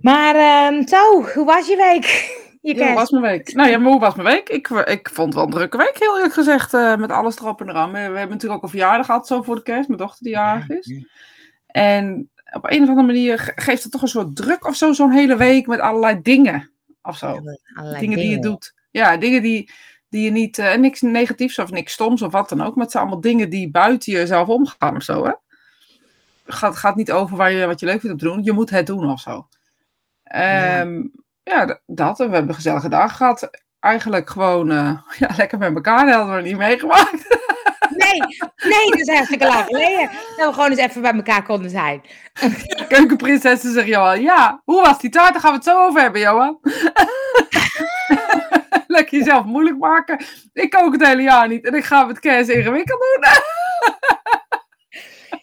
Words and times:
Maar 0.00 0.34
ehm, 0.34 0.86
zo, 0.86 1.22
hoe 1.34 1.44
was 1.44 1.66
je 1.66 1.76
week? 1.76 2.04
Je 2.62 2.74
Ja, 2.74 2.86
hoe 2.86 2.94
was 2.94 3.10
mijn 3.10 3.22
week? 3.22 3.52
Nou 3.54 3.70
ja, 3.70 3.78
maar 3.78 3.90
hoe 3.90 4.00
was 4.00 4.14
mijn 4.14 4.28
week? 4.28 4.48
Ik, 4.48 4.68
ik 4.68 5.08
vond 5.12 5.26
het 5.26 5.34
wel 5.36 5.44
een 5.44 5.50
drukke 5.50 5.76
week, 5.76 5.96
heel 5.98 6.14
eerlijk 6.16 6.34
gezegd, 6.34 6.74
eh, 6.74 6.96
met 6.96 7.10
alles 7.10 7.38
erop 7.38 7.60
en 7.60 7.68
eraan. 7.68 7.92
We, 7.92 7.98
we 7.98 8.02
hebben 8.04 8.28
natuurlijk 8.28 8.52
ook 8.54 8.62
een 8.62 8.68
verjaardag 8.68 9.06
gehad, 9.06 9.26
zo 9.26 9.42
voor 9.42 9.54
de 9.54 9.62
kerst, 9.62 9.88
mijn 9.88 10.00
dochter 10.00 10.24
die 10.24 10.32
jarig 10.32 10.68
is. 10.68 10.86
En 11.66 12.30
op 12.52 12.64
een 12.70 12.82
of 12.82 12.88
andere 12.88 13.06
manier 13.06 13.38
ge- 13.38 13.52
geeft 13.54 13.82
het 13.82 13.92
toch 13.92 14.02
een 14.02 14.08
soort 14.08 14.36
druk 14.36 14.66
of 14.66 14.76
zo, 14.76 14.92
zo'n 14.92 15.10
hele 15.12 15.36
week 15.36 15.66
met 15.66 15.80
allerlei 15.80 16.18
dingen 16.22 16.70
of 17.02 17.16
zo. 17.16 17.26
Allerlei 17.74 18.00
dingen 18.00 18.18
die 18.18 18.28
je 18.30 18.36
doet. 18.42 18.74
Ja, 18.90 19.16
dingen 19.16 19.42
die, 19.42 19.70
die 20.08 20.24
je 20.24 20.30
niet, 20.30 20.58
eh, 20.58 20.74
niks 20.76 21.00
negatiefs 21.00 21.58
of 21.58 21.70
niks 21.70 21.92
stoms 21.92 22.22
of 22.22 22.32
wat 22.32 22.48
dan 22.48 22.62
ook, 22.62 22.74
maar 22.74 22.84
het 22.84 22.92
zijn 22.92 23.02
allemaal 23.04 23.22
dingen 23.22 23.50
die 23.50 23.70
buiten 23.70 24.12
jezelf 24.12 24.48
omgaan 24.48 24.96
of 24.96 25.02
zo, 25.02 25.24
hè. 25.24 25.32
Het 26.44 26.54
gaat, 26.54 26.76
gaat 26.76 26.96
niet 26.96 27.12
over 27.12 27.36
waar 27.36 27.52
je, 27.52 27.66
wat 27.66 27.80
je 27.80 27.86
leuk 27.86 28.00
vindt 28.00 28.12
om 28.22 28.28
te 28.28 28.34
doen, 28.34 28.44
je 28.44 28.52
moet 28.52 28.70
het 28.70 28.86
doen 28.86 29.10
of 29.10 29.20
zo. 29.20 29.46
Ehm, 30.30 31.02
ja, 31.42 31.66
d- 31.66 31.80
dat. 31.86 32.20
En 32.20 32.26
we 32.26 32.32
hebben 32.32 32.48
een 32.48 32.54
gezellige 32.54 32.88
dag 32.88 33.16
gehad. 33.16 33.50
Eigenlijk 33.80 34.30
gewoon 34.30 34.70
eh, 34.70 34.98
ja, 35.18 35.28
lekker 35.36 35.58
met 35.58 35.74
elkaar. 35.74 36.06
Dat 36.06 36.14
hadden 36.14 36.36
we 36.36 36.42
niet 36.42 36.56
meegemaakt. 36.56 37.26
Nee, 37.96 38.20
nee, 38.70 38.90
dat 38.90 38.98
is 39.00 39.08
hartstikke 39.14 39.46
lang 39.46 39.64
geleden. 39.64 40.10
Dat 40.36 40.46
we 40.46 40.52
gewoon 40.52 40.70
eens 40.70 40.78
even 40.80 41.02
bij 41.02 41.12
elkaar 41.12 41.42
konden 41.42 41.70
zijn. 41.70 42.02
Keukenprinsessen 42.88 43.72
zegt 43.72 43.86
Johan. 43.86 44.20
Ja, 44.22 44.60
hoe 44.64 44.82
was 44.82 44.98
die 44.98 45.10
taart? 45.10 45.32
Daar 45.32 45.40
gaan 45.40 45.50
we 45.50 45.56
het 45.56 45.66
zo 45.66 45.86
over 45.86 46.00
hebben, 46.00 46.20
Johan. 46.20 46.58
lekker 48.86 49.18
jezelf 49.18 49.44
moeilijk 49.44 49.78
maken. 49.78 50.24
Ik 50.52 50.70
kook 50.70 50.92
het 50.92 51.06
hele 51.06 51.22
jaar 51.22 51.48
niet. 51.48 51.66
En 51.66 51.74
ik 51.74 51.84
ga 51.84 52.04
met 52.04 52.18
kerst 52.20 52.48
ingewikkeld 52.50 53.00
doen. 53.00 53.30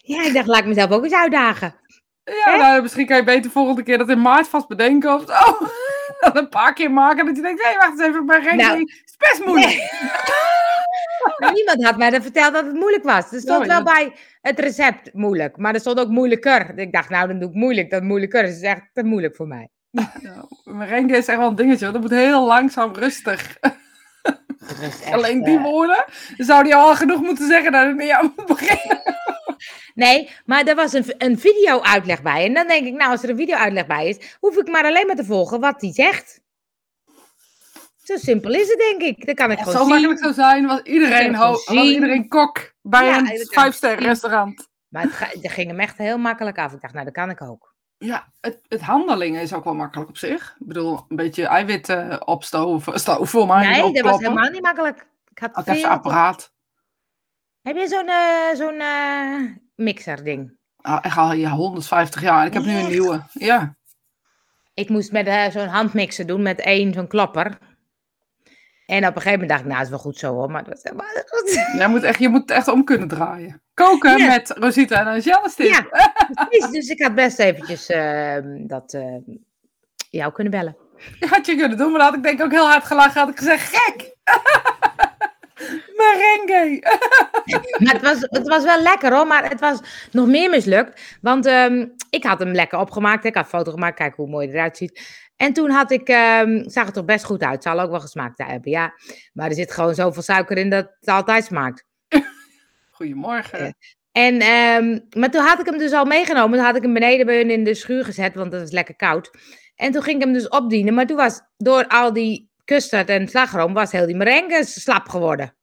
Ja, 0.02 0.22
ik 0.24 0.34
dacht, 0.34 0.46
laat 0.46 0.58
ik 0.58 0.66
mezelf 0.66 0.90
ook 0.90 1.04
eens 1.04 1.14
uitdagen. 1.14 1.74
Ja, 2.44 2.56
nou, 2.56 2.82
misschien 2.82 3.06
kan 3.06 3.16
je 3.16 3.24
beter 3.24 3.50
volgende 3.50 3.82
keer 3.82 3.98
dat 3.98 4.08
in 4.08 4.20
maart 4.20 4.48
vast 4.48 4.68
bedenken 4.68 5.14
of 5.14 5.22
zo. 5.26 5.66
Dat 6.20 6.36
een 6.36 6.48
paar 6.48 6.72
keer 6.72 6.90
maken. 6.90 7.26
Dat 7.26 7.36
je 7.36 7.42
denkt, 7.42 7.62
hé, 7.64 7.74
wacht 7.78 7.90
eens 7.90 8.00
even. 8.00 8.26
Bij 8.26 8.40
Renkie 8.40 8.66
Nou. 8.66 8.80
is 8.80 9.02
het 9.04 9.18
best 9.18 9.44
moeilijk. 9.44 9.92
Niemand 11.54 11.84
had 11.84 11.96
mij 11.96 12.10
dat 12.10 12.22
verteld 12.22 12.52
dat 12.52 12.64
het 12.64 12.74
moeilijk 12.74 13.04
was. 13.04 13.32
Er 13.32 13.40
stond 13.40 13.60
Oh, 13.60 13.66
wel 13.66 13.82
bij 13.82 14.12
het 14.40 14.58
recept 14.58 15.14
moeilijk, 15.14 15.56
maar 15.56 15.74
er 15.74 15.80
stond 15.80 16.00
ook 16.00 16.08
moeilijker. 16.08 16.78
Ik 16.78 16.92
dacht, 16.92 17.08
nou, 17.08 17.28
dan 17.28 17.38
doe 17.38 17.48
ik 17.48 17.54
moeilijk. 17.54 17.90
Dat 17.90 18.02
moeilijker 18.02 18.44
is 18.44 18.60
echt 18.60 18.82
te 18.92 19.04
moeilijk 19.04 19.36
voor 19.36 19.46
mij. 19.46 19.68
Nou, 20.22 20.46
merengue 20.64 21.16
is 21.16 21.26
echt 21.26 21.38
wel 21.38 21.48
een 21.48 21.54
dingetje. 21.54 21.90
Dat 21.90 22.00
moet 22.00 22.10
heel 22.10 22.46
langzaam, 22.46 22.94
rustig. 22.94 23.56
Dat 24.58 24.78
echt, 24.82 25.04
Alleen 25.12 25.38
eh, 25.38 25.44
die 25.44 25.58
woorden, 25.58 26.04
dan 26.36 26.46
zou 26.46 26.62
die 26.64 26.74
al 26.74 26.94
genoeg 26.96 27.20
moeten 27.20 27.46
zeggen 27.46 27.72
dat 27.72 27.88
ik 27.88 27.94
niet 27.96 28.10
aan 28.10 28.32
moet 28.36 28.46
beginnen. 28.46 29.02
Nee, 29.94 30.30
maar 30.46 30.64
er 30.66 30.74
was 30.74 30.92
een, 30.92 31.04
een 31.18 31.38
video-uitleg 31.38 32.22
bij. 32.22 32.44
En 32.44 32.54
dan 32.54 32.66
denk 32.68 32.86
ik, 32.86 32.92
nou, 32.94 33.10
als 33.10 33.22
er 33.22 33.30
een 33.30 33.36
video-uitleg 33.36 33.86
bij 33.86 34.08
is, 34.08 34.36
hoef 34.40 34.56
ik 34.56 34.68
maar 34.68 34.84
alleen 34.84 35.06
maar 35.06 35.16
te 35.16 35.24
volgen 35.24 35.60
wat 35.60 35.80
hij 35.80 35.92
zegt. 35.92 36.40
Zo 38.02 38.16
simpel 38.16 38.54
is 38.54 38.68
het, 38.68 38.78
denk 38.78 39.02
ik. 39.02 39.26
Dan 39.26 39.34
kan 39.34 39.50
ik 39.50 39.58
Als 39.58 39.66
gewoon 39.66 39.80
het 39.80 39.88
zo 39.88 39.98
zien. 39.98 40.08
makkelijk 40.08 40.20
zou 40.36 40.48
zijn, 40.48 40.66
was 40.66 40.80
iedereen, 40.82 41.36
was 41.36 41.68
iedereen 41.68 42.28
kok 42.28 42.72
bij 42.82 43.04
Ja, 43.06 43.18
een 43.18 43.24
dat 43.24 43.48
kan 43.48 43.62
vijfster 43.62 43.90
zien. 43.98 44.08
restaurant. 44.08 44.68
Maar 44.88 45.02
het, 45.02 45.42
het 45.42 45.52
ging 45.52 45.68
hem 45.70 45.80
echt 45.80 45.98
heel 45.98 46.18
makkelijk 46.18 46.58
af. 46.58 46.72
Ik 46.72 46.80
dacht, 46.80 46.92
nou, 46.92 47.04
dat 47.04 47.14
kan 47.14 47.30
ik 47.30 47.42
ook. 47.42 47.74
Ja, 47.98 48.32
het, 48.40 48.60
het 48.68 48.80
handelingen 48.80 49.42
is 49.42 49.52
ook 49.52 49.64
wel 49.64 49.74
makkelijk 49.74 50.08
op 50.08 50.16
zich. 50.16 50.56
Ik 50.60 50.66
bedoel, 50.66 51.04
een 51.08 51.16
beetje 51.16 51.46
eiwitten 51.46 52.26
opstoven, 52.26 53.00
stoven. 53.00 53.46
Nee, 53.46 53.92
dat 53.92 54.04
was 54.04 54.20
helemaal 54.20 54.50
niet 54.50 54.62
makkelijk. 54.62 55.06
Ik 55.30 55.38
had 55.38 55.54
Had 55.54 55.68
even 55.68 55.80
veel... 55.80 55.90
apparaat. 55.90 56.52
Heb 57.62 57.76
je 57.76 57.88
zo'n 57.88 58.08
eh, 58.08 58.54
zo'n 58.54 58.80
eh, 58.80 59.56
mixer-ding? 59.74 60.56
Ah, 60.76 60.98
echt 61.02 61.16
al 61.16 61.32
ja, 61.32 61.50
150 61.50 62.22
jaar. 62.22 62.40
En 62.40 62.46
ik 62.46 62.52
heb 62.52 62.64
nu 62.64 62.78
een 62.78 62.88
nieuwe. 62.88 63.22
Ja. 63.32 63.76
Ik 64.74 64.88
moest 64.88 65.12
met 65.12 65.26
eh, 65.26 65.50
zo'n 65.50 65.66
handmixer 65.66 66.26
doen 66.26 66.42
met 66.42 66.60
één 66.60 66.92
zo'n 66.92 67.06
klapper. 67.06 67.58
En 68.88 69.06
op 69.06 69.16
een 69.16 69.22
gegeven 69.22 69.30
moment 69.32 69.48
dacht 69.48 69.60
ik, 69.60 69.66
nou, 69.66 69.76
het 69.78 69.84
is 69.86 69.90
wel 69.90 69.98
goed 69.98 70.18
zo 70.18 70.34
hoor, 70.34 70.50
maar 70.50 70.64
dat 70.64 70.92
goed. 71.26 71.66
Jij 71.76 71.88
moet 71.88 72.02
echt, 72.02 72.18
je 72.18 72.28
moet 72.28 72.40
het 72.40 72.50
echt 72.50 72.68
om 72.68 72.84
kunnen 72.84 73.08
draaien. 73.08 73.62
Koken 73.74 74.18
Ja. 74.18 74.26
met 74.26 74.50
Rosita 74.50 75.00
en 75.00 75.06
Angela 75.06 75.48
tip. 75.56 75.66
Ja, 75.66 75.86
precies. 76.48 76.70
Dus 76.70 76.88
ik 76.88 77.02
had 77.02 77.14
best 77.14 77.38
eventjes 77.38 77.88
eh, 77.88 78.36
dat 78.44 78.92
eh, 78.92 79.16
jou 80.10 80.32
kunnen 80.32 80.52
bellen. 80.52 80.76
Had 81.20 81.46
je 81.46 81.56
kunnen 81.56 81.76
doen, 81.76 81.90
maar 81.90 81.98
dan 82.00 82.08
had 82.08 82.16
ik 82.16 82.22
denk 82.22 82.38
ik 82.38 82.44
ook 82.44 82.50
heel 82.50 82.68
hard 82.68 82.84
gelachen. 82.84 83.20
Had 83.20 83.28
ik 83.28 83.38
gezegd, 83.38 83.76
gek! 83.76 84.16
Merengue! 85.98 86.82
Maar 87.84 87.92
het 87.92 88.02
was, 88.02 88.20
het 88.20 88.48
was 88.48 88.64
wel 88.64 88.82
lekker 88.82 89.14
hoor, 89.14 89.26
maar 89.26 89.48
het 89.48 89.60
was 89.60 89.80
nog 90.12 90.26
meer 90.26 90.50
mislukt. 90.50 91.18
Want 91.20 91.46
ehm, 91.46 91.86
ik 92.10 92.24
had 92.24 92.38
hem 92.38 92.52
lekker 92.52 92.78
opgemaakt. 92.78 93.24
Ik 93.24 93.34
had 93.34 93.44
een 93.44 93.50
foto 93.50 93.70
gemaakt, 93.72 93.96
kijk 93.96 94.14
hoe 94.14 94.28
mooi 94.28 94.46
hij 94.46 94.56
eruit 94.56 94.76
ziet. 94.76 95.26
En 95.38 95.52
toen 95.52 95.70
had 95.70 95.90
ik, 95.90 96.08
ehm, 96.08 96.68
zag 96.68 96.86
het 96.86 96.96
er 96.96 97.04
best 97.04 97.24
goed 97.24 97.42
uit. 97.42 97.62
Zal 97.62 97.80
ook 97.80 97.90
wel 97.90 98.00
gesmaakt 98.00 98.38
hebben, 98.38 98.70
ja. 98.70 98.92
Maar 99.32 99.48
er 99.48 99.54
zit 99.54 99.72
gewoon 99.72 99.94
zoveel 99.94 100.22
suiker 100.22 100.56
in 100.56 100.70
dat 100.70 100.96
het 101.00 101.08
altijd 101.08 101.44
smaakt. 101.44 101.84
Goedemorgen. 102.90 103.64
Ja. 103.64 103.72
En, 104.12 104.40
ehm, 104.40 104.98
maar 105.20 105.30
toen 105.30 105.44
had 105.44 105.60
ik 105.60 105.66
hem 105.66 105.78
dus 105.78 105.92
al 105.92 106.04
meegenomen. 106.04 106.56
Toen 106.56 106.66
had 106.66 106.76
ik 106.76 106.82
hem 106.82 106.92
beneden 106.92 107.26
bij 107.26 107.36
hun 107.36 107.50
in 107.50 107.64
de 107.64 107.74
schuur 107.74 108.04
gezet, 108.04 108.34
want 108.34 108.52
het 108.52 108.60
was 108.60 108.70
lekker 108.70 108.96
koud. 108.96 109.30
En 109.74 109.92
toen 109.92 110.02
ging 110.02 110.16
ik 110.16 110.22
hem 110.22 110.32
dus 110.32 110.48
opdienen. 110.48 110.94
Maar 110.94 111.06
toen 111.06 111.16
was 111.16 111.40
door 111.56 111.86
al 111.86 112.12
die 112.12 112.50
custard 112.64 113.08
en 113.08 113.28
slagroom, 113.28 113.72
was 113.72 113.92
heel 113.92 114.06
die 114.06 114.16
merengue 114.16 114.64
slap 114.64 115.08
geworden. 115.08 115.54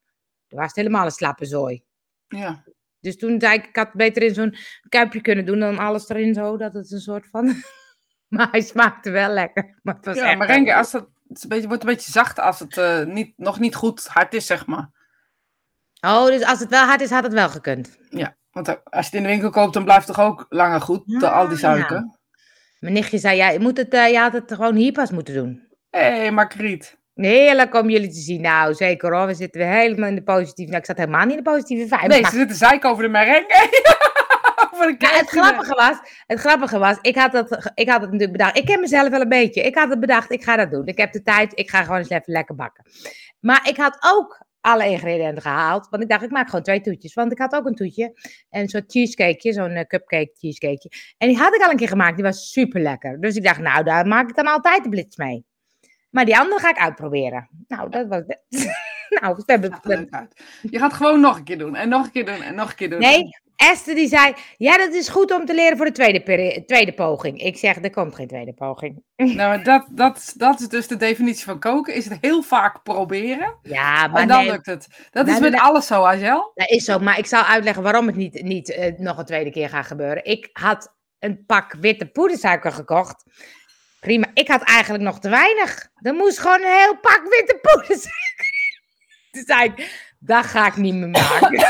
Toen 0.48 0.58
was 0.58 0.68
het 0.68 0.76
helemaal 0.76 1.04
een 1.04 1.10
slappe 1.10 1.44
zooi. 1.44 1.82
Ja. 2.28 2.64
Dus 3.00 3.16
toen 3.16 3.40
zei 3.40 3.54
ik, 3.54 3.66
ik 3.66 3.76
had 3.76 3.86
het 3.86 3.96
beter 3.96 4.22
in 4.22 4.34
zo'n 4.34 4.56
kuipje 4.88 5.20
kunnen 5.20 5.44
doen 5.44 5.60
dan 5.60 5.78
alles 5.78 6.08
erin 6.08 6.34
zo, 6.34 6.56
dat 6.56 6.72
het 6.72 6.92
een 6.92 7.00
soort 7.00 7.28
van... 7.30 7.54
maar 8.38 8.48
hij 8.50 8.60
smaakte 8.60 9.10
wel 9.10 9.28
lekker. 9.28 9.78
Maar 9.82 9.94
het 9.94 10.04
was 10.04 10.16
Ja, 10.16 10.36
wel- 10.36 10.74
als 10.74 10.92
het, 10.92 11.04
wordt 11.48 11.82
een 11.82 11.88
beetje 11.88 12.12
zacht 12.12 12.38
als 12.38 12.58
het 12.58 12.76
eh, 12.76 13.02
niet, 13.04 13.32
nog 13.36 13.58
niet 13.58 13.74
goed 13.74 14.06
hard 14.06 14.34
is, 14.34 14.46
zeg 14.46 14.66
maar. 14.66 14.90
Oh, 16.00 16.26
dus 16.26 16.44
als 16.44 16.60
het 16.60 16.70
wel 16.70 16.84
hard 16.84 17.00
is, 17.00 17.10
had 17.10 17.24
het 17.24 17.32
wel 17.32 17.48
gekund. 17.48 17.98
Ja, 18.10 18.36
want 18.50 18.68
als 18.68 18.78
je 18.90 18.98
het 18.98 19.12
in 19.12 19.22
de 19.22 19.28
winkel 19.28 19.50
koopt, 19.50 19.74
dan 19.74 19.84
blijft 19.84 20.06
het 20.06 20.16
toch 20.16 20.26
ook 20.26 20.46
langer 20.48 20.80
goed, 20.80 21.20
door 21.20 21.28
al 21.30 21.42
die 21.48 21.52
ja. 21.52 21.58
suiker. 21.58 22.18
Mijn 22.80 22.94
nichtje 22.94 23.18
zei, 23.18 23.36
ja, 23.36 23.48
je, 23.48 23.60
moet 23.60 23.76
het, 23.76 23.94
eh, 23.94 24.10
je 24.10 24.18
had 24.18 24.32
het 24.32 24.52
gewoon 24.54 24.74
hier 24.74 24.92
pas 24.92 25.10
moeten 25.10 25.34
doen. 25.34 25.62
Hé, 25.90 26.00
hey, 26.00 26.30
Margriet. 26.30 26.98
Heerlijk 27.14 27.74
om 27.74 27.90
jullie 27.90 28.08
te 28.08 28.20
zien. 28.20 28.40
Nou, 28.40 28.74
zeker 28.74 29.14
hoor. 29.16 29.26
We 29.26 29.34
zitten 29.34 29.60
weer 29.60 29.70
helemaal 29.70 30.08
in 30.08 30.14
de 30.14 30.22
positieve... 30.22 30.70
Nou, 30.70 30.80
ik 30.82 30.86
zat 30.86 30.96
helemaal 30.96 31.24
niet 31.26 31.36
in 31.36 31.44
de 31.44 31.50
positieve 31.50 31.86
vijf. 31.88 32.06
Nee, 32.06 32.20
maar- 32.20 32.30
ze 32.30 32.36
zitten 32.36 32.56
zeiken 32.56 32.90
over 32.90 33.02
de 33.02 33.08
merengue. 33.08 33.46
Maar 34.78 35.18
het 35.18 35.28
grappige 35.28 35.74
was, 35.74 35.98
het 36.26 36.38
grappige 36.38 36.78
was, 36.78 36.98
ik 37.00 37.16
had, 37.16 37.32
dat, 37.32 37.70
ik 37.74 37.88
had 37.88 38.00
het 38.00 38.10
natuurlijk 38.10 38.38
bedacht. 38.38 38.58
Ik 38.58 38.64
ken 38.64 38.80
mezelf 38.80 39.08
wel 39.08 39.20
een 39.20 39.28
beetje. 39.28 39.62
Ik 39.62 39.74
had 39.74 39.90
het 39.90 40.00
bedacht, 40.00 40.32
ik 40.32 40.44
ga 40.44 40.56
dat 40.56 40.70
doen. 40.70 40.86
Ik 40.86 40.98
heb 40.98 41.12
de 41.12 41.22
tijd, 41.22 41.58
ik 41.58 41.70
ga 41.70 41.82
gewoon 41.82 41.98
eens 41.98 42.08
even 42.08 42.32
lekker 42.32 42.54
bakken. 42.54 42.84
Maar 43.40 43.68
ik 43.68 43.76
had 43.76 43.96
ook 44.00 44.46
alle 44.66 44.88
ingrediënten 44.88 45.42
gehaald. 45.42 45.88
Want 45.90 46.02
ik 46.02 46.08
dacht, 46.08 46.22
ik 46.22 46.30
maak 46.30 46.46
gewoon 46.48 46.64
twee 46.64 46.80
toetjes. 46.80 47.14
Want 47.14 47.32
ik 47.32 47.38
had 47.38 47.52
ook 47.52 47.66
een 47.66 47.74
toetje. 47.74 48.12
En 48.50 48.60
een 48.60 48.68
soort 48.68 48.90
cheesecakeje, 48.90 49.54
zo'n 49.54 49.70
eh, 49.70 49.86
cupcake 49.86 50.30
cheesecakeje. 50.34 50.90
En 51.18 51.28
die 51.28 51.36
had 51.36 51.54
ik 51.54 51.62
al 51.62 51.70
een 51.70 51.76
keer 51.76 51.88
gemaakt, 51.88 52.14
die 52.14 52.24
was 52.24 52.50
super 52.50 52.80
lekker. 52.80 53.20
Dus 53.20 53.36
ik 53.36 53.44
dacht, 53.44 53.60
nou, 53.60 53.84
daar 53.84 54.06
maak 54.06 54.28
ik 54.28 54.36
dan 54.36 54.46
altijd 54.46 54.82
de 54.82 54.88
blitz 54.88 55.16
mee. 55.16 55.44
Maar 56.10 56.24
die 56.24 56.38
andere 56.38 56.60
ga 56.60 56.70
ik 56.70 56.78
uitproberen. 56.78 57.48
Nou, 57.68 57.90
dat 57.90 58.06
was... 58.08 58.22
nou, 59.20 59.34
we 59.36 59.42
hebben... 59.46 59.82
Uit. 60.10 60.42
Je 60.62 60.78
gaat 60.78 60.92
gewoon 60.92 61.20
nog 61.20 61.36
een 61.36 61.44
keer 61.44 61.58
doen. 61.58 61.76
En 61.76 61.88
nog 61.88 62.04
een 62.04 62.12
keer 62.12 62.26
doen. 62.26 62.42
En 62.42 62.54
nog 62.54 62.70
een 62.70 62.76
keer 62.76 62.90
doen. 62.90 62.98
Nee, 62.98 63.28
Esther 63.56 63.94
die 63.94 64.08
zei, 64.08 64.34
ja, 64.56 64.76
dat 64.78 64.94
is 64.94 65.08
goed 65.08 65.32
om 65.32 65.44
te 65.44 65.54
leren 65.54 65.76
voor 65.76 65.86
de 65.86 65.92
tweede, 65.92 66.64
tweede 66.66 66.92
poging. 66.92 67.40
Ik 67.42 67.56
zeg, 67.56 67.76
er 67.82 67.90
komt 67.90 68.14
geen 68.14 68.26
tweede 68.28 68.52
poging. 68.52 69.02
Nou, 69.36 69.62
dat, 69.62 69.86
dat, 69.90 70.32
dat 70.36 70.60
is 70.60 70.68
dus 70.68 70.86
de 70.86 70.96
definitie 70.96 71.44
van 71.44 71.58
koken. 71.60 71.94
Is 71.94 72.04
het 72.08 72.18
heel 72.20 72.42
vaak 72.42 72.82
proberen. 72.82 73.58
Ja, 73.62 74.06
maar 74.06 74.22
en 74.22 74.28
dan 74.28 74.38
nee, 74.42 74.50
lukt 74.50 74.66
het. 74.66 74.88
Dat 75.10 75.26
Nee, 75.26 75.34
is 75.34 75.40
met 75.40 75.54
alles 75.60 75.86
zo, 75.86 76.02
Angel. 76.02 76.52
dat 76.54 76.70
is 76.70 76.84
zo. 76.84 76.98
Maar 76.98 77.18
ik 77.18 77.26
zal 77.26 77.42
uitleggen 77.42 77.82
waarom 77.82 78.06
het 78.06 78.16
niet, 78.16 78.42
niet 78.42 78.70
eh, 78.70 78.92
nog 78.98 79.18
een 79.18 79.24
tweede 79.24 79.50
keer 79.50 79.68
gaat 79.68 79.86
gebeuren. 79.86 80.24
Ik 80.24 80.48
had 80.52 80.94
een 81.18 81.44
pak 81.46 81.76
witte 81.80 82.06
poedersuiker 82.06 82.72
gekocht. 82.72 83.24
Prima. 84.00 84.26
Ik 84.34 84.48
had 84.48 84.62
eigenlijk 84.62 85.04
nog 85.04 85.20
te 85.20 85.28
weinig. 85.28 85.88
Er 85.94 86.14
moest 86.14 86.38
gewoon 86.38 86.62
een 86.62 86.78
heel 86.78 86.96
pak 86.98 87.22
witte 87.22 87.58
poedersuiker 87.62 88.46
in. 88.46 88.80
Toen 89.32 89.44
zei 89.46 89.64
ik, 89.64 90.04
dat 90.18 90.44
ga 90.44 90.66
ik 90.66 90.76
niet 90.76 90.94
meer 90.94 91.08
maken. 91.40 91.66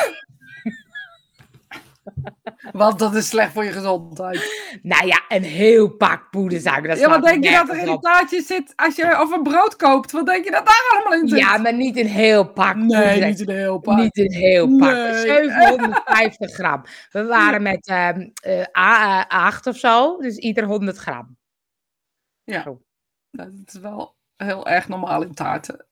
Want 2.72 2.98
dat 2.98 3.14
is 3.14 3.28
slecht 3.28 3.52
voor 3.52 3.64
je 3.64 3.72
gezondheid. 3.72 4.78
nou 4.82 5.06
ja, 5.06 5.22
een 5.28 5.42
heel 5.42 5.88
pak 5.96 6.30
poedersuiker. 6.30 6.88
Dat 6.88 6.98
Ja, 6.98 7.08
wat 7.08 7.22
denk 7.24 7.44
je 7.44 7.50
dat 7.50 7.68
er 7.68 7.78
in 7.78 7.88
het 7.88 8.02
taartje 8.02 8.42
zit 8.42 8.72
als 8.76 8.96
je 8.96 9.20
of 9.20 9.30
een 9.32 9.42
brood 9.42 9.76
koopt? 9.76 10.12
Wat 10.12 10.26
denk 10.26 10.44
je 10.44 10.50
dat 10.50 10.66
daar 10.66 10.90
allemaal 10.94 11.20
in 11.22 11.28
zit? 11.28 11.38
Ja, 11.38 11.56
maar 11.58 11.74
niet 11.74 11.96
een 11.96 12.06
heel 12.06 12.52
pak 12.52 12.76
nee, 12.76 13.24
niet 13.24 13.40
een 13.40 13.54
heel 13.54 13.78
pak. 13.78 13.96
Niet 13.96 14.18
een 14.18 14.32
heel 14.32 14.76
pak. 14.76 14.92
Nee. 14.92 15.14
750 15.24 16.52
gram. 16.54 16.82
We 17.10 17.24
waren 17.36 17.62
met 17.62 17.86
ehm 17.86 18.28
eh, 18.42 18.60
A- 18.60 19.18
A- 19.20 19.26
acht 19.28 19.66
of 19.66 19.76
zo, 19.76 20.16
dus 20.20 20.36
ieder 20.36 20.64
100 20.64 20.96
gram. 20.96 21.36
Ja. 22.44 22.62
Zo. 22.62 22.80
Nou, 23.30 23.50
Dat 23.52 23.74
is 23.74 23.80
wel 23.80 24.16
heel 24.36 24.66
erg 24.66 24.88
normaal 24.88 25.22
in 25.22 25.34
taarten. 25.34 25.86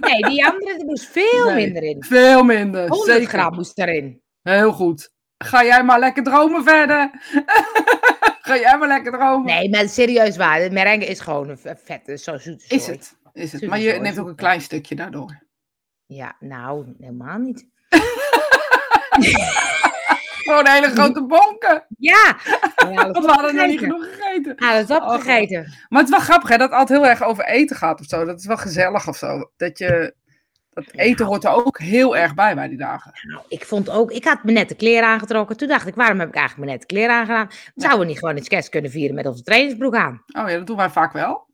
Nee, 0.00 0.22
die 0.22 0.46
andere 0.46 0.78
er 0.78 0.84
moest 0.84 1.04
veel 1.06 1.44
Nee. 1.46 1.64
minder 1.64 1.82
in. 1.82 2.02
Veel 2.04 2.42
minder. 2.42 2.88
100 2.88 3.10
zeker. 3.10 3.28
gram 3.28 3.54
moest 3.54 3.78
erin. 3.78 4.22
Heel 4.48 4.72
goed. 4.72 5.12
Ga 5.38 5.64
jij 5.64 5.84
maar 5.84 5.98
lekker 5.98 6.22
dromen 6.22 6.62
verder. 6.64 7.10
Ga 8.48 8.56
jij 8.56 8.78
maar 8.78 8.88
lekker 8.88 9.12
dromen. 9.12 9.46
Nee, 9.46 9.70
maar 9.70 9.88
serieus 9.88 10.36
waar. 10.36 10.72
Merengue 10.72 11.06
is 11.08 11.20
gewoon 11.20 11.48
een 11.48 11.58
vette, 11.84 12.16
zo 12.18 12.38
zoete 12.38 12.64
Is 12.68 12.86
het, 12.86 13.16
is 13.32 13.52
het. 13.52 13.66
Maar 13.66 13.78
je 13.78 13.92
neemt 13.92 14.18
ook 14.18 14.28
een 14.28 14.34
klein 14.34 14.60
stukje 14.60 14.94
daardoor. 14.94 15.46
Ja, 16.06 16.36
nou, 16.40 16.94
helemaal 16.98 17.38
niet. 17.38 17.66
Gewoon 20.48 20.66
hele 20.66 20.90
grote 20.90 21.26
bonken. 21.26 21.86
Ja! 21.98 22.36
Ja, 22.90 23.10
Want 23.10 23.24
we 23.24 23.30
hadden 23.32 23.54
nog 23.54 23.66
niet 23.66 23.78
genoeg 23.78 24.04
gegeten. 24.04 24.56
Alles 24.56 24.90
opgegeten. 24.90 25.72
Maar 25.88 26.00
het 26.00 26.08
is 26.08 26.16
wel 26.16 26.24
grappig 26.24 26.48
hè, 26.48 26.56
dat 26.56 26.70
het 26.70 26.78
altijd 26.78 26.98
heel 26.98 27.08
erg 27.08 27.22
over 27.22 27.44
eten 27.44 27.76
gaat 27.76 28.00
of 28.00 28.06
zo. 28.06 28.24
Dat 28.24 28.38
is 28.38 28.46
wel 28.46 28.56
gezellig 28.56 29.08
of 29.08 29.16
zo. 29.16 29.50
Dat 29.56 29.78
je... 29.78 30.14
Dat 30.84 30.94
eten 30.94 31.26
hoort 31.26 31.44
er 31.44 31.66
ook 31.66 31.78
heel 31.78 32.16
erg 32.16 32.34
bij 32.34 32.54
bij 32.54 32.68
die 32.68 32.78
dagen. 32.78 33.12
Nou, 33.22 33.42
ik 33.48 33.64
vond 33.64 33.90
ook, 33.90 34.10
ik 34.10 34.24
had 34.24 34.44
me 34.44 34.52
net 34.52 34.68
de 34.68 34.74
kleren 34.74 35.08
aangetrokken. 35.08 35.56
Toen 35.56 35.68
dacht 35.68 35.86
ik, 35.86 35.94
waarom 35.94 36.18
heb 36.18 36.28
ik 36.28 36.34
eigenlijk 36.34 36.66
me 36.66 36.72
net 36.72 36.80
de 36.80 36.94
kleren 36.94 37.14
aangedaan? 37.14 37.50
Zouden 37.74 38.00
we 38.00 38.06
niet 38.06 38.18
gewoon 38.18 38.36
iets 38.36 38.48
kerst 38.48 38.68
kunnen 38.68 38.90
vieren 38.90 39.14
met 39.14 39.26
onze 39.26 39.42
trainingsbroek 39.42 39.94
aan? 39.94 40.22
Oh 40.26 40.48
ja, 40.48 40.56
dat 40.56 40.66
doen 40.66 40.76
wij 40.76 40.90
vaak 40.90 41.12
wel. 41.12 41.46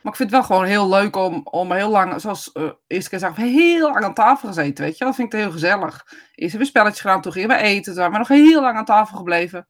Maar 0.00 0.12
ik 0.12 0.18
vind 0.18 0.30
het 0.30 0.38
wel 0.38 0.42
gewoon 0.42 0.64
heel 0.64 0.88
leuk 0.88 1.16
om, 1.16 1.40
om 1.44 1.72
heel 1.72 1.90
lang, 1.90 2.20
zoals 2.20 2.52
eh 2.52 2.70
eerste 2.86 3.10
keer 3.10 3.18
zag, 3.18 3.36
heel 3.36 3.92
lang 3.92 4.04
aan 4.04 4.14
tafel 4.14 4.48
gezeten, 4.48 4.84
weet 4.84 4.98
je. 4.98 5.04
Dat 5.04 5.14
vind 5.14 5.32
ik 5.32 5.40
heel 5.40 5.50
gezellig. 5.50 6.04
Eerst 6.06 6.24
hebben 6.34 6.58
we 6.58 6.64
spelletjes 6.64 7.00
gedaan, 7.00 7.20
toen 7.20 7.32
gingen 7.32 7.48
we 7.48 7.56
eten, 7.56 7.82
toen 7.82 7.94
zijn 7.94 8.12
we 8.12 8.18
nog 8.18 8.28
heel 8.28 8.60
lang 8.60 8.76
aan 8.76 8.84
tafel 8.84 9.16
gebleven. 9.16 9.66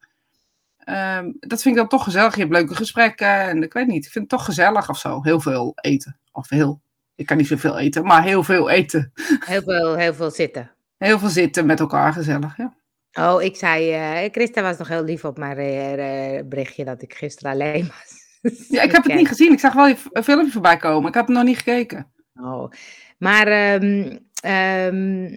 Ehm, 0.78 1.32
dat 1.38 1.62
vind 1.62 1.74
ik 1.74 1.80
dan 1.80 1.88
toch 1.88 2.04
gezellig. 2.04 2.34
Je 2.34 2.40
hebt 2.40 2.52
leuke 2.52 2.74
gesprekken 2.74 3.28
en 3.28 3.62
ik 3.62 3.72
weet 3.72 3.86
niet, 3.86 4.04
ik 4.04 4.12
vind 4.12 4.30
het 4.30 4.38
toch 4.38 4.44
gezellig 4.44 4.88
of 4.88 4.98
zo. 4.98 5.22
Heel 5.22 5.40
veel 5.40 5.72
eten. 5.74 6.18
Of 6.32 6.48
heel, 6.48 6.80
ik 7.22 7.28
kan 7.28 7.36
niet 7.36 7.46
zoveel 7.46 7.78
eten, 7.78 8.04
maar 8.04 8.22
heel 8.22 8.42
veel 8.42 8.70
eten. 8.70 9.12
Heel 9.44 9.62
veel, 9.62 9.96
heel 9.96 10.14
veel 10.14 10.30
zitten. 10.30 10.70
Heel 10.98 11.19
veel 11.19 11.28
zitten 11.28 11.66
met 11.66 11.80
elkaar, 11.80 12.12
gezellig, 12.12 12.56
ja. 12.56 12.74
Oh, 13.12 13.42
ik 13.42 13.56
zei, 13.56 13.92
eh 13.92 14.30
Christa 14.32 14.62
was 14.62 14.78
nog 14.78 14.88
heel 14.88 15.04
lief 15.04 15.24
op 15.24 15.38
mijn 15.38 15.58
eh, 15.58 16.44
berichtje 16.44 16.84
dat 16.84 17.02
ik 17.02 17.14
gisteren 17.14 17.52
alleen 17.52 17.86
was. 17.86 18.20
Ja, 18.69 18.82
ik 18.82 18.92
heb 18.92 19.04
het 19.04 19.14
niet 19.14 19.28
gezien. 19.28 19.52
Ik 19.52 19.58
zag 19.58 19.72
wel 19.72 19.94
een 20.12 20.24
filmpje 20.24 20.52
voorbij 20.52 20.76
komen. 20.76 21.08
Ik 21.08 21.14
heb 21.14 21.26
het 21.26 21.36
nog 21.36 21.44
niet 21.44 21.56
gekeken. 21.56 22.12
Oh. 22.34 22.72
Maar 23.19 23.46
ehm, 23.46 24.19
ehm, 24.42 25.36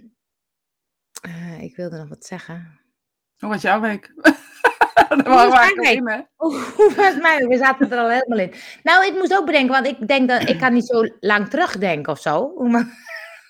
eh, 1.20 1.62
ik 1.62 1.76
wilde 1.76 1.96
nog 1.96 2.08
wat 2.08 2.26
zeggen. 2.26 2.80
Hoe 3.38 3.48
was 3.48 3.62
jouw 3.62 3.80
week? 3.80 4.12
We 4.96 5.22
was 5.24 5.48
was 6.96 7.16
mij? 7.16 7.46
We 7.48 7.56
zaten 7.56 7.90
er 7.92 7.98
al 7.98 8.08
helemaal 8.08 8.38
in. 8.38 8.52
Nou, 8.82 9.06
ik 9.06 9.14
moest 9.14 9.34
ook 9.36 9.46
bedenken, 9.46 9.72
want 9.72 9.86
ik 9.86 10.08
denk 10.08 10.28
dat 10.28 10.48
ik 10.48 10.58
kan 10.58 10.72
niet 10.72 10.86
zo 10.86 11.08
lang 11.20 11.48
terugdenken 11.48 12.12
of 12.12 12.20
zo. 12.20 12.52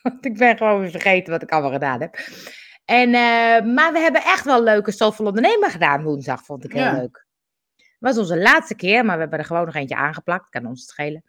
Want 0.03 0.25
ik 0.25 0.39
ben 0.39 0.57
gewoon 0.57 0.91
vergeten 0.91 1.33
wat 1.33 1.43
ik 1.43 1.51
allemaal 1.51 1.73
gedaan 1.73 2.01
heb. 2.01 2.17
En, 2.85 3.15
eh, 3.15 3.75
maar 3.75 3.93
we 3.93 3.99
hebben 3.99 4.23
echt 4.23 4.45
wel 4.45 4.63
leuke 4.63 4.91
Soulful 4.91 5.27
Ondernemer 5.27 5.71
gedaan 5.71 6.03
woensdag, 6.03 6.45
vond 6.45 6.65
ik 6.65 6.73
heel 6.73 6.83
Ja. 6.83 6.93
leuk. 6.93 7.27
Het 7.77 7.87
was 7.99 8.19
onze 8.19 8.39
laatste 8.39 8.75
keer, 8.75 9.05
maar 9.05 9.15
we 9.15 9.21
hebben 9.21 9.39
er 9.39 9.45
gewoon 9.45 9.65
nog 9.65 9.75
eentje 9.75 9.97
aangeplakt. 9.97 10.49
Kan 10.49 10.67
ons 10.67 10.81
het 10.81 10.91
schelen. 10.91 11.25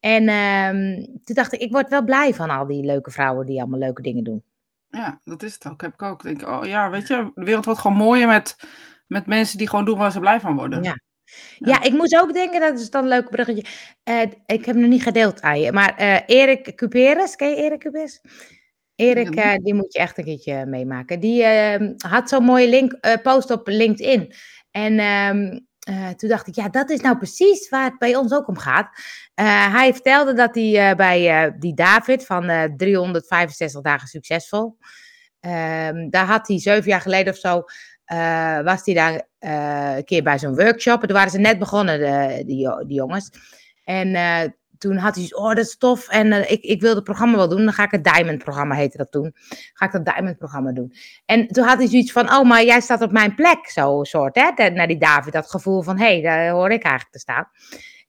En 0.00 0.28
ehm, 0.28 1.04
toen 1.24 1.34
dacht 1.34 1.52
ik, 1.52 1.60
ik 1.60 1.72
word 1.72 1.88
wel 1.88 2.04
blij 2.04 2.34
van 2.34 2.50
al 2.50 2.66
die 2.66 2.84
leuke 2.84 3.10
vrouwen 3.10 3.46
die 3.46 3.60
allemaal 3.60 3.78
leuke 3.78 4.02
dingen 4.02 4.24
doen. 4.24 4.42
Ja, 4.88 5.20
dat 5.24 5.42
is 5.42 5.54
het 5.54 5.66
ook. 5.66 5.80
Heb 5.80 5.92
ik 5.92 6.02
ook. 6.02 6.24
Ik 6.24 6.38
Denk, 6.38 6.50
oh 6.52 6.66
ja, 6.66 6.90
weet 6.90 7.06
je, 7.08 7.30
de 7.34 7.44
wereld 7.44 7.64
wordt 7.64 7.80
gewoon 7.80 7.96
mooier 7.96 8.26
met, 8.26 8.56
met 9.12 9.26
mensen 9.26 9.58
die 9.58 9.68
gewoon 9.68 9.84
doen 9.84 9.98
waar 9.98 10.12
ze 10.12 10.20
blij 10.20 10.40
van 10.40 10.56
worden. 10.56 10.82
Ja. 10.82 11.00
Ja, 11.58 11.82
ik 11.82 11.92
moest 11.92 12.20
ook 12.20 12.32
denken, 12.32 12.60
dat 12.60 12.78
is 12.78 12.90
dan 12.90 13.02
een 13.02 13.08
leuk 13.08 13.30
bruggetje. 13.30 13.64
Eh, 14.02 14.20
ik 14.46 14.64
heb 14.64 14.64
hem 14.64 14.80
nog 14.80 14.90
niet 14.90 15.02
gedeeld 15.02 15.40
aan 15.40 15.60
je, 15.60 15.72
maar 15.72 15.96
eh 15.96 16.20
Erik 16.26 16.76
Cuperes, 16.76 17.36
ken 17.36 17.48
je 17.48 17.56
Erik 17.56 17.80
Cuperes? 17.80 18.20
Erik, 18.94 19.34
eh, 19.34 19.54
die 19.56 19.74
moet 19.74 19.92
je 19.92 19.98
echt 19.98 20.18
een 20.18 20.24
keertje 20.24 20.66
meemaken. 20.66 21.20
Die 21.20 21.42
eh, 21.42 21.88
had 21.96 22.28
zo'n 22.28 22.44
mooie 22.44 22.68
link, 22.68 23.20
post 23.22 23.50
op 23.50 23.68
LinkedIn. 23.68 24.34
En 24.70 24.98
ehm, 24.98 25.58
eh, 25.78 26.08
toen 26.08 26.28
dacht 26.28 26.46
ik, 26.46 26.54
ja, 26.54 26.68
dat 26.68 26.90
is 26.90 27.00
nou 27.00 27.16
precies 27.16 27.68
waar 27.68 27.84
het 27.84 27.98
bij 27.98 28.16
ons 28.16 28.32
ook 28.32 28.48
om 28.48 28.58
gaat. 28.58 28.88
Hij 29.72 29.92
vertelde 29.92 30.32
dat 30.34 30.54
hij 30.54 30.96
bij 30.96 31.52
die 31.58 31.74
David 31.74 32.26
van 32.26 32.48
eh 32.48 32.64
365 32.76 33.80
dagen 33.80 34.08
succesvol, 34.08 34.76
ehm, 35.40 36.08
daar 36.10 36.26
had 36.26 36.48
hij 36.48 36.60
zeven 36.60 36.90
jaar 36.90 37.00
geleden 37.00 37.32
of 37.32 37.38
zo, 37.38 37.64
eh, 38.12 38.60
was 38.60 38.80
hij 38.84 38.94
daar 38.94 39.22
eh, 39.38 39.96
een 39.96 40.04
keer 40.04 40.22
bij 40.22 40.38
zo'n 40.38 40.54
workshop. 40.54 41.00
En 41.00 41.06
toen 41.06 41.16
waren 41.16 41.30
ze 41.30 41.38
net 41.38 41.58
begonnen, 41.58 41.98
de, 41.98 42.42
die, 42.46 42.58
jo- 42.58 42.84
die 42.86 42.96
jongens. 42.96 43.30
En 43.84 44.14
eh, 44.14 44.48
toen 44.78 44.96
had 44.96 45.14
hij 45.14 45.28
oh, 45.30 45.48
dat 45.48 45.58
is 45.58 45.76
tof. 45.76 46.08
En 46.08 46.50
ik, 46.50 46.62
ik 46.62 46.80
wil 46.80 46.94
het 46.94 47.04
programma 47.04 47.36
wel 47.36 47.48
doen. 47.48 47.64
Dan 47.64 47.72
ga 47.72 47.84
ik 47.84 47.90
het 47.90 48.04
Diamond-programma, 48.04 48.74
heette 48.74 48.96
dat 48.96 49.10
toen. 49.10 49.34
Ga 49.72 49.86
ik 49.86 49.92
dat 49.92 50.04
Diamond-programma 50.04 50.72
doen. 50.72 50.94
En 51.26 51.46
toen 51.46 51.64
had 51.64 51.78
hij 51.78 51.86
zoiets 51.86 52.12
van, 52.12 52.32
oh, 52.32 52.42
maar 52.42 52.64
jij 52.64 52.80
staat 52.80 53.02
op 53.02 53.12
mijn 53.12 53.34
plek. 53.34 53.70
Zo 53.70 54.02
soort, 54.02 54.34
hè. 54.54 54.70
Naar 54.70 54.86
die 54.86 54.98
David, 54.98 55.32
dat 55.32 55.50
gevoel 55.50 55.82
van, 55.82 55.98
hé, 55.98 56.04
hey, 56.04 56.22
daar 56.22 56.50
hoor 56.50 56.70
ik 56.70 56.82
eigenlijk 56.82 57.12
te 57.12 57.18
staan. 57.18 57.48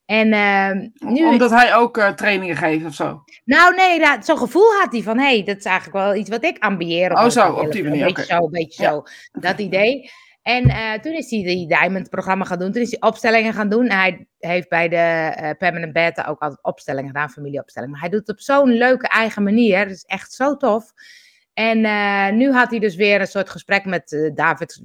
En 0.05 0.33
ehm, 0.33 0.89
nu... 1.13 1.25
Omdat 1.25 1.49
hij 1.49 1.75
ook 1.75 1.97
eh, 1.97 2.09
trainingen 2.09 2.55
geeft 2.55 2.85
of 2.85 2.93
zo. 2.93 3.23
Nou, 3.45 3.75
nee, 3.75 3.99
dat- 3.99 4.25
zo'n 4.25 4.37
gevoel 4.37 4.71
had 4.81 4.91
hij 4.91 5.01
van, 5.01 5.17
hé, 5.17 5.23
hey, 5.35 5.43
dat 5.43 5.57
is 5.57 5.65
eigenlijk 5.65 5.97
wel 6.05 6.15
iets 6.15 6.29
wat 6.29 6.43
ik 6.43 6.57
ambieer. 6.63 7.11
Oh, 7.11 7.29
zo, 7.29 7.51
op 7.51 7.71
die 7.71 7.83
Een 7.83 7.89
manier, 7.89 8.05
beetje 8.05 8.23
oké. 8.23 8.33
zo, 8.33 8.43
een 8.43 8.51
beetje 8.51 8.83
Ja. 8.83 8.89
zo, 8.89 9.03
dat 9.31 9.59
idee. 9.59 10.09
En 10.41 10.63
eh, 10.69 10.93
toen 10.93 11.13
is 11.13 11.29
hij 11.29 11.43
die 11.43 11.67
Diamond-programma 11.67 12.45
gaan 12.45 12.59
doen. 12.59 12.71
Toen 12.71 12.81
is 12.81 12.91
hij 12.91 13.09
opstellingen 13.09 13.53
gaan 13.53 13.69
doen. 13.69 13.87
En 13.87 13.97
hij 13.97 14.27
heeft 14.39 14.69
bij 14.69 14.89
de 14.89 14.95
eh 14.95 15.49
Permanent 15.57 15.93
Beta 15.93 16.25
ook 16.29 16.39
altijd 16.41 16.63
opstellingen 16.63 17.07
gedaan, 17.11 17.29
familieopstellingen. 17.29 17.93
Maar 17.93 18.03
hij 18.03 18.11
doet 18.11 18.27
het 18.27 18.37
op 18.37 18.39
zo'n 18.43 18.69
leuke 18.69 19.07
eigen 19.07 19.43
manier. 19.43 19.83
Dat 19.83 19.93
is 19.95 20.03
echt 20.03 20.33
zo 20.33 20.57
tof. 20.57 20.91
En 21.53 21.79
nu 22.37 22.51
had 22.51 22.69
hij 22.69 22.79
dus 22.79 22.95
weer 22.95 23.19
een 23.21 23.27
soort 23.27 23.49
gesprek 23.49 23.85
met 23.85 24.31
David. 24.35 24.81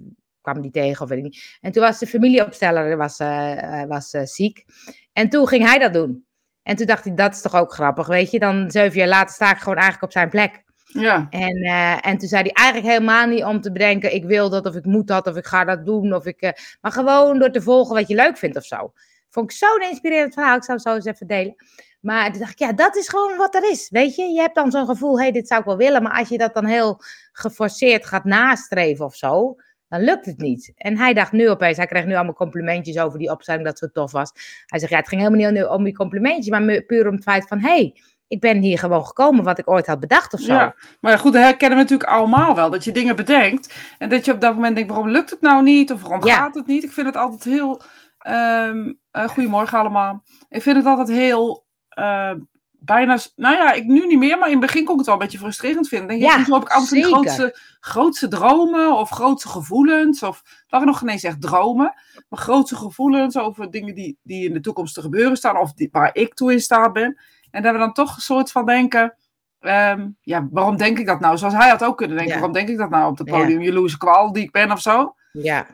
Kwam 0.50 0.62
die 0.62 0.70
tegen 0.70 1.02
of 1.02 1.08
weet 1.08 1.18
ik 1.18 1.24
niet. 1.24 1.58
En 1.60 1.72
toen 1.72 1.82
was 1.82 1.98
de 1.98 2.06
familieopsteller 2.06 2.96
was, 2.96 3.18
eh, 3.18 3.80
eh, 3.82 3.88
was, 3.88 4.12
eh, 4.12 4.24
ziek. 4.24 4.64
En 5.12 5.28
toen 5.28 5.48
ging 5.48 5.64
hij 5.64 5.78
dat 5.78 5.92
doen. 5.92 6.26
En 6.62 6.76
toen 6.76 6.86
dacht 6.86 7.04
hij, 7.04 7.14
dat 7.14 7.34
is 7.34 7.40
toch 7.40 7.54
ook 7.54 7.72
grappig, 7.72 8.06
weet 8.06 8.30
je. 8.30 8.38
Dan 8.38 8.70
zeven 8.70 8.98
jaar 8.98 9.08
later 9.08 9.34
sta 9.34 9.50
ik 9.50 9.58
gewoon 9.58 9.74
eigenlijk 9.74 10.04
op 10.04 10.12
zijn 10.12 10.28
plek. 10.28 10.62
Ja. 10.84 11.26
En, 11.30 11.62
en 12.02 12.18
toen 12.18 12.28
zei 12.28 12.42
hij 12.42 12.52
eigenlijk 12.52 12.92
helemaal 12.92 13.26
niet 13.26 13.44
om 13.44 13.60
te 13.60 13.72
bedenken, 13.72 14.14
ik 14.14 14.24
wil 14.24 14.50
dat 14.50 14.66
of 14.66 14.74
ik 14.74 14.84
moet 14.84 15.06
dat 15.06 15.26
of 15.26 15.36
ik 15.36 15.46
ga 15.46 15.64
dat 15.64 15.86
doen. 15.86 16.14
Of 16.14 16.26
ik, 16.26 16.76
maar 16.80 16.92
gewoon 16.92 17.38
door 17.38 17.50
te 17.50 17.62
volgen 17.62 17.94
wat 17.94 18.08
je 18.08 18.14
leuk 18.14 18.36
vindt 18.36 18.56
of 18.56 18.64
zo. 18.64 18.92
Vond 19.30 19.50
ik 19.50 19.56
zo'n 19.56 19.90
inspirerend 19.90 20.34
verhaal, 20.34 20.56
ik 20.56 20.64
zou 20.64 20.78
het 20.78 20.86
zo 20.86 20.94
eens 20.94 21.04
even 21.04 21.26
delen. 21.26 21.54
Maar 22.00 22.30
toen 22.30 22.40
dacht 22.40 22.52
ik, 22.52 22.58
ja, 22.58 22.72
dat 22.72 22.96
is 22.96 23.08
gewoon 23.08 23.36
wat 23.36 23.54
er 23.54 23.70
is, 23.70 23.90
weet 23.90 24.14
je. 24.14 24.22
Je 24.22 24.40
hebt 24.40 24.54
dan 24.54 24.70
zo'n 24.70 24.86
gevoel, 24.86 25.16
hé, 25.16 25.22
hey, 25.22 25.32
dit 25.32 25.48
zou 25.48 25.60
ik 25.60 25.66
wel 25.66 25.76
willen. 25.76 26.02
Maar 26.02 26.18
als 26.18 26.28
je 26.28 26.38
dat 26.38 26.54
dan 26.54 26.64
heel 26.64 27.00
geforceerd 27.32 28.06
gaat 28.06 28.24
nastreven 28.24 29.04
of 29.04 29.14
zo, 29.14 29.56
dan 29.88 30.00
lukt 30.00 30.26
het 30.26 30.38
niet. 30.38 30.72
En 30.76 30.96
hij 30.98 31.14
dacht 31.14 31.32
nu 31.32 31.50
opeens, 31.50 31.76
hij 31.76 31.86
kreeg 31.86 32.04
nu 32.04 32.14
allemaal 32.14 32.34
complimentjes 32.34 32.98
over 32.98 33.18
die 33.18 33.30
opstelling, 33.30 33.64
dat 33.64 33.80
het 33.80 33.92
zo 33.92 34.00
tof 34.00 34.12
was. 34.12 34.32
Hij 34.66 34.78
zegt, 34.78 34.92
ja, 34.92 34.98
het 34.98 35.08
ging 35.08 35.20
helemaal 35.22 35.50
niet 35.52 35.64
om 35.64 35.84
die 35.84 35.96
complimentjes, 35.96 36.48
maar 36.48 36.82
puur 36.82 37.06
om 37.08 37.14
het 37.14 37.22
feit 37.22 37.46
van, 37.48 37.60
hé, 37.60 37.68
hey, 37.68 37.94
ik 38.28 38.40
ben 38.40 38.58
hier 38.60 38.78
gewoon 38.78 39.06
gekomen 39.06 39.44
wat 39.44 39.58
ik 39.58 39.70
ooit 39.70 39.86
had 39.86 40.00
bedacht 40.00 40.32
of 40.34 40.40
zo. 40.40 40.52
Ja, 40.52 40.74
maar 41.00 41.12
ja, 41.12 41.18
goed, 41.18 41.32
dat 41.32 41.42
herkennen 41.42 41.78
we 41.78 41.82
natuurlijk 41.84 42.10
allemaal 42.10 42.54
wel. 42.54 42.70
Dat 42.70 42.84
je 42.84 42.92
dingen 42.92 43.16
bedenkt 43.16 43.74
en 43.98 44.08
dat 44.08 44.24
je 44.24 44.32
op 44.32 44.40
dat 44.40 44.54
moment 44.54 44.74
denkt, 44.76 44.90
waarom 44.90 45.08
lukt 45.08 45.30
het 45.30 45.40
nou 45.40 45.62
niet? 45.62 45.92
Of 45.92 46.02
waarom 46.02 46.24
Ja. 46.26 46.34
gaat 46.34 46.54
het 46.54 46.66
niet? 46.66 46.84
Ik 46.84 46.92
vind 46.92 47.06
het 47.06 47.16
altijd 47.16 47.44
heel... 47.44 47.82
ehm 48.18 48.92
eh, 49.10 49.28
goedemorgen 49.28 49.78
allemaal. 49.78 50.22
Ik 50.48 50.62
vind 50.62 50.76
het 50.76 50.86
altijd 50.86 51.08
heel... 51.08 51.66
eh, 51.88 52.32
bijna... 52.78 53.18
Nou 53.36 53.56
ja, 53.56 53.72
ik 53.72 53.84
nu 53.84 54.06
niet 54.06 54.18
meer, 54.18 54.38
maar 54.38 54.46
in 54.50 54.56
het 54.56 54.66
begin 54.66 54.84
kon 54.84 54.92
ik 54.92 54.98
het 54.98 55.06
wel 55.06 55.14
een 55.14 55.20
beetje 55.22 55.38
frustrerend 55.38 55.88
vinden. 55.88 56.08
Denk 56.08 56.20
je, 56.20 56.26
Ja, 56.26 56.32
soms 56.32 56.48
heb 56.48 56.62
ik 56.62 56.68
altijd 56.68 56.90
die 56.90 57.02
zeker. 57.04 57.18
grootste, 57.18 57.58
grootste 57.80 58.28
dromen 58.28 58.96
of 58.96 59.10
grootste 59.10 59.48
gevoelens. 59.48 60.22
Of 60.22 60.38
het 60.44 60.64
waren 60.68 60.86
nog 60.86 60.98
geen 60.98 61.08
eens 61.08 61.22
echt 61.22 61.40
dromen. 61.40 61.94
Maar 62.28 62.40
grootste 62.40 62.76
gevoelens 62.76 63.38
over 63.38 63.70
dingen 63.70 63.94
die, 63.94 64.18
die 64.22 64.46
in 64.48 64.52
de 64.52 64.60
toekomst 64.60 64.94
te 64.94 65.00
gebeuren 65.00 65.36
staan. 65.36 65.56
Of 65.58 65.72
die, 65.72 65.88
waar 65.92 66.10
ik 66.12 66.34
toe 66.34 66.52
in 66.52 66.60
staat 66.60 66.92
ben. 66.92 67.18
En 67.50 67.62
dat 67.62 67.72
we 67.72 67.78
dan 67.78 67.92
toch 67.92 68.16
een 68.16 68.22
soort 68.22 68.50
van 68.50 68.66
denken... 68.66 69.14
ehm, 69.60 70.08
ja, 70.20 70.48
waarom 70.50 70.76
denk 70.76 70.98
ik 70.98 71.06
dat 71.06 71.20
nou? 71.20 71.38
Zoals 71.38 71.54
hij 71.54 71.68
had 71.68 71.84
ook 71.84 71.96
kunnen 71.96 72.16
denken. 72.16 72.34
Ja. 72.34 72.40
Waarom 72.40 72.58
denk 72.58 72.68
ik 72.68 72.78
dat 72.78 72.90
nou 72.90 73.10
op 73.10 73.18
het 73.18 73.28
Ja. 73.28 73.38
podium? 73.38 73.62
Jaloerse 73.62 73.98
kwal 73.98 74.32
die 74.32 74.42
ik 74.42 74.50
ben 74.52 74.72
of 74.72 74.80
zo. 74.80 75.14
Ja, 75.32 75.66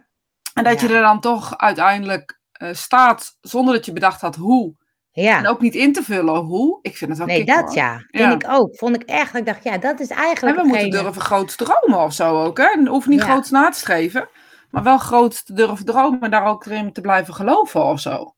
En 0.55 0.65
dat 0.65 0.81
je 0.81 0.89
Ja. 0.89 0.95
er 0.95 1.03
dan 1.03 1.21
toch 1.21 1.59
uiteindelijk 1.59 2.41
eh, 2.53 2.69
staat 2.73 3.37
zonder 3.41 3.75
dat 3.75 3.87
je 3.87 3.93
bedacht 3.93 4.21
had 4.21 4.37
hoe. 4.37 4.75
Ja. 5.23 5.38
En 5.38 5.47
ook 5.47 5.61
niet 5.61 5.75
in 5.75 5.92
te 5.92 6.02
vullen 6.02 6.35
hoe. 6.37 6.78
Ik 6.83 6.97
vind 6.97 7.11
het 7.11 7.18
wel 7.18 7.26
Nee, 7.28 7.37
kick, 7.44 7.47
dat 7.54 7.64
hoor. 7.64 7.75
ja. 7.75 8.04
Ja. 8.11 8.28
Vind 8.30 8.42
ik 8.42 8.50
ook. 8.50 8.76
Vond 8.76 8.94
ik 8.97 9.02
echt. 9.02 9.35
Ik 9.35 9.47
dacht, 9.47 9.64
ja, 9.64 9.78
dat 9.78 10.00
is 10.00 10.09
En 10.11 10.16
eigenlijk. 10.16 10.56
we 10.61 10.66
moeten 10.66 10.90
durven 10.90 11.23
groots 11.23 11.56
dromen 11.56 11.99
of 12.04 12.12
zo 12.12 12.42
ook. 12.44 12.59
Hè? 12.59 12.64
En 12.64 12.87
hoeft 12.87 13.06
niet 13.06 13.21
Ja. 13.21 13.26
groots 13.26 13.50
na 13.50 13.68
te 13.71 13.78
streven. 13.78 14.28
Maar 14.71 14.83
wel 14.83 14.99
groots 14.99 15.44
te 15.44 15.52
durven 15.54 15.85
dromen 15.85 16.21
en 16.21 16.30
daar 16.30 16.47
ook 16.47 16.66
in 16.66 16.92
te 16.92 17.00
blijven 17.00 17.35
geloven 17.35 17.85
of 17.85 18.00
zo. 18.00 18.35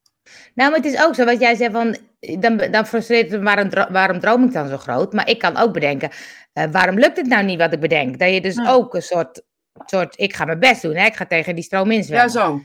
Nou, 0.55 0.71
maar 0.71 0.79
het 0.81 0.85
is 0.85 1.03
ook 1.05 1.15
zo 1.15 1.25
wat 1.25 1.41
jij 1.41 1.55
zegt 1.55 1.73
van. 1.73 1.97
Dan, 2.39 2.57
dan 2.57 2.87
frustreert 2.87 3.31
het 3.31 3.41
me, 3.41 3.45
waarom, 3.47 3.69
waarom 3.93 4.21
droom 4.21 4.45
ik 4.45 4.53
dan 4.53 4.69
zo 4.69 4.77
groot? 4.77 5.13
Maar 5.13 5.29
ik 5.29 5.39
kan 5.39 5.57
ook 5.57 5.73
bedenken, 5.73 6.11
eh, 6.53 6.65
waarom 6.71 6.99
lukt 6.99 7.17
het 7.17 7.27
nou 7.27 7.45
niet 7.45 7.59
wat 7.59 7.73
ik 7.73 7.81
bedenk? 7.81 8.19
Dat 8.19 8.31
je 8.33 8.41
dus 8.41 8.55
Ja. 8.55 8.71
ook 8.73 8.95
een 8.95 9.03
soort, 9.03 9.43
soort. 9.87 10.19
Ik 10.19 10.35
ga 10.35 10.45
mijn 10.45 10.59
best 10.59 10.83
doen, 10.83 10.95
hè? 10.97 11.05
ik 11.07 11.17
ga 11.17 11.27
tegen 11.27 11.55
die 11.55 11.65
stroom 11.65 11.91
Ja, 11.91 11.97
inzwemmen. 11.97 12.31
zo. 12.31 12.61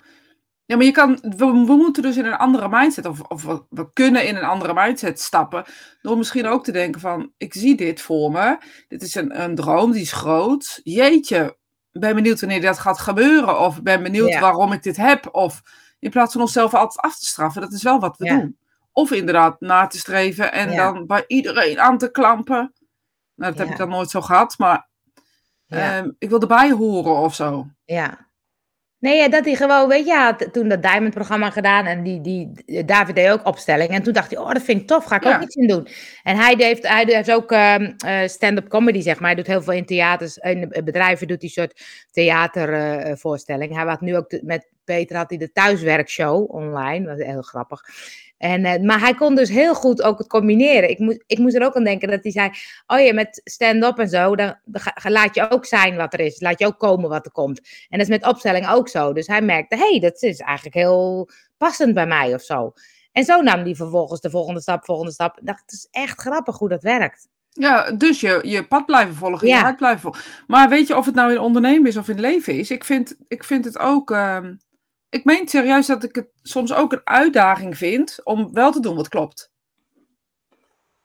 Ja, 0.71 0.77
maar 0.77 0.85
je 0.85 0.91
kan, 0.91 1.17
we, 1.21 1.45
we 1.45 1.75
moeten 1.75 2.03
dus 2.03 2.17
in 2.17 2.25
een 2.25 2.37
andere 2.37 2.69
mindset, 2.69 3.05
of, 3.05 3.21
of 3.21 3.43
we, 3.43 3.63
we 3.69 3.93
kunnen 3.93 4.27
in 4.27 4.35
een 4.35 4.43
andere 4.43 4.73
mindset 4.73 5.19
stappen, 5.19 5.63
door 6.01 6.17
misschien 6.17 6.47
ook 6.47 6.63
te 6.63 6.71
denken 6.71 7.01
van, 7.01 7.31
ik 7.37 7.53
zie 7.53 7.75
dit 7.75 8.01
voor 8.01 8.31
me, 8.31 8.57
dit 8.87 9.01
is 9.01 9.15
een, 9.15 9.41
een 9.41 9.55
droom, 9.55 9.91
die 9.91 10.01
is 10.01 10.11
groot, 10.11 10.79
jeetje, 10.83 11.57
ben 11.91 12.15
benieuwd 12.15 12.39
wanneer 12.39 12.61
dat 12.61 12.79
gaat 12.79 12.99
gebeuren, 12.99 13.59
of 13.59 13.81
ben 13.81 14.03
benieuwd 14.03 14.29
Ja. 14.29 14.39
waarom 14.39 14.71
ik 14.71 14.83
dit 14.83 14.97
heb, 14.97 15.29
of 15.31 15.61
In 15.99 16.09
plaats 16.09 16.31
van 16.33 16.41
onszelf 16.41 16.73
altijd 16.73 16.99
af 17.05 17.19
te 17.19 17.25
straffen. 17.25 17.61
Dat 17.61 17.71
is 17.73 17.83
wel 17.83 17.99
wat 17.99 18.17
we 18.17 18.25
Ja. 18.25 18.35
doen. 18.37 18.57
Of 18.91 19.11
inderdaad 19.11 19.59
na 19.59 19.87
te 19.87 19.97
streven 19.97 20.51
en 20.51 20.71
Ja. 20.71 20.91
dan 20.91 21.05
bij 21.05 21.23
iedereen 21.27 21.79
aan 21.79 21.97
te 21.97 22.11
klampen. 22.11 22.73
Nou, 23.35 23.51
dat 23.51 23.57
heb 23.57 23.69
ik 23.69 23.77
dan 23.77 23.89
nooit 23.89 24.09
zo 24.09 24.21
gehad. 24.21 24.57
Maar 24.57 24.87
ehm, 25.67 26.09
ik 26.17 26.29
wil 26.29 26.39
erbij 26.39 26.71
horen 26.71 27.15
of 27.15 27.35
zo. 27.35 27.67
Ja. 27.85 28.29
Nee, 29.01 29.29
dat 29.29 29.45
hij 29.45 29.55
gewoon, 29.55 29.87
weet 29.87 30.05
je, 30.05 30.13
had 30.13 30.53
toen 30.53 30.67
dat 30.67 30.81
Diamond-programma 30.81 31.49
gedaan 31.49 31.85
en 31.85 32.03
die, 32.03 32.21
die, 32.21 32.85
David 32.85 33.15
deed 33.15 33.29
ook 33.29 33.45
opstelling. 33.47 33.89
En 33.89 34.03
toen 34.03 34.13
dacht 34.13 34.31
hij, 34.31 34.39
oh, 34.39 34.51
dat 34.51 34.61
vind 34.61 34.81
ik 34.81 34.87
tof, 34.87 35.03
ga 35.05 35.15
ik 35.15 35.23
Ja. 35.23 35.35
ook 35.35 35.41
iets 35.41 35.55
in 35.55 35.67
doen. 35.67 35.87
En 36.23 36.35
hij 36.37 36.53
heeft, 36.57 36.87
hij 36.87 37.03
heeft 37.07 37.31
ook 37.31 37.51
ehm, 37.51 37.91
eh, 38.05 38.27
stand-up 38.27 38.67
comedy, 38.67 39.01
zeg 39.01 39.15
maar. 39.19 39.27
Hij 39.27 39.35
doet 39.35 39.47
heel 39.47 39.61
veel 39.61 39.73
in 39.73 39.85
theaters, 39.85 40.37
in 40.37 40.69
bedrijven 40.83 41.27
doet 41.27 41.41
hij 41.41 41.49
soort 41.49 41.81
theatervoorstellingen. 42.11 43.75
hij 43.75 43.85
had 43.85 44.01
nu 44.01 44.15
ook, 44.17 44.29
de- 44.29 44.41
met 44.43 44.67
Peter 44.83 45.15
had 45.17 45.29
hij 45.29 45.37
de 45.37 45.51
thuiswerkshow 45.51 46.51
online, 46.55 47.05
dat 47.05 47.17
was 47.17 47.27
heel 47.27 47.41
grappig. 47.41 47.81
En, 48.41 48.65
eh, 48.65 48.81
maar 48.81 48.99
hij 48.99 49.13
kon 49.13 49.35
dus 49.35 49.49
heel 49.49 49.75
goed 49.75 50.01
ook 50.01 50.17
het 50.17 50.27
combineren. 50.27 50.89
Ik, 50.89 50.99
moest 50.99 51.23
ik 51.27 51.37
moest 51.37 51.55
er 51.55 51.65
ook 51.65 51.75
aan 51.75 51.83
denken 51.83 52.09
dat 52.09 52.23
hij 52.23 52.31
zei, 52.31 52.49
oh 52.87 52.99
ja, 52.99 53.13
met 53.13 53.41
stand-up 53.43 53.99
en 53.99 54.09
zo, 54.09 54.35
dan, 54.35 54.55
laat 55.03 55.35
je 55.35 55.49
ook 55.49 55.65
zijn 55.65 55.95
wat 55.95 56.13
er 56.13 56.19
is. 56.19 56.41
Laat 56.41 56.59
je 56.59 56.65
ook 56.65 56.79
komen 56.79 57.09
wat 57.09 57.25
er 57.25 57.31
komt. 57.31 57.59
En 57.89 57.97
dat 57.97 58.07
is 58.07 58.07
met 58.07 58.25
opstelling 58.25 58.69
ook 58.69 58.89
zo. 58.89 59.13
Dus 59.13 59.27
hij 59.27 59.41
merkte, 59.41 59.75
hé, 59.75 59.89
hey, 59.89 59.99
dat 59.99 60.21
is 60.21 60.39
eigenlijk 60.39 60.75
heel 60.75 61.29
passend 61.57 61.93
bij 61.93 62.07
mij 62.07 62.33
of 62.33 62.41
zo. 62.41 62.73
En 63.11 63.23
zo 63.23 63.41
nam 63.41 63.63
hij 63.63 63.75
vervolgens 63.75 64.21
de 64.21 64.29
volgende 64.29 64.61
stap, 64.61 64.85
volgende 64.85 65.11
stap. 65.11 65.39
Ik 65.39 65.45
dacht, 65.45 65.61
het 65.61 65.71
is 65.71 65.87
echt 65.91 66.21
grappig 66.21 66.57
hoe 66.57 66.69
dat 66.69 66.83
werkt. 66.83 67.27
Ja, 67.49 67.91
dus 67.91 68.19
je, 68.19 68.39
je 68.43 68.67
pad 68.67 68.85
blijven 68.85 69.15
volgen, 69.15 69.47
je 69.47 69.55
hart 69.55 69.77
blijven 69.77 70.01
volgen. 70.01 70.23
Maar 70.47 70.69
weet 70.69 70.87
je 70.87 70.97
of 70.97 71.05
het 71.05 71.15
nou 71.15 71.31
in 71.31 71.39
ondernemen 71.39 71.87
is 71.87 71.97
of 71.97 72.07
in 72.07 72.19
leven 72.19 72.53
is? 72.53 72.71
Ik 72.71 72.83
vind, 72.83 73.15
ik 73.27 73.43
vind 73.43 73.65
het 73.65 73.79
ook... 73.79 74.11
ehm, 74.11 74.53
ik 75.11 75.23
meen 75.25 75.47
serieus 75.47 75.85
dat 75.87 76.03
ik 76.03 76.15
het 76.15 76.29
soms 76.41 76.73
ook 76.73 76.91
een 76.91 77.01
uitdaging 77.03 77.77
vind 77.77 78.19
om 78.23 78.53
wel 78.53 78.71
te 78.71 78.79
doen 78.79 78.95
wat 78.95 79.07
klopt. 79.07 79.51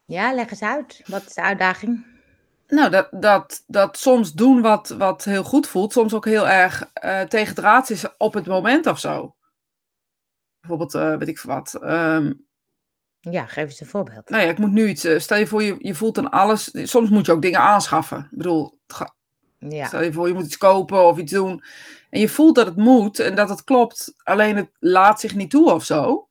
Ja, 0.04 0.34
leg 0.34 0.50
eens 0.50 0.62
uit. 0.62 1.02
Wat 1.06 1.26
is 1.26 1.34
de 1.34 1.42
uitdaging? 1.42 2.06
Nou, 2.66 2.90
dat, 2.90 3.08
dat, 3.10 3.62
dat 3.66 3.98
soms 3.98 4.32
doen 4.32 4.60
wat, 4.60 4.88
wat 4.88 5.24
heel 5.24 5.44
goed 5.44 5.66
voelt, 5.68 5.92
soms 5.92 6.14
ook 6.14 6.24
heel 6.24 6.48
erg 6.48 6.90
eh 6.92 7.20
tegendraads 7.20 7.90
is 7.90 8.04
op 8.18 8.34
het 8.34 8.46
moment 8.46 8.86
of 8.86 8.98
zo. 8.98 9.36
Bijvoorbeeld, 10.60 10.94
eh, 10.94 11.16
weet 11.16 11.28
ik 11.28 11.38
veel 11.38 11.54
wat. 11.54 11.74
ehm, 11.74 12.32
Ja, 13.20 13.46
geef 13.46 13.64
eens 13.64 13.80
een 13.80 13.86
voorbeeld. 13.86 14.28
nou 14.28 14.42
ja, 14.42 14.48
ik 14.50 14.58
moet 14.58 14.72
nu 14.72 14.88
iets. 14.88 15.04
eh, 15.04 15.18
stel 15.18 15.38
je 15.38 15.46
voor, 15.46 15.62
je, 15.62 15.76
je 15.78 15.94
voelt 15.94 16.14
dan 16.14 16.30
alles. 16.30 16.70
Soms 16.90 17.10
moet 17.10 17.26
je 17.26 17.32
ook 17.32 17.42
dingen 17.42 17.60
aanschaffen. 17.60 18.18
Ik 18.18 18.36
bedoel, 18.38 18.78
het 18.86 18.96
ga- 18.96 19.15
Ja, 19.68 19.86
Stel 19.86 20.02
je 20.02 20.12
voor, 20.12 20.28
je 20.28 20.34
moet 20.34 20.44
iets 20.44 20.56
kopen 20.58 21.06
of 21.06 21.18
iets 21.18 21.32
doen. 21.32 21.62
En 22.10 22.20
je 22.20 22.28
voelt 22.28 22.54
dat 22.54 22.66
het 22.66 22.76
moet 22.76 23.18
en 23.18 23.34
dat 23.34 23.48
het 23.48 23.64
klopt, 23.64 24.14
alleen 24.22 24.56
het 24.56 24.68
laat 24.78 25.20
zich 25.20 25.34
niet 25.34 25.50
toe 25.50 25.72
of 25.72 25.84
zo. 25.84 26.28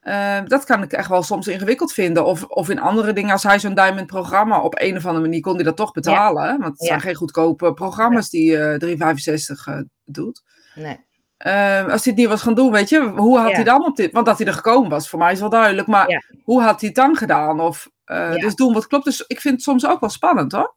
Eh, 0.00 0.38
dat 0.44 0.64
kan 0.64 0.82
ik 0.82 0.92
echt 0.92 1.08
wel 1.08 1.22
soms 1.22 1.46
ingewikkeld 1.48 1.92
vinden. 1.92 2.24
Of, 2.24 2.44
of 2.44 2.68
in 2.68 2.80
andere 2.80 3.12
dingen, 3.12 3.32
als 3.32 3.42
hij 3.42 3.58
zo'n 3.58 3.74
Diamond 3.74 4.06
programma 4.06 4.60
op 4.60 4.74
een 4.80 4.96
of 4.96 5.06
andere 5.06 5.24
manier 5.24 5.40
kon 5.40 5.54
hij 5.54 5.64
dat 5.64 5.76
toch 5.76 5.92
betalen. 5.92 6.58
Want 6.58 6.78
het 6.78 6.86
zijn 6.86 7.00
geen 7.00 7.14
goedkope 7.14 7.72
programma's 7.74 8.30
die 8.30 8.56
eh 8.58 8.74
365 8.78 9.66
eh, 9.66 9.80
doet. 10.04 10.42
nee. 10.74 11.06
Eh, 11.38 11.80
als 11.82 12.04
hij 12.04 12.12
het 12.12 12.16
niet 12.16 12.26
was 12.28 12.42
gaan 12.42 12.54
doen, 12.54 12.72
weet 12.72 12.88
je, 12.88 13.00
hoe 13.00 13.38
had 13.38 13.48
Ja. 13.48 13.54
hij 13.54 13.64
dan 13.64 13.84
op 13.86 13.96
dit? 13.96 14.12
Want 14.12 14.26
dat 14.26 14.38
hij 14.38 14.46
er 14.46 14.52
gekomen 14.52 14.90
was, 14.90 15.08
voor 15.08 15.18
mij 15.18 15.32
is 15.32 15.40
wel 15.40 15.48
duidelijk. 15.48 15.86
Maar 15.88 16.24
hoe 16.44 16.62
had 16.62 16.80
hij 16.80 16.88
het 16.88 16.96
dan 16.98 17.16
gedaan? 17.16 17.60
Of, 17.60 17.88
eh. 18.04 18.32
Dus 18.34 18.54
doen 18.54 18.72
wat 18.72 18.86
klopt. 18.86 19.04
Dus 19.04 19.24
ik 19.26 19.40
vind 19.40 19.54
het 19.54 19.62
soms 19.62 19.86
ook 19.86 20.00
wel 20.00 20.08
spannend 20.08 20.52
hoor. 20.52 20.76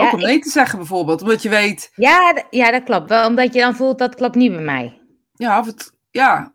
Ja, 0.00 0.06
ook 0.06 0.12
om 0.12 0.18
ik- 0.18 0.24
nee 0.26 0.38
te 0.38 0.50
zeggen 0.50 0.78
bijvoorbeeld. 0.78 1.22
Omdat 1.22 1.42
je 1.42 1.48
weet, 1.48 1.92
ja, 1.94 2.44
ja, 2.50 2.70
dat 2.70 2.82
klopt. 2.82 3.08
Wel 3.08 3.26
omdat 3.26 3.54
je 3.54 3.60
dan 3.60 3.74
voelt 3.76 3.98
dat 3.98 4.14
klopt 4.14 4.34
niet 4.34 4.52
bij 4.52 4.60
mij. 4.62 5.00
ja, 5.34 5.58
of 5.58 5.66
het, 5.66 5.92
ja 6.10 6.52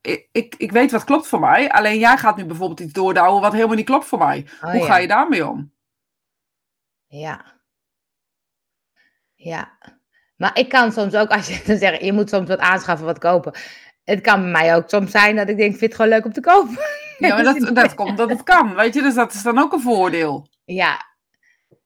ik, 0.00 0.28
ik, 0.32 0.54
ik 0.58 0.72
weet 0.72 0.90
wat 0.90 1.04
klopt 1.04 1.26
voor 1.26 1.40
mij. 1.40 1.70
Alleen 1.70 1.98
jij 1.98 2.16
gaat 2.16 2.36
nu 2.36 2.44
bijvoorbeeld 2.44 2.80
iets 2.80 2.92
doordouwen 2.92 3.42
wat 3.42 3.52
helemaal 3.52 3.76
niet 3.76 3.84
klopt 3.86 4.06
voor 4.06 4.18
mij. 4.18 4.46
Oh, 4.62 4.70
Hoe 4.70 4.80
ja. 4.80 4.86
ga 4.86 4.96
je 4.96 5.06
daarmee 5.08 5.46
om? 5.48 5.72
Ja. 7.06 7.44
Ja. 9.34 9.78
Maar 10.36 10.58
ik 10.58 10.68
kan 10.68 10.92
soms 10.92 11.14
ook, 11.14 11.28
als 11.30 11.48
je 11.48 11.62
dan 11.66 11.76
zegt, 11.78 12.04
je 12.04 12.12
moet 12.12 12.28
soms 12.28 12.48
wat 12.48 12.58
aanschaffen, 12.58 13.06
wat 13.06 13.18
kopen. 13.18 13.52
Het 14.04 14.20
kan 14.20 14.40
bij 14.42 14.50
mij 14.50 14.74
ook 14.76 14.88
soms 14.88 15.10
zijn 15.10 15.36
dat 15.36 15.48
ik 15.48 15.56
denk, 15.56 15.72
ik 15.72 15.78
vind 15.78 15.92
het 15.92 15.94
gewoon 16.00 16.10
leuk 16.16 16.24
om 16.24 16.32
te 16.32 16.40
kopen. 16.40 16.78
Ja, 17.18 17.34
maar 17.34 17.42
dat, 17.54 17.74
dat 17.74 17.94
komt 17.94 18.16
dat 18.16 18.28
het 18.30 18.42
kan, 18.42 18.74
weet 18.74 18.94
je. 18.94 19.02
Dus 19.02 19.14
dat 19.14 19.32
is 19.34 19.42
dan 19.42 19.58
ook 19.58 19.72
een 19.72 19.80
voordeel. 19.80 20.48
Ja. 20.64 21.08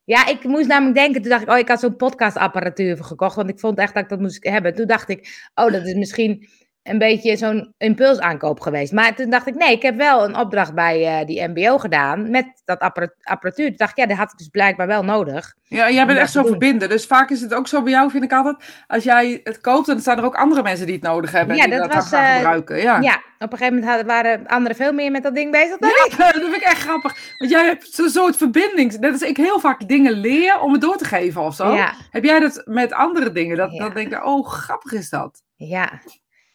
Ja, 0.05 0.27
ik 0.27 0.45
moest 0.45 0.67
namelijk 0.67 0.97
denken, 0.97 1.21
toen 1.21 1.31
dacht 1.31 1.43
ik, 1.43 1.51
oh, 1.51 1.59
ik 1.59 1.69
had 1.69 1.81
zo'n 1.81 1.97
podcastapparatuur 1.97 3.05
gekocht, 3.05 3.37
want 3.37 3.49
ik 3.49 3.59
vond 3.59 3.79
echt 3.79 3.95
dat 3.95 4.03
ik 4.03 4.09
dat 4.09 4.21
moest 4.21 4.45
hebben. 4.45 4.75
Toen 4.75 4.87
dacht 4.87 5.09
ik, 5.09 5.51
oh, 5.55 5.73
dat 5.73 5.87
is 5.87 5.95
misschien 5.95 6.49
een 6.85 6.99
beetje 6.99 7.37
zo'n 7.37 7.75
impulsaankoop 7.79 8.61
geweest. 8.61 8.93
Maar 8.93 9.15
toen 9.15 9.31
dacht 9.31 9.47
ik, 9.47 9.55
nee, 9.55 9.73
ik 9.73 9.83
heb 9.83 9.97
wel 9.97 10.25
een 10.25 10.37
opdracht 10.37 10.75
bij 10.75 11.07
eh, 11.21 11.27
die 11.27 11.49
MBO 11.49 11.79
gedaan 11.79 12.31
met 12.31 12.63
dat 12.65 12.79
appara- 12.81 13.15
apparatuur. 13.23 13.67
Toen 13.69 13.77
dacht 13.77 13.91
ik, 13.91 13.97
ja, 13.97 14.07
dat 14.07 14.17
had 14.17 14.33
ik 14.33 14.39
dus 14.39 14.49
blijkbaar 14.49 14.87
wel 14.87 15.05
nodig. 15.05 15.55
Ja, 15.63 15.91
jij 15.91 16.07
bent 16.07 16.09
dat 16.09 16.19
echt 16.19 16.33
zo 16.33 16.45
verbinden. 16.45 16.89
Dus 16.89 17.07
vaak 17.07 17.31
is 17.31 17.41
het 17.41 17.55
ook 17.55 17.69
zo 17.69 17.83
bij 17.83 17.93
jou, 17.93 18.11
vind 18.11 18.25
ik 18.25 18.33
altijd. 18.33 18.57
Als 18.87 19.05
jij 19.05 19.41
het 19.45 19.61
koopt, 19.61 19.87
dan 19.87 20.01
zijn 20.01 20.19
er 20.19 20.25
ook 20.25 20.35
andere 20.35 20.63
mensen 20.63 20.87
die 20.87 20.95
het 20.95 21.05
nodig 21.05 21.33
hebben. 21.33 21.57
Ja, 21.57 21.65
en 21.65 21.71
die 21.71 21.79
dat 21.79 21.93
dat, 21.93 21.97
was, 22.03 22.09
gaan 22.09 22.25
eh, 22.25 22.35
gebruiken. 22.35 22.77
Ja. 22.77 23.01
Ja, 23.01 23.15
op 23.39 23.53
een 23.53 23.59
gegeven 23.59 23.75
moment 23.75 23.85
hadden, 23.85 24.07
waren 24.07 24.47
anderen 24.47 24.77
veel 24.77 24.93
meer 24.93 25.11
met 25.11 25.23
dat 25.23 25.35
ding 25.35 25.51
bezig 25.51 25.79
dan 25.79 25.91
ik. 25.91 26.15
dat 26.19 26.33
vind 26.33 26.55
ik 26.57 26.63
echt 26.63 26.81
grappig. 26.81 27.17
Want 27.39 27.51
jij 27.51 27.65
hebt 27.67 27.89
zo'n 27.93 28.09
soort 28.09 28.37
verbinding. 28.37 28.99
Net 28.99 29.13
als 29.13 29.23
ik 29.23 29.37
heel 29.37 29.61
vaak 29.61 29.89
dingen 29.89 30.13
leer 30.13 30.61
om 30.61 30.73
het 30.73 30.81
door 30.81 30.97
te 30.97 31.05
geven 31.05 31.43
of 31.43 31.55
zo. 31.55 31.75
Ja, 31.75 31.95
Heb 32.11 32.25
jij 32.25 32.41
dat 32.41 32.63
met 32.65 32.93
andere 32.93 33.33
dingen? 33.33 33.57
Dat, 33.57 33.73
Ja. 33.73 33.79
dat 33.85 33.95
denk 33.95 34.13
ik, 34.13 34.25
oh, 34.27 34.47
grappig 34.49 34.93
is 34.93 35.11
dat. 35.11 35.43
ja, 35.57 35.91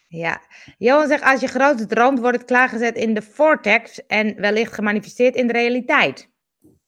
ja. 0.09 0.41
Johan 0.77 1.07
zegt, 1.07 1.23
als 1.23 1.41
je 1.41 1.47
grote 1.47 1.85
droomt, 1.85 2.19
wordt 2.19 2.37
het 2.37 2.45
klaargezet 2.45 2.95
in 2.95 3.13
de 3.13 3.21
vortex 3.21 4.05
en 4.05 4.35
wellicht 4.41 4.73
gemanifesteerd 4.73 5.35
in 5.35 5.47
de 5.47 5.53
realiteit. 5.53 6.29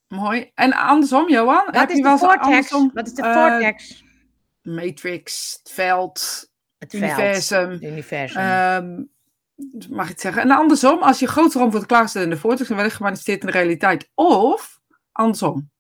Mooi. 0.07 0.51
En 0.55 0.73
andersom, 0.73 1.29
Johan? 1.29 1.63
Wat 1.71 1.89
is 1.89 2.01
de 2.01 2.17
vortex? 2.17 2.43
andersom, 2.45 2.91
Wat 2.93 3.07
is 3.07 3.13
de 3.13 3.21
eh, 3.21 3.33
vortex? 3.33 4.03
Matrix, 4.61 5.59
het 5.63 5.71
veld, 5.73 6.49
Het 6.77 6.93
universum. 6.93 7.67
veld. 7.67 7.81
Universum. 7.83 8.41
Ehm, 8.41 9.03
mag 9.89 10.03
ik 10.05 10.11
het 10.11 10.21
zeggen? 10.21 10.41
En 10.41 10.51
andersom, 10.51 10.99
als 10.99 11.19
je 11.19 11.27
grote 11.27 11.49
droom 11.49 11.71
wordt 11.71 11.85
klaargesteld 11.85 12.23
in 12.23 12.29
de 12.29 12.37
vortex 12.37 12.69
en 12.69 12.75
wellicht 12.75 12.95
gemanifesteerd 12.95 13.39
in 13.41 13.45
de 13.45 13.51
realiteit. 13.51 14.09
Of 14.13 14.79
andersom. 15.11 15.70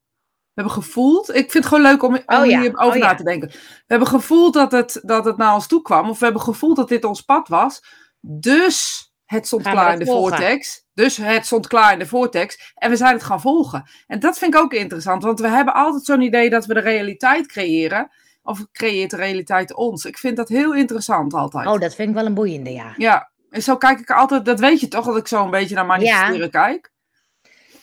We 0.53 0.61
hebben 0.61 0.83
gevoeld, 0.83 1.29
ik 1.29 1.51
vind 1.51 1.53
het 1.53 1.65
gewoon 1.65 1.83
leuk 1.83 2.03
om, 2.03 2.15
om 2.15 2.21
Oh 2.25 2.45
ja, 2.45 2.59
hierover 2.59 2.95
oh 2.95 3.01
na 3.01 3.09
ja. 3.09 3.15
te 3.15 3.23
denken. 3.23 3.49
We 3.49 3.83
hebben 3.87 4.07
gevoeld 4.07 4.53
dat 4.53 4.71
het, 4.71 4.99
dat 5.03 5.25
het 5.25 5.37
naar 5.37 5.53
ons 5.53 5.67
toe 5.67 5.81
kwam, 5.81 6.09
of 6.09 6.19
we 6.19 6.23
hebben 6.23 6.43
gevoeld 6.43 6.75
dat 6.75 6.89
dit 6.89 7.03
ons 7.03 7.21
pad 7.21 7.47
was. 7.47 7.83
Dus 8.21 9.09
het 9.25 9.47
stond 9.47 9.63
Gaan 9.63 9.73
klaar 9.73 9.93
in 9.93 9.99
de 9.99 10.05
volgen? 10.05 10.37
vortex. 10.37 10.85
Dus 10.93 11.17
het 11.17 11.45
stond 11.45 11.67
klaar 11.67 11.93
in 11.93 11.99
de 11.99 12.05
vortex. 12.05 12.73
En 12.75 12.89
we 12.89 12.95
zijn 12.95 13.13
het 13.13 13.23
gaan 13.23 13.41
volgen. 13.41 13.89
En 14.07 14.19
dat 14.19 14.37
vind 14.37 14.53
ik 14.53 14.59
ook 14.59 14.73
interessant, 14.73 15.23
want 15.23 15.39
we 15.39 15.47
hebben 15.47 15.73
altijd 15.73 16.05
zo'n 16.05 16.21
idee 16.21 16.49
dat 16.49 16.65
we 16.65 16.73
de 16.73 16.79
realiteit 16.79 17.47
creëren. 17.47 18.09
Of 18.43 18.65
creëert 18.71 19.09
de 19.09 19.15
realiteit 19.15 19.73
ons? 19.73 20.05
Ik 20.05 20.17
vind 20.17 20.37
dat 20.37 20.49
heel 20.49 20.73
interessant 20.73 21.33
altijd. 21.33 21.67
oh, 21.67 21.79
dat 21.79 21.95
vind 21.95 22.09
ik 22.09 22.15
wel 22.15 22.25
een 22.25 22.33
boeiende, 22.33 22.71
ja. 22.71 22.93
Ja, 22.97 23.31
en 23.49 23.63
zo 23.63 23.77
kijk 23.77 23.99
ik 23.99 24.11
altijd, 24.11 24.45
dat 24.45 24.59
weet 24.59 24.79
je 24.79 24.87
toch, 24.87 25.05
dat 25.05 25.17
ik 25.17 25.27
zo 25.27 25.43
een 25.43 25.49
beetje 25.49 25.75
naar 25.75 25.85
manifesteren 25.85 26.49
kijk. 26.49 26.91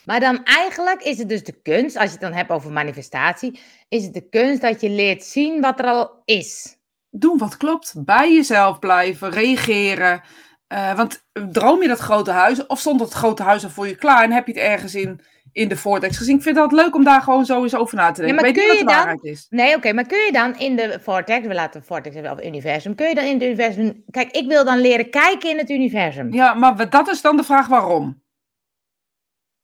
Maar 0.09 0.21
dan 0.21 0.45
eigenlijk 0.45 1.03
is 1.03 1.19
het 1.19 1.29
dus 1.29 1.45
de 1.45 1.61
kunst, 1.63 1.97
als 1.97 2.05
je 2.05 2.11
het 2.11 2.21
dan 2.21 2.33
hebt 2.33 2.51
over 2.51 2.73
manifestatie, 2.73 3.61
is 3.89 4.05
het 4.05 4.15
de 4.15 4.29
kunst 4.29 4.61
dat 4.61 4.81
je 4.81 4.91
leert 4.91 5.25
zien 5.25 5.61
wat 5.61 5.79
er 5.79 5.87
al 5.87 6.23
is. 6.25 6.79
Doen 7.11 7.39
wat 7.39 7.57
klopt, 7.57 7.93
bij 7.97 8.33
jezelf 8.33 8.79
blijven, 8.79 9.31
reageren. 9.31 10.21
Eh, 10.67 10.97
want 10.97 11.25
droom 11.33 11.83
je 11.83 11.89
dat 11.89 11.99
grote 11.99 12.31
huis, 12.31 12.67
of 12.67 12.79
stond 12.79 12.99
dat 12.99 13.13
grote 13.13 13.43
huis 13.43 13.65
al 13.65 13.71
voor 13.71 13.89
je 13.89 13.97
klaar 13.97 14.23
en 14.25 14.33
heb 14.33 14.47
je 14.47 14.53
het 14.53 14.63
ergens 14.63 14.95
in, 14.95 15.21
in 15.53 15.69
de 15.69 15.77
vortex 15.77 16.17
gezien? 16.17 16.37
Ik 16.37 16.43
vind 16.43 16.57
het 16.57 16.65
altijd 16.65 16.83
leuk 16.83 16.95
om 16.95 17.05
daar 17.05 17.23
gewoon 17.23 17.45
zo 17.47 17.63
eens 17.63 17.75
over 17.75 17.97
na 17.97 18.11
te 18.11 18.21
denken. 18.21 18.35
maar 18.35 18.45
weet 18.45 18.55
niet 18.55 18.65
kun 18.65 18.77
wat 18.77 18.79
de 18.79 18.85
je 18.85 18.97
dan- 18.97 19.05
waarheid 19.05 19.25
is. 19.37 19.47
Nee, 19.51 19.77
oké, 19.77 19.93
maar 19.93 20.07
kun 20.07 20.25
je 20.25 20.33
dan 20.33 20.59
in 20.59 20.77
de 20.77 20.99
vortex, 21.03 21.47
we 21.47 21.55
laten 21.55 21.85
vortex 21.85 22.15
hebben 22.15 22.33
of 22.33 22.45
universum, 22.45 22.95
kun 22.95 23.09
je 23.09 23.15
dan 23.15 23.25
in 23.25 23.35
het 23.35 23.43
universum, 23.43 24.05
kijk, 24.11 24.31
ik 24.31 24.47
wil 24.49 24.65
dan 24.65 24.79
leren 24.79 25.11
kijken 25.11 25.51
in 25.51 25.59
het 25.59 25.71
universum. 25.71 26.33
Ja, 26.33 26.55
maar 26.55 26.91
dat 26.91 27.09
is 27.09 27.21
dan 27.21 27.37
de 27.37 27.45
vraag 27.45 27.67
waarom. 27.67 28.27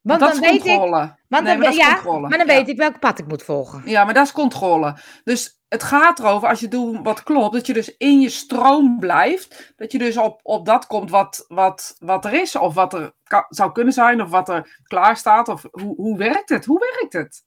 Want 0.05 0.21
dat 0.21 0.29
dan 0.35 0.43
is 0.43 0.51
weet 0.51 0.65
ik, 0.65 0.71
controle. 0.79 1.17
want 1.29 1.45
Nee, 1.45 1.53
dan, 1.53 1.59
maar 1.59 1.59
dat 1.59 1.69
is 1.69 1.77
ja, 1.77 1.95
controle. 1.95 2.29
maar 2.29 2.39
dan 2.39 2.47
Ja. 2.47 2.55
weet 2.55 2.69
ik 2.69 2.77
welk 2.79 2.99
pad 2.99 3.19
ik 3.19 3.27
moet 3.27 3.43
volgen. 3.43 3.83
Ja, 3.85 4.05
maar 4.05 4.15
dat 4.15 4.25
is 4.27 4.33
controle. 4.33 4.97
Dus 5.25 5.61
het 5.69 5.83
gaat 5.83 6.19
erover, 6.19 6.49
als 6.49 6.61
je 6.61 6.69
doet 6.69 6.99
wat 7.03 7.23
klopt, 7.23 7.53
dat 7.53 7.67
je 7.67 7.73
dus 7.73 7.97
in 7.97 8.21
je 8.21 8.29
stroom 8.29 8.99
blijft. 8.99 9.73
Dat 9.77 9.93
je 9.93 9.99
dus 9.99 10.17
op, 10.17 10.41
op 10.43 10.67
dat 10.67 10.87
komt 10.87 11.11
wat, 11.11 11.45
wat, 11.49 11.97
wat 11.99 12.25
er 12.25 12.33
is, 12.33 12.57
of 12.57 12.75
wat 12.75 12.95
er 12.95 13.13
zou 13.49 13.73
kunnen 13.73 13.93
zijn, 13.93 14.23
of 14.23 14.31
wat 14.31 14.49
er 14.49 14.81
klaar 14.83 15.17
staat. 15.17 15.49
Of 15.49 15.63
hoe, 15.71 15.95
hoe 15.97 16.19
werkt 16.19 16.49
het? 16.49 16.65
Hoe 16.65 16.79
werkt 16.99 17.13
het? 17.13 17.45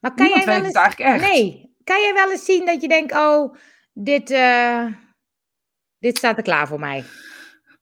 Maar 0.00 0.14
kan 0.14 0.24
Niemand 0.26 0.44
jij 0.44 0.54
weet 0.54 0.62
wel 0.62 0.64
het 0.64 0.64
eens, 0.64 0.84
eigenlijk 0.84 1.22
echt. 1.22 1.32
nee, 1.32 1.74
kan 1.84 2.00
jij 2.00 2.14
wel 2.14 2.30
eens 2.30 2.44
zien 2.44 2.66
dat 2.66 2.82
je 2.82 2.88
denkt, 2.88 3.12
oh, 3.16 3.54
dit, 3.92 4.30
eh, 4.30 4.86
dit 5.98 6.16
staat 6.18 6.36
er 6.36 6.42
klaar 6.42 6.66
voor 6.66 6.80
mij. 6.80 7.04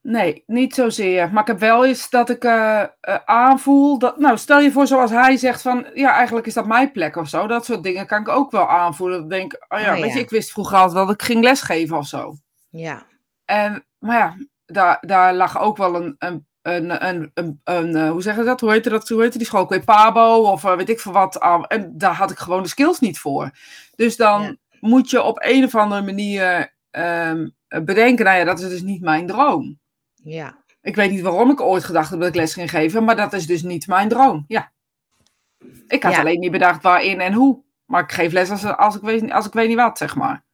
Nee, 0.09 0.43
niet 0.47 0.75
zozeer. 0.75 1.33
Maar 1.33 1.43
ik 1.43 1.49
heb 1.49 1.59
wel 1.59 1.85
eens 1.87 2.11
dat 2.11 2.31
ik 2.31 2.45
eh, 2.45 2.81
eh, 2.83 2.89
aanvoel. 3.25 3.99
Dat, 3.99 4.19
nou, 4.19 4.39
stel 4.39 4.61
je 4.61 4.73
voor, 4.73 4.87
zoals 4.87 5.11
hij 5.11 5.37
zegt 5.37 5.63
van 5.63 5.87
ja, 5.95 6.13
eigenlijk 6.13 6.47
is 6.47 6.55
dat 6.55 6.67
mijn 6.67 6.93
plek 6.93 7.17
of 7.17 7.29
zo. 7.29 7.47
Dat 7.47 7.65
soort 7.65 7.83
dingen 7.83 8.07
kan 8.07 8.21
ik 8.21 8.29
ook 8.29 8.51
wel 8.51 8.69
aanvoelen. 8.69 9.23
Ik 9.23 9.29
denk, 9.31 9.53
oh 9.69 9.81
ja, 9.81 9.95
Oh 9.95 10.01
weet 10.01 10.09
ja. 10.11 10.15
je, 10.15 10.21
ik 10.21 10.31
wist 10.31 10.53
vroeger 10.53 10.77
altijd 10.77 10.95
wel 10.95 11.07
dat 11.07 11.15
ik 11.15 11.23
ging 11.23 11.43
lesgeven 11.45 11.97
of 11.97 12.07
zo. 12.07 12.35
Ja. 12.71 13.07
En, 13.45 13.87
maar 13.99 14.17
ja, 14.19 14.37
daar, 14.67 14.99
daar 15.01 15.35
lag 15.35 15.61
ook 15.61 15.77
wel 15.77 15.95
een, 15.95 16.17
een, 16.19 16.47
een, 16.63 17.07
een, 17.09 17.31
een, 17.35 17.61
een 17.65 17.97
eh, 17.97 18.11
hoe 18.11 18.23
zeggen 18.23 18.43
ze 18.43 18.49
dat? 18.49 18.61
Hoe 18.61 18.71
heette 18.71 18.89
dat? 18.91 19.09
Hoe 19.09 19.23
heette 19.23 19.39
die 19.39 19.47
school? 19.47 19.81
Pabo 19.85 20.37
of 20.51 20.63
weet 20.63 20.89
ik 20.89 21.01
veel 21.01 21.13
wat. 21.13 21.37
en 21.69 21.93
daar 21.99 22.15
had 22.15 22.31
ik 22.31 22.39
gewoon 22.39 22.63
de 22.63 22.69
skills 22.69 23.01
niet 23.01 23.19
voor. 23.19 23.51
Dus 23.97 24.17
dan 24.17 24.43
Ja. 24.43 24.55
moet 24.81 25.11
je 25.11 25.23
op 25.23 25.39
een 25.43 25.65
of 25.65 25.75
andere 25.75 26.03
manier 26.03 26.75
ehm, 26.91 27.49
bedenken, 27.85 28.25
nou 28.25 28.39
ja, 28.39 28.45
dat 28.45 28.61
is 28.61 28.69
dus 28.69 28.83
niet 28.83 29.01
mijn 29.03 29.27
droom. 29.27 29.78
Ja. 30.29 30.57
Ik 30.83 30.97
weet 30.97 31.11
niet 31.11 31.21
waarom 31.21 31.51
ik 31.51 31.61
ooit 31.61 31.85
gedacht 31.85 32.11
heb 32.11 32.19
dat 32.19 32.29
ik 32.29 32.35
les 32.35 32.53
ging 32.53 32.71
geven, 32.71 33.05
maar 33.05 33.17
dat 33.17 33.33
is 33.33 33.47
dus 33.47 33.63
niet 33.63 33.87
mijn 33.87 34.09
droom. 34.09 34.45
Ja. 34.49 34.73
Ik 35.87 36.03
had 36.03 36.13
Ja. 36.13 36.19
alleen 36.21 36.39
niet 36.41 36.51
bedacht 36.51 36.83
waarin 36.83 37.21
en 37.21 37.33
hoe. 37.33 37.63
Maar 37.85 38.03
ik 38.03 38.13
geef 38.13 38.33
les 38.33 38.51
als, 38.51 38.65
als, 38.65 38.97
ik, 38.97 39.03
weet, 39.03 39.31
als 39.33 39.47
ik 39.47 39.53
weet 39.53 39.69
niet 39.69 39.77
wat, 39.77 39.99
zeg 39.99 40.15
maar. 40.17 40.45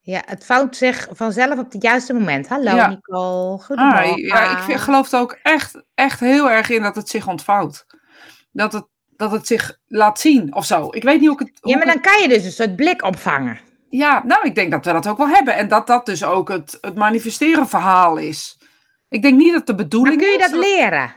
Ja, 0.00 0.22
het 0.26 0.46
vouwt 0.46 0.76
zich 0.76 1.08
vanzelf 1.12 1.58
op 1.58 1.72
het 1.72 1.82
juiste 1.82 2.12
moment. 2.12 2.48
Hallo 2.48 2.74
Ja. 2.74 2.88
Nicole, 2.88 3.52
Ah, 3.58 3.64
goedemorgen. 3.64 4.22
ja, 4.26 4.50
ik 4.58 4.58
vind, 4.64 4.80
geloof 4.80 5.12
er 5.12 5.20
ook 5.20 5.38
echt, 5.42 5.82
echt 5.94 6.20
heel 6.20 6.50
erg 6.50 6.70
in 6.70 6.82
dat 6.82 6.96
het 6.96 7.08
zich 7.08 7.26
ontvouwt. 7.28 7.86
Dat 8.52 8.72
het, 8.72 8.86
dat 9.16 9.30
het 9.30 9.46
zich 9.46 9.78
laat 9.86 10.20
zien 10.20 10.54
of 10.54 10.64
zo. 10.64 10.88
Ik 10.90 11.02
weet 11.02 11.20
niet 11.20 11.28
hoe 11.28 11.40
ik 11.40 11.46
het. 11.46 11.58
hoe 11.60 11.70
Ja, 11.72 11.76
maar 11.78 11.86
dan 11.86 12.00
kan 12.00 12.22
je 12.22 12.28
dus 12.28 12.44
een 12.44 12.52
soort 12.52 12.76
blik 12.76 13.02
opvangen. 13.02 13.58
ja, 13.90 14.22
nou, 14.24 14.46
ik 14.46 14.54
denk 14.54 14.70
dat 14.70 14.84
we 14.84 14.92
dat 14.92 15.06
ook 15.08 15.18
wel 15.18 15.28
hebben. 15.28 15.54
En 15.56 15.68
dat 15.68 15.86
dat 15.86 16.06
dus 16.06 16.24
ook 16.24 16.48
het, 16.48 16.78
het 16.80 16.94
manifesteren 16.94 17.68
verhaal 17.68 18.16
is. 18.16 18.58
Ik 19.10 19.22
denk 19.22 19.38
niet 19.38 19.52
dat 19.52 19.66
de 19.66 19.72
Maar 19.72 19.82
bedoeling 19.82 20.18
kun 20.18 20.30
je 20.30 20.38
is. 20.38 20.50
dat 20.50 20.60
leren? 20.60 21.14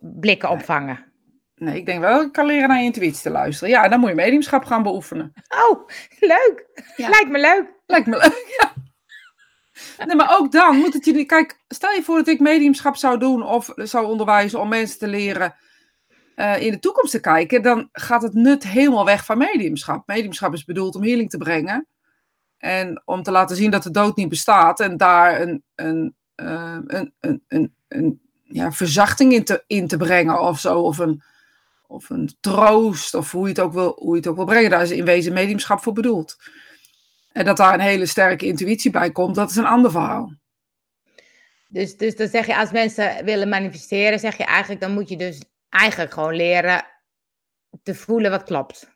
Blikken 0.00 0.50
opvangen. 0.50 1.12
Nee, 1.54 1.76
ik 1.76 1.86
denk 1.86 2.00
wel 2.00 2.16
dat 2.16 2.26
ik 2.26 2.32
kan 2.32 2.46
leren 2.46 2.68
naar 2.68 2.78
je 2.78 2.84
intuïtie 2.84 3.22
te 3.22 3.30
luisteren. 3.30 3.70
Ja, 3.74 3.88
dan 3.88 4.00
moet 4.00 4.08
je 4.08 4.14
mediumschap 4.14 4.64
gaan 4.64 4.82
beoefenen. 4.82 5.32
Oh, 5.68 5.88
leuk. 6.20 6.66
Ja. 6.96 7.08
Lijkt 7.08 7.30
me 7.30 7.38
leuk. 7.38 7.72
Lijkt 7.86 8.06
me 8.06 8.16
leuk. 8.16 8.56
Ja. 8.58 8.72
Nee, 10.06 10.16
maar 10.16 10.38
ook 10.38 10.52
dan 10.52 10.76
moet 10.76 10.92
het 10.92 11.04
je. 11.04 11.24
Kijk, 11.24 11.62
stel 11.68 11.92
je 11.92 12.02
voor 12.02 12.16
dat 12.16 12.28
ik 12.28 12.40
mediumschap 12.40 12.96
zou 12.96 13.18
doen 13.18 13.42
of 13.42 13.72
zou 13.76 14.06
onderwijzen 14.06 14.60
om 14.60 14.68
mensen 14.68 14.98
te 14.98 15.06
leren 15.06 15.54
eh, 16.34 16.62
in 16.62 16.70
de 16.70 16.78
toekomst 16.78 17.10
te 17.10 17.20
kijken, 17.20 17.62
dan 17.62 17.88
gaat 17.92 18.22
het 18.22 18.34
nut 18.34 18.68
helemaal 18.68 19.04
weg 19.04 19.24
van 19.24 19.38
mediumschap. 19.38 20.06
Mediumschap 20.06 20.52
is 20.52 20.64
bedoeld 20.64 20.94
om 20.94 21.02
healing 21.02 21.30
te 21.30 21.38
brengen 21.38 21.88
en 22.58 23.02
om 23.04 23.22
te 23.22 23.30
laten 23.30 23.56
zien 23.56 23.70
dat 23.70 23.82
de 23.82 23.90
dood 23.90 24.16
niet 24.16 24.28
bestaat 24.28 24.80
en 24.80 24.96
daar 24.96 25.40
een, 25.40 25.64
een, 25.74 26.16
eh, 26.34 26.78
een, 26.86 27.14
een, 27.20 27.42
een, 27.48 27.74
een 27.88 28.20
ja, 28.42 28.72
verzachting 28.72 29.32
in 29.32 29.44
te, 29.44 29.64
in 29.66 29.88
te 29.88 29.96
brengen 29.96 30.40
of 30.40 30.58
zo, 30.58 30.80
of 30.80 30.98
een, 30.98 31.22
of 31.86 32.10
een 32.10 32.36
troost, 32.40 33.14
of 33.14 33.30
hoe 33.30 33.42
je, 33.42 33.48
het 33.48 33.60
ook 33.60 33.72
wil, 33.72 33.96
hoe 33.98 34.10
je 34.10 34.16
het 34.16 34.26
ook 34.26 34.36
wil 34.36 34.44
brengen. 34.44 34.70
Daar 34.70 34.82
is 34.82 34.90
in 34.90 35.04
wezen 35.04 35.32
mediumschap 35.32 35.82
voor 35.82 35.92
bedoeld. 35.92 36.36
En 37.32 37.44
dat 37.44 37.56
daar 37.56 37.74
een 37.74 37.80
hele 37.80 38.06
sterke 38.06 38.46
intuïtie 38.46 38.90
bij 38.90 39.12
komt, 39.12 39.34
dat 39.34 39.50
is 39.50 39.56
een 39.56 39.64
ander 39.64 39.90
verhaal. 39.90 40.32
Dus, 41.68 41.96
dus 41.96 42.16
dan 42.16 42.28
zeg 42.28 42.46
je, 42.46 42.56
als 42.56 42.70
mensen 42.70 43.24
willen 43.24 43.48
manifesteren, 43.48 44.18
zeg 44.18 44.36
je 44.36 44.44
eigenlijk, 44.44 44.80
dan 44.80 44.92
moet 44.92 45.08
je 45.08 45.16
dus 45.16 45.42
eigenlijk 45.68 46.12
gewoon 46.12 46.34
leren 46.34 46.84
te 47.82 47.94
voelen 47.94 48.30
wat 48.30 48.42
klopt. 48.42 48.90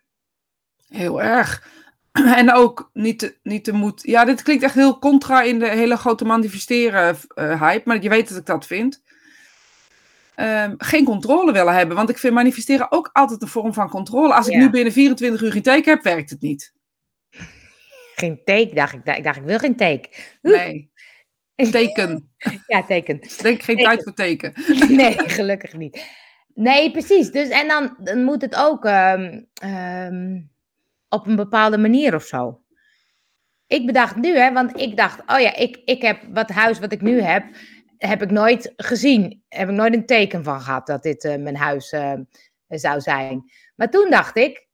Heel 0.86 1.22
erg. 1.22 1.68
En 2.40 2.52
ook 2.52 2.90
niet 2.92 3.18
te, 3.18 3.36
niet 3.42 3.64
te 3.64 3.72
moed. 3.72 4.02
Ja, 4.02 4.24
dit 4.24 4.42
klinkt 4.42 4.62
echt 4.62 4.74
heel 4.74 4.98
contra 4.98 5.42
in 5.42 5.58
de 5.58 5.68
hele 5.68 5.96
grote 5.96 6.24
manifesteren 6.24 7.16
eh, 7.34 7.62
hype, 7.62 7.82
maar 7.88 8.02
je 8.02 8.08
weet 8.08 8.28
dat 8.28 8.38
ik 8.38 8.46
dat 8.46 8.66
vind. 8.66 9.02
Ehm, 10.34 10.74
geen 10.78 11.04
controle 11.04 11.52
willen 11.52 11.74
hebben, 11.74 11.96
want 11.96 12.08
ik 12.08 12.18
vind 12.18 12.34
manifesteren 12.34 12.92
ook 12.92 13.10
altijd 13.12 13.42
een 13.42 13.48
vorm 13.48 13.74
van 13.74 13.88
controle. 13.88 14.34
Als 14.34 14.48
ik 14.48 14.56
nu 14.56 14.70
binnen 14.70 14.92
24 14.92 15.42
uur 15.42 15.52
geen 15.52 15.62
teken 15.62 15.92
heb, 15.92 16.02
werkt 16.02 16.30
het 16.30 16.40
niet. 16.40 16.72
Geen 18.14 18.40
take, 18.44 18.70
dacht 18.74 18.94
ik. 18.94 19.16
Ik 19.16 19.24
dacht, 19.24 19.36
ik 19.36 19.42
wil 19.42 19.58
geen 19.58 19.76
take. 19.76 20.08
Nee. 20.42 20.90
Teken. 21.70 22.32
Ja, 22.66 22.82
teken. 22.82 23.20
Denk 23.42 23.62
geen 23.62 23.76
Teken. 23.76 23.84
tijd 23.84 24.02
voor 24.02 24.14
teken. 24.14 24.52
Nee, 24.96 25.28
gelukkig 25.28 25.72
niet. 25.72 26.04
Nee, 26.54 26.90
precies. 26.90 27.30
Dus, 27.30 27.48
en 27.48 27.68
dan, 27.68 27.96
dan 27.98 28.24
moet 28.24 28.42
het 28.42 28.54
ook 28.54 28.84
ehm, 28.84 29.42
ehm, 29.54 30.40
op 31.08 31.26
een 31.26 31.36
bepaalde 31.36 31.78
manier 31.78 32.14
of 32.14 32.24
zo. 32.24 32.60
Ik 33.66 33.86
bedacht 33.86 34.16
nu, 34.16 34.38
hè, 34.38 34.52
want 34.52 34.80
ik 34.80 34.96
dacht, 34.96 35.20
oh 35.26 35.40
ja, 35.40 35.54
ik, 35.54 35.80
ik 35.84 36.02
heb 36.02 36.22
wat 36.32 36.48
huis 36.50 36.78
wat 36.78 36.92
ik 36.92 37.00
nu 37.00 37.20
heb, 37.20 37.44
heb 37.98 38.22
ik 38.22 38.30
nooit 38.30 38.72
gezien. 38.76 39.42
Heb 39.48 39.68
ik 39.68 39.74
nooit 39.74 39.94
een 39.94 40.06
teken 40.06 40.44
van 40.44 40.60
gehad 40.60 40.86
dat 40.86 41.02
dit 41.02 41.24
eh, 41.24 41.36
mijn 41.36 41.56
huis 41.56 41.92
eh, 41.92 42.12
zou 42.68 43.00
zijn. 43.00 43.50
Maar 43.74 43.90
toen 43.90 44.10
dacht 44.10 44.36
ik, 44.36 44.65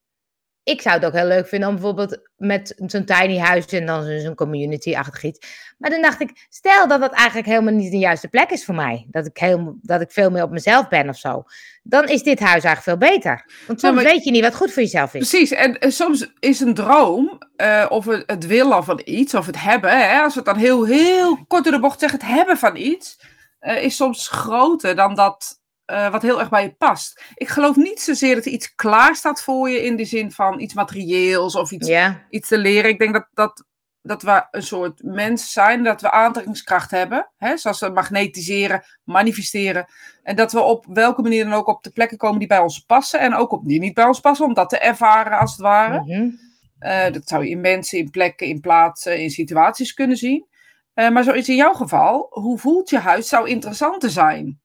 ik 0.64 0.80
zou 0.82 0.94
het 0.94 1.04
ook 1.04 1.12
heel 1.12 1.26
leuk 1.26 1.48
vinden 1.48 1.68
om 1.68 1.74
bijvoorbeeld 1.74 2.18
met 2.36 2.74
zo'n 2.86 3.04
tiny 3.04 3.38
huis 3.38 3.66
en 3.66 3.86
dan 3.86 4.20
zo'n 4.20 4.34
community-achtig 4.34 5.22
iets. 5.22 5.74
Maar 5.78 5.90
dan 5.90 6.02
dacht 6.02 6.20
ik, 6.20 6.46
stel 6.48 6.88
dat 6.88 7.00
dat 7.00 7.12
eigenlijk 7.12 7.48
helemaal 7.48 7.72
niet 7.72 7.90
de 7.90 7.98
juiste 7.98 8.28
plek 8.28 8.50
is 8.50 8.64
voor 8.64 8.74
mij. 8.74 9.06
Dat 9.10 9.26
ik, 9.26 9.38
heel, 9.38 9.78
dat 9.82 10.00
ik 10.00 10.10
veel 10.10 10.30
meer 10.30 10.42
op 10.42 10.50
mezelf 10.50 10.88
ben 10.88 11.08
of 11.08 11.16
zo. 11.16 11.44
Dan 11.82 12.08
is 12.08 12.22
dit 12.22 12.40
huis 12.40 12.64
eigenlijk 12.64 12.82
veel 13.00 13.08
beter. 13.10 13.44
Want 13.66 13.80
Ja, 13.80 13.88
soms 13.88 14.02
maar- 14.02 14.12
weet 14.12 14.24
je 14.24 14.30
niet 14.30 14.42
wat 14.42 14.54
goed 14.54 14.72
voor 14.72 14.82
jezelf 14.82 15.14
is. 15.14 15.28
Precies, 15.28 15.50
en, 15.50 15.92
soms 15.92 16.32
is 16.38 16.60
een 16.60 16.74
droom, 16.74 17.38
eh, 17.56 17.86
of 17.88 18.04
het, 18.04 18.22
het 18.26 18.46
willen 18.46 18.84
van 18.84 19.00
iets, 19.04 19.34
of 19.34 19.46
het 19.46 19.62
hebben, 19.62 19.90
hè, 20.08 20.20
als 20.20 20.34
we 20.34 20.40
het 20.40 20.48
dan 20.48 20.58
heel, 20.58 20.84
heel 20.84 21.44
kort 21.46 21.64
door 21.64 21.72
de 21.72 21.80
bocht 21.80 22.00
zeggen, 22.00 22.18
het 22.18 22.28
hebben 22.28 22.56
van 22.56 22.76
iets, 22.76 23.20
eh, 23.58 23.82
is 23.84 23.96
soms 23.96 24.28
groter 24.28 24.94
dan 24.96 25.14
dat 25.14 25.60
eh, 25.92 26.10
wat 26.10 26.22
heel 26.22 26.40
erg 26.40 26.48
bij 26.48 26.62
je 26.62 26.74
past. 26.74 27.22
Ik 27.34 27.48
geloof 27.48 27.76
niet 27.76 28.00
zozeer 28.00 28.34
dat 28.34 28.44
er 28.44 28.52
iets 28.52 28.74
klaar 28.74 29.16
staat 29.16 29.42
voor 29.42 29.70
je 29.70 29.82
in 29.82 29.96
de 29.96 30.04
zin 30.04 30.32
van 30.32 30.60
iets 30.60 30.74
materieels 30.74 31.56
of 31.56 31.70
iets, 31.70 31.88
iets 32.30 32.48
te 32.48 32.58
leren. 32.58 32.90
Ik 32.90 32.98
denk 32.98 33.12
dat, 33.12 33.28
dat, 33.32 33.64
dat 34.02 34.22
we 34.22 34.46
een 34.50 34.62
soort 34.62 35.02
mens 35.02 35.52
zijn, 35.52 35.82
dat 35.82 36.00
we 36.00 36.10
aantrekkingskracht 36.10 36.90
hebben, 36.90 37.30
hè, 37.36 37.56
zoals 37.56 37.80
we 37.80 37.88
magnetiseren, 37.88 38.84
manifesteren. 39.04 39.86
En 40.22 40.36
dat 40.36 40.52
we 40.52 40.60
op 40.60 40.86
welke 40.88 41.22
manier 41.22 41.44
dan 41.44 41.52
ook 41.52 41.68
op 41.68 41.82
de 41.82 41.90
plekken 41.90 42.18
komen 42.18 42.38
die 42.38 42.48
bij 42.48 42.58
ons 42.58 42.78
passen 42.78 43.20
en 43.20 43.34
ook 43.34 43.52
op 43.52 43.68
die 43.68 43.80
niet 43.80 43.94
bij 43.94 44.04
ons 44.04 44.20
passen, 44.20 44.46
om 44.46 44.54
dat 44.54 44.68
te 44.68 44.78
ervaren 44.78 45.38
als 45.38 45.50
het 45.50 45.60
ware. 45.60 46.02
mhm. 46.04 46.30
Eh, 46.78 47.12
dat 47.12 47.28
zou 47.28 47.44
je 47.44 47.50
in 47.50 47.60
mensen, 47.60 47.98
in 47.98 48.10
plekken, 48.10 48.46
in 48.46 48.60
plaatsen, 48.60 49.20
in 49.20 49.30
situaties 49.30 49.94
kunnen 49.94 50.16
zien. 50.16 50.46
Eh, 50.94 51.10
maar 51.10 51.22
zo 51.22 51.32
is 51.32 51.48
in 51.48 51.56
jouw 51.56 51.72
geval, 51.72 52.26
hoe 52.30 52.58
voelt 52.58 52.90
je 52.90 52.98
huis, 52.98 53.28
zou 53.28 53.48
interessanter 53.48 54.10
zijn. 54.10 54.60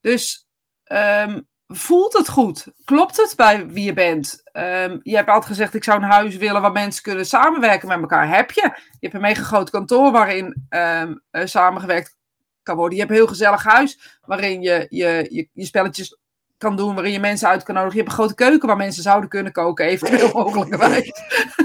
Dus 0.00 0.45
ehm, 0.86 1.40
voelt 1.66 2.12
het 2.12 2.28
goed? 2.28 2.66
Klopt 2.84 3.16
het 3.16 3.32
bij 3.36 3.66
wie 3.66 3.84
je 3.84 3.92
bent? 3.92 4.40
Ehm, 4.52 4.98
je 5.02 5.16
hebt 5.16 5.28
altijd 5.28 5.46
gezegd, 5.46 5.74
ik 5.74 5.84
zou 5.84 6.02
een 6.02 6.10
huis 6.10 6.36
willen 6.36 6.62
waar 6.62 6.72
mensen 6.72 7.02
kunnen 7.02 7.26
samenwerken 7.26 7.88
met 7.88 8.00
elkaar. 8.00 8.28
Heb 8.28 8.50
je? 8.50 8.60
Je 8.62 8.98
hebt 9.00 9.14
een 9.14 9.20
mega 9.20 9.42
groot 9.42 9.70
kantoor 9.70 10.12
waarin 10.12 10.66
eh, 10.68 11.02
samengewerkt 11.44 12.16
kan 12.62 12.76
worden. 12.76 12.94
Je 12.94 13.00
hebt 13.00 13.10
een 13.10 13.18
heel 13.18 13.26
gezellig 13.26 13.64
huis 13.64 14.18
waarin 14.20 14.62
je 14.62 14.86
je, 14.90 15.26
je, 15.30 15.48
je 15.52 15.64
spelletjes 15.64 16.18
kan 16.58 16.76
doen, 16.76 16.94
waarin 16.94 17.12
je 17.12 17.20
mensen 17.20 17.48
uit 17.48 17.62
kan 17.62 17.74
nodigen. 17.74 17.96
Je 17.96 18.02
hebt 18.02 18.12
een 18.12 18.22
grote 18.24 18.34
keuken 18.44 18.68
waar 18.68 18.76
mensen 18.76 19.02
zouden 19.02 19.28
kunnen 19.28 19.52
koken, 19.52 19.86
eventueel 19.86 20.30
mogelijkerwijs. 20.42 21.12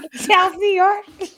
zelf 0.10 0.57
niet 0.57 0.79
hoor. 0.79 1.03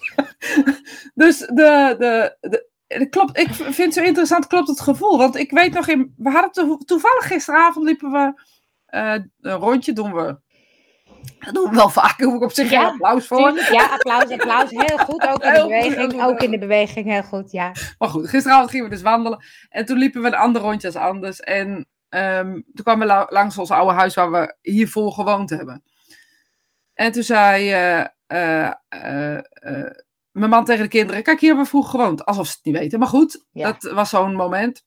Dus 1.14 1.38
de, 1.38 1.96
de, 2.00 2.38
de- 2.40 2.72
klopt, 3.10 3.38
ik 3.38 3.54
vind 3.54 3.78
het 3.78 3.94
zo 3.94 4.02
interessant, 4.02 4.48
klopt 4.48 4.68
het 4.68 4.82
gevoel. 4.82 5.18
Want 5.18 5.36
ik 5.36 5.52
weet 5.52 5.74
nog, 5.74 5.88
in, 5.88 6.14
we 6.18 6.30
hadden 6.30 6.52
to- 6.52 6.78
toevallig 6.78 7.28
gisteravond 7.28 7.86
liepen 7.86 8.12
we 8.12 8.42
eh, 8.86 9.16
een 9.42 9.52
rondje, 9.58 9.94
doen 9.94 10.14
we. 10.14 10.42
Dat 11.40 11.54
doen 11.54 11.70
we 11.70 11.76
wel 11.76 11.90
vaak, 11.90 12.20
hoef 12.22 12.34
ik 12.36 12.42
op 12.42 12.52
zich 12.52 12.70
Ja, 12.70 12.80
geen 12.80 12.90
applaus 12.92 13.28
voor. 13.28 13.38
Tuurlijk, 13.38 13.68
ja, 13.70 13.86
applaus, 13.86 14.30
applaus. 14.32 14.70
Heel 14.70 14.98
goed, 14.98 15.28
ook 15.28 15.44
in 15.44 15.52
de 15.52 15.58
Heel 15.58 15.68
beweging. 15.68 16.12
goed, 16.14 16.22
Ook 16.22 16.40
in 16.42 16.52
de 16.52 16.58
beweging, 16.58 17.06
heel 17.06 17.24
goed, 17.24 17.52
ja. 17.52 17.72
Maar 17.98 18.10
goed, 18.10 18.30
gisteravond 18.30 18.70
gingen 18.70 18.86
we 18.86 18.92
dus 18.92 19.02
wandelen. 19.02 19.44
En 19.70 19.86
toen 19.86 19.98
liepen 19.98 20.22
we 20.22 20.28
een 20.28 20.36
ander 20.36 20.62
rondje 20.62 20.88
als 20.88 20.96
anders. 20.96 21.40
En 21.40 21.88
ehm, 22.10 22.52
toen 22.52 22.84
kwamen 22.84 23.08
we 23.08 23.14
la- 23.14 23.28
langs 23.30 23.58
ons 23.58 23.72
oude 23.72 23.94
huis 23.94 24.14
waar 24.14 24.32
we 24.32 24.56
hiervoor 24.62 25.12
gewoond 25.12 25.50
hebben. 25.50 25.84
En 26.94 27.12
toen 27.12 27.24
zei 27.24 27.72
eh, 27.72 28.00
eh, 28.28 28.74
eh, 28.90 29.38
eh, 29.38 29.92
mijn 30.34 30.50
man 30.50 30.66
tegen 30.66 30.84
de 30.84 30.90
kinderen: 30.90 31.24
Kijk, 31.24 31.40
hier 31.40 31.48
hebben 31.48 31.66
we 31.66 31.72
vroeger 31.72 31.92
gewoond. 32.00 32.26
Alsof 32.26 32.48
ze 32.48 32.54
het 32.56 32.66
niet 32.66 32.78
weten. 32.78 33.00
Maar 33.00 33.08
goed, 33.08 33.46
Ja. 33.52 33.72
dat 33.72 33.92
was 33.92 34.10
zo'n 34.10 34.36
moment. 34.36 34.84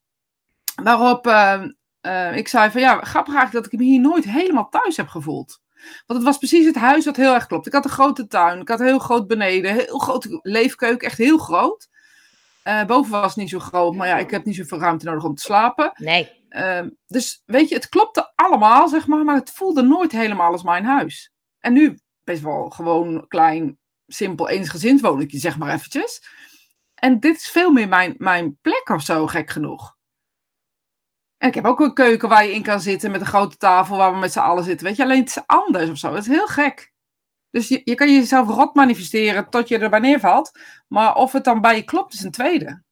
Waarop 0.82 1.26
eh, 1.26 1.62
eh, 2.00 2.36
ik 2.36 2.48
zei: 2.48 2.70
van 2.70 2.80
ja, 2.80 2.92
grappig 3.00 3.34
eigenlijk 3.34 3.64
dat 3.64 3.72
ik 3.72 3.78
me 3.78 3.84
hier 3.84 4.00
nooit 4.00 4.24
helemaal 4.24 4.68
thuis 4.68 4.96
heb 4.96 5.08
gevoeld. 5.08 5.60
Want 6.06 6.18
het 6.18 6.22
was 6.28 6.38
precies 6.38 6.66
het 6.66 6.76
huis 6.76 7.04
wat 7.04 7.16
heel 7.16 7.34
erg 7.34 7.46
klopt. 7.46 7.66
Ik 7.66 7.72
had 7.72 7.84
een 7.84 7.90
grote 7.90 8.26
tuin, 8.26 8.60
ik 8.60 8.68
had 8.68 8.80
een 8.80 8.86
heel 8.86 8.98
groot 8.98 9.26
beneden, 9.26 9.72
heel 9.72 9.98
grote 9.98 10.38
leefkeuken, 10.42 11.06
echt 11.08 11.18
heel 11.18 11.38
groot. 11.38 11.88
Eh, 12.62 12.84
boven 12.84 13.10
was 13.10 13.26
het 13.26 13.36
niet 13.36 13.50
zo 13.50 13.58
groot, 13.58 13.94
maar 13.94 14.08
ja, 14.08 14.16
ik 14.18 14.30
heb 14.30 14.44
niet 14.44 14.56
zoveel 14.56 14.78
ruimte 14.78 15.04
nodig 15.04 15.24
om 15.24 15.34
te 15.34 15.42
slapen. 15.42 15.92
Nee, 15.96 16.34
Ehm, 16.48 16.88
dus 17.06 17.42
weet 17.46 17.68
je, 17.68 17.74
het 17.74 17.88
klopte 17.88 18.32
allemaal, 18.34 18.88
zeg 18.88 19.06
maar, 19.06 19.24
maar 19.24 19.34
het 19.34 19.50
voelde 19.50 19.82
nooit 19.82 20.12
helemaal 20.12 20.52
als 20.52 20.62
mijn 20.62 20.84
huis. 20.84 21.32
En 21.60 21.72
nu 21.72 21.98
best 22.24 22.42
wel 22.42 22.70
gewoon 22.70 23.24
klein, 23.28 23.78
simpel 24.06 24.48
eensgezinswoningje, 24.48 25.38
zeg 25.38 25.58
maar 25.58 25.74
eventjes. 25.74 26.22
En 26.94 27.20
dit 27.20 27.36
is 27.36 27.50
veel 27.50 27.72
meer 27.72 27.88
mijn, 27.88 28.14
mijn 28.18 28.58
plek 28.60 28.88
of 28.88 29.02
zo, 29.02 29.26
gek 29.26 29.50
genoeg. 29.50 29.96
En 31.36 31.48
ik 31.48 31.54
heb 31.54 31.64
ook 31.64 31.80
een 31.80 31.94
keuken 31.94 32.28
waar 32.28 32.44
je 32.44 32.52
in 32.52 32.62
kan 32.62 32.80
zitten 32.80 33.10
met 33.10 33.20
een 33.20 33.26
grote 33.26 33.56
tafel 33.56 33.96
waar 33.96 34.12
we 34.12 34.18
met 34.18 34.32
z'n 34.32 34.38
allen 34.38 34.64
zitten. 34.64 34.86
Weet 34.86 34.96
je, 34.96 35.02
alleen 35.02 35.20
het 35.20 35.28
is 35.28 35.46
anders 35.46 35.90
of 35.90 35.98
zo. 35.98 36.14
Het 36.14 36.26
is 36.26 36.32
heel 36.32 36.46
gek. 36.46 36.92
Dus 37.50 37.68
je, 37.68 37.80
je 37.84 37.94
kan 37.94 38.12
jezelf 38.12 38.48
rot 38.48 38.74
manifesteren 38.74 39.50
tot 39.50 39.68
je 39.68 39.78
erbij 39.78 39.98
neervalt. 39.98 40.58
Maar 40.88 41.14
of 41.14 41.32
het 41.32 41.44
dan 41.44 41.60
bij 41.60 41.76
je 41.76 41.82
klopt, 41.82 42.14
is 42.14 42.22
een 42.22 42.30
tweede. 42.30 42.82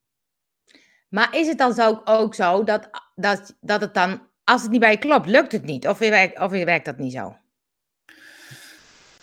Maar 1.08 1.34
is 1.36 1.46
het 1.46 1.58
dan 1.58 1.74
zo, 1.74 2.00
ook 2.04 2.34
zo 2.34 2.64
dat, 2.64 2.90
dat, 3.14 3.56
dat 3.60 3.80
het 3.80 3.94
dan, 3.94 4.28
als 4.44 4.62
het 4.62 4.70
niet 4.70 4.80
bij 4.80 4.90
je 4.90 4.98
klopt, 4.98 5.26
lukt 5.26 5.52
het 5.52 5.64
niet? 5.64 5.88
Of, 5.88 5.98
werkt, 5.98 6.38
of 6.38 6.50
werkt 6.50 6.84
dat 6.84 6.98
niet 6.98 7.12
zo? 7.12 7.36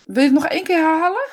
Wil 0.05 0.23
je 0.23 0.29
het 0.29 0.33
nog 0.33 0.45
één 0.45 0.63
keer 0.63 0.77
herhalen? 0.77 1.29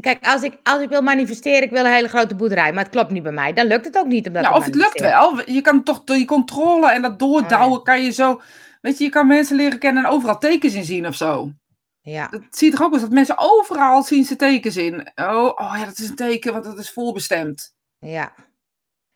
Kijk, 0.00 0.26
als 0.26 0.42
ik, 0.42 0.58
als 0.62 0.82
ik 0.82 0.88
wil 0.88 1.02
manifesteren, 1.02 1.62
ik 1.62 1.70
wil 1.70 1.84
een 1.84 1.92
hele 1.92 2.08
grote 2.08 2.34
boerderij, 2.34 2.72
maar 2.72 2.84
het 2.84 2.92
klopt 2.92 3.10
niet 3.10 3.22
bij 3.22 3.32
mij, 3.32 3.52
dan 3.52 3.66
lukt 3.66 3.84
het 3.84 3.98
ook 3.98 4.06
niet. 4.06 4.26
Omdat 4.26 4.42
nou, 4.42 4.56
of 4.56 4.64
het 4.64 4.74
lukt 4.74 5.00
wel. 5.00 5.50
Je 5.50 5.60
kan 5.60 5.82
toch 5.82 6.04
door 6.04 6.16
je 6.16 6.24
controle 6.24 6.90
en 6.90 7.02
dat 7.02 7.18
doordouwen, 7.18 7.82
kan 7.82 8.02
je 8.02 8.10
zo. 8.10 8.40
Weet 8.80 8.98
je, 8.98 9.04
je 9.04 9.10
kan 9.10 9.26
mensen 9.26 9.56
leren 9.56 9.78
kennen 9.78 10.04
en 10.04 10.10
overal 10.10 10.38
tekens 10.38 10.74
in 10.74 10.84
zien 10.84 11.06
of 11.06 11.14
zo. 11.14 11.52
Ja. 12.00 12.28
Dat 12.28 12.42
zie 12.50 12.70
je 12.70 12.76
toch 12.76 12.86
ook 12.86 12.90
wel, 12.90 13.00
dat 13.00 13.10
mensen 13.10 13.38
overal 13.38 14.02
zien 14.02 14.24
ze 14.24 14.36
tekens 14.36 14.76
in. 14.76 15.10
Oh, 15.14 15.44
oh 15.44 15.74
ja, 15.78 15.84
dat 15.84 15.98
is 15.98 16.08
een 16.08 16.16
teken, 16.16 16.52
want 16.52 16.64
dat 16.64 16.78
is 16.78 16.90
voorbestemd. 16.90 17.74
Ja. 17.98 18.32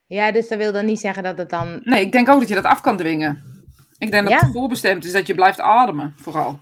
Ja, 0.07 0.33
dus 0.33 0.49
dat 0.49 0.59
wil 0.59 0.73
dan 0.73 0.85
niet 0.85 1.01
zeggen 1.01 1.23
dat 1.23 1.39
het 1.39 1.51
dan... 1.51 1.81
Nee, 1.85 2.01
ik 2.01 2.13
denk 2.13 2.29
ook 2.29 2.41
dat 2.41 2.49
je 2.49 2.55
dat 2.55 2.65
af 2.65 2.81
kan 2.81 2.97
dwingen. 2.97 3.43
Ik 3.99 4.11
denk 4.11 4.29
dat 4.29 4.41
het 4.41 4.53
voorbestemd 4.53 5.05
is 5.05 5.13
dat 5.13 5.27
je 5.27 5.35
blijft 5.35 5.61
ademen, 5.61 6.15
vooral. 6.17 6.61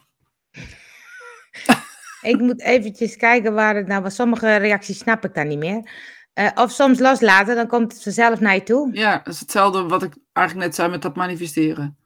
ik 2.21 2.39
moet 2.39 2.63
eventjes 2.63 3.17
kijken 3.17 3.55
waar 3.55 3.77
het 3.77 3.87
nou 3.87 4.03
was. 4.03 4.15
Sommige 4.15 4.57
reacties 4.57 4.99
snap 4.99 5.25
ik 5.25 5.35
dan 5.35 5.49
niet 5.49 5.59
meer. 5.59 5.91
Uh, 6.35 6.49
of 6.55 6.71
soms 6.71 6.99
loslaten, 6.99 7.55
dan 7.57 7.67
komt 7.67 7.93
het 7.93 8.03
vanzelf 8.03 8.41
naar 8.41 8.55
je 8.55 8.63
toe. 8.63 8.89
Ja, 8.93 9.21
dat 9.25 9.35
is 9.35 9.41
hetzelfde 9.41 9.83
wat 9.83 10.03
ik 10.03 10.15
eigenlijk 10.33 10.67
net 10.67 10.77
zei 10.77 10.91
met 10.91 11.03
dat 11.03 11.17
manifesteren. 11.17 11.97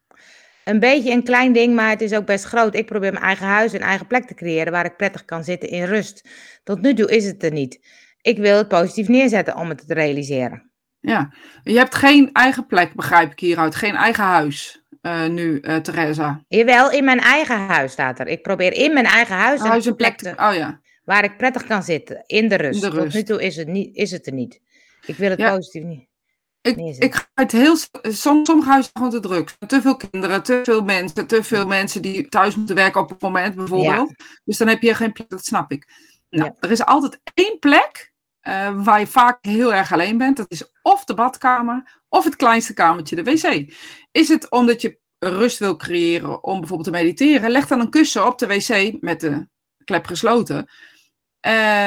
Een 0.64 0.80
beetje 0.80 1.12
een 1.12 1.22
klein 1.22 1.52
ding, 1.52 1.74
maar 1.74 1.88
het 1.88 2.00
is 2.00 2.12
ook 2.12 2.26
best 2.26 2.44
groot. 2.44 2.74
Ik 2.74 2.86
probeer 2.86 3.12
mijn 3.12 3.24
eigen 3.24 3.46
huis 3.46 3.72
en 3.72 3.80
eigen 3.80 4.06
plek 4.06 4.26
te 4.26 4.34
creëren 4.34 4.72
waar 4.72 4.84
ik 4.84 4.96
prettig 4.96 5.24
kan 5.24 5.44
zitten 5.44 5.68
in 5.68 5.84
rust. 5.84 6.28
Tot 6.64 6.80
nu 6.80 6.94
toe 6.94 7.10
is 7.10 7.24
het 7.24 7.42
er 7.42 7.52
niet. 7.52 7.86
Ik 8.22 8.38
wil 8.38 8.56
het 8.56 8.68
positief 8.68 9.08
neerzetten 9.08 9.56
om 9.56 9.68
het 9.68 9.86
te 9.86 9.94
realiseren. 9.94 10.70
Ja, 11.00 11.32
je 11.62 11.76
hebt 11.76 11.94
geen 11.94 12.32
eigen 12.32 12.66
plek, 12.66 12.94
begrijp 12.94 13.32
ik 13.32 13.40
hieruit. 13.40 13.74
Geen 13.74 13.94
eigen 13.94 14.24
huis 14.24 14.84
uh, 15.02 15.26
nu, 15.26 15.58
uh, 15.62 15.76
Theresa. 15.76 16.44
Jawel, 16.48 16.90
in 16.90 17.04
mijn 17.04 17.20
eigen 17.20 17.58
huis 17.58 17.92
staat 17.92 18.18
er. 18.18 18.26
Ik 18.26 18.42
probeer 18.42 18.72
in 18.72 18.92
mijn 18.92 19.06
eigen 19.06 19.36
huis, 19.36 19.60
huis 19.60 19.86
een 19.86 19.96
plek 19.96 20.18
te... 20.18 20.30
Oh 20.36 20.54
ja. 20.54 20.80
Waar 21.04 21.24
ik 21.24 21.36
prettig 21.36 21.66
kan 21.66 21.82
zitten, 21.82 22.22
in 22.26 22.48
de 22.48 22.54
rust. 22.54 22.84
In 22.84 22.90
de 22.90 22.96
rust. 22.96 23.04
Tot 23.04 23.14
nu 23.14 23.22
toe 23.22 23.42
is 23.42 23.56
het, 23.56 23.68
niet, 23.68 23.96
is 23.96 24.10
het 24.10 24.26
er 24.26 24.32
niet. 24.32 24.60
Ik 25.06 25.16
wil 25.16 25.30
het 25.30 25.38
positief 25.38 25.82
niet. 25.82 26.08
Ik, 26.62 26.76
ik 26.98 27.14
ga 27.14 27.26
het 27.34 27.52
heel. 27.52 27.76
sommige 28.02 28.70
huizen 28.70 28.90
gewoon 28.94 29.10
te 29.10 29.20
druk. 29.20 29.50
Te 29.66 29.80
veel 29.80 29.96
kinderen, 29.96 30.42
te 30.42 30.60
veel 30.62 30.82
mensen, 30.82 31.26
te 31.26 31.42
veel 31.42 31.66
mensen 31.66 32.02
die 32.02 32.28
thuis 32.28 32.56
moeten 32.56 32.74
werken 32.74 33.00
op 33.00 33.08
het 33.08 33.20
moment 33.20 33.54
bijvoorbeeld. 33.54 34.14
Dus 34.44 34.58
dan 34.58 34.68
heb 34.68 34.82
je 34.82 34.94
geen 34.94 35.12
plek, 35.12 35.28
dat 35.28 35.44
snap 35.44 35.72
ik. 35.72 35.86
Nou, 36.30 36.52
Er 36.60 36.70
is 36.70 36.84
altijd 36.84 37.20
één 37.34 37.58
plek 37.58 38.12
uh, 38.42 38.84
waar 38.84 39.00
je 39.00 39.06
vaak 39.06 39.38
heel 39.44 39.74
erg 39.74 39.92
alleen 39.92 40.18
bent. 40.18 40.36
Dat 40.36 40.50
is 40.50 40.72
of 40.82 41.04
de 41.04 41.14
badkamer 41.14 41.99
of 42.10 42.24
het 42.24 42.36
kleinste 42.36 42.74
kamertje, 42.74 43.16
de 43.16 43.22
wc. 43.22 43.72
Is 44.10 44.28
het 44.28 44.50
omdat 44.50 44.80
je 44.80 44.98
rust 45.18 45.58
wil 45.58 45.76
creëren 45.76 46.44
om 46.44 46.58
bijvoorbeeld 46.58 46.88
te 46.88 47.02
mediteren? 47.02 47.50
Leg 47.50 47.66
dan 47.66 47.80
een 47.80 47.90
kussen 47.90 48.26
op 48.26 48.38
de 48.38 48.46
wc 48.46 49.00
met 49.00 49.20
de 49.20 49.48
klep 49.84 50.06
gesloten. 50.06 50.70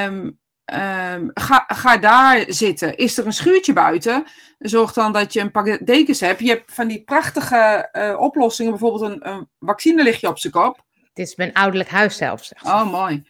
Um, 0.08 0.42
Um, 0.74 1.32
ga, 1.34 1.64
ga 1.68 1.98
daar 1.98 2.46
zitten. 2.48 2.98
Is 2.98 3.18
er 3.18 3.26
een 3.26 3.34
schuurtje 3.34 3.74
buiten? 3.74 4.26
Zorg 4.60 4.94
dan 4.94 5.12
dat 5.12 5.34
je 5.34 5.40
een 5.40 5.52
pak 5.52 5.86
dekens 5.86 6.20
hebt. 6.20 6.40
Je 6.40 6.48
hebt 6.48 6.74
van 6.74 6.88
die 6.88 7.04
prachtige 7.04 7.90
uh, 7.94 8.20
oplossingen, 8.20 8.72
bijvoorbeeld 8.72 9.12
een, 9.12 9.30
een 9.30 9.50
vaccinelichtje 9.60 10.28
op 10.28 10.40
zijn 10.40 10.54
kop. 10.54 10.86
Het 10.94 11.20
is 11.28 11.36
mijn 11.36 11.54
ouderlijk 11.54 11.90
huis 11.90 12.18
zelf. 12.18 12.50
Oh, 12.64 12.92
mooi. 12.92 13.28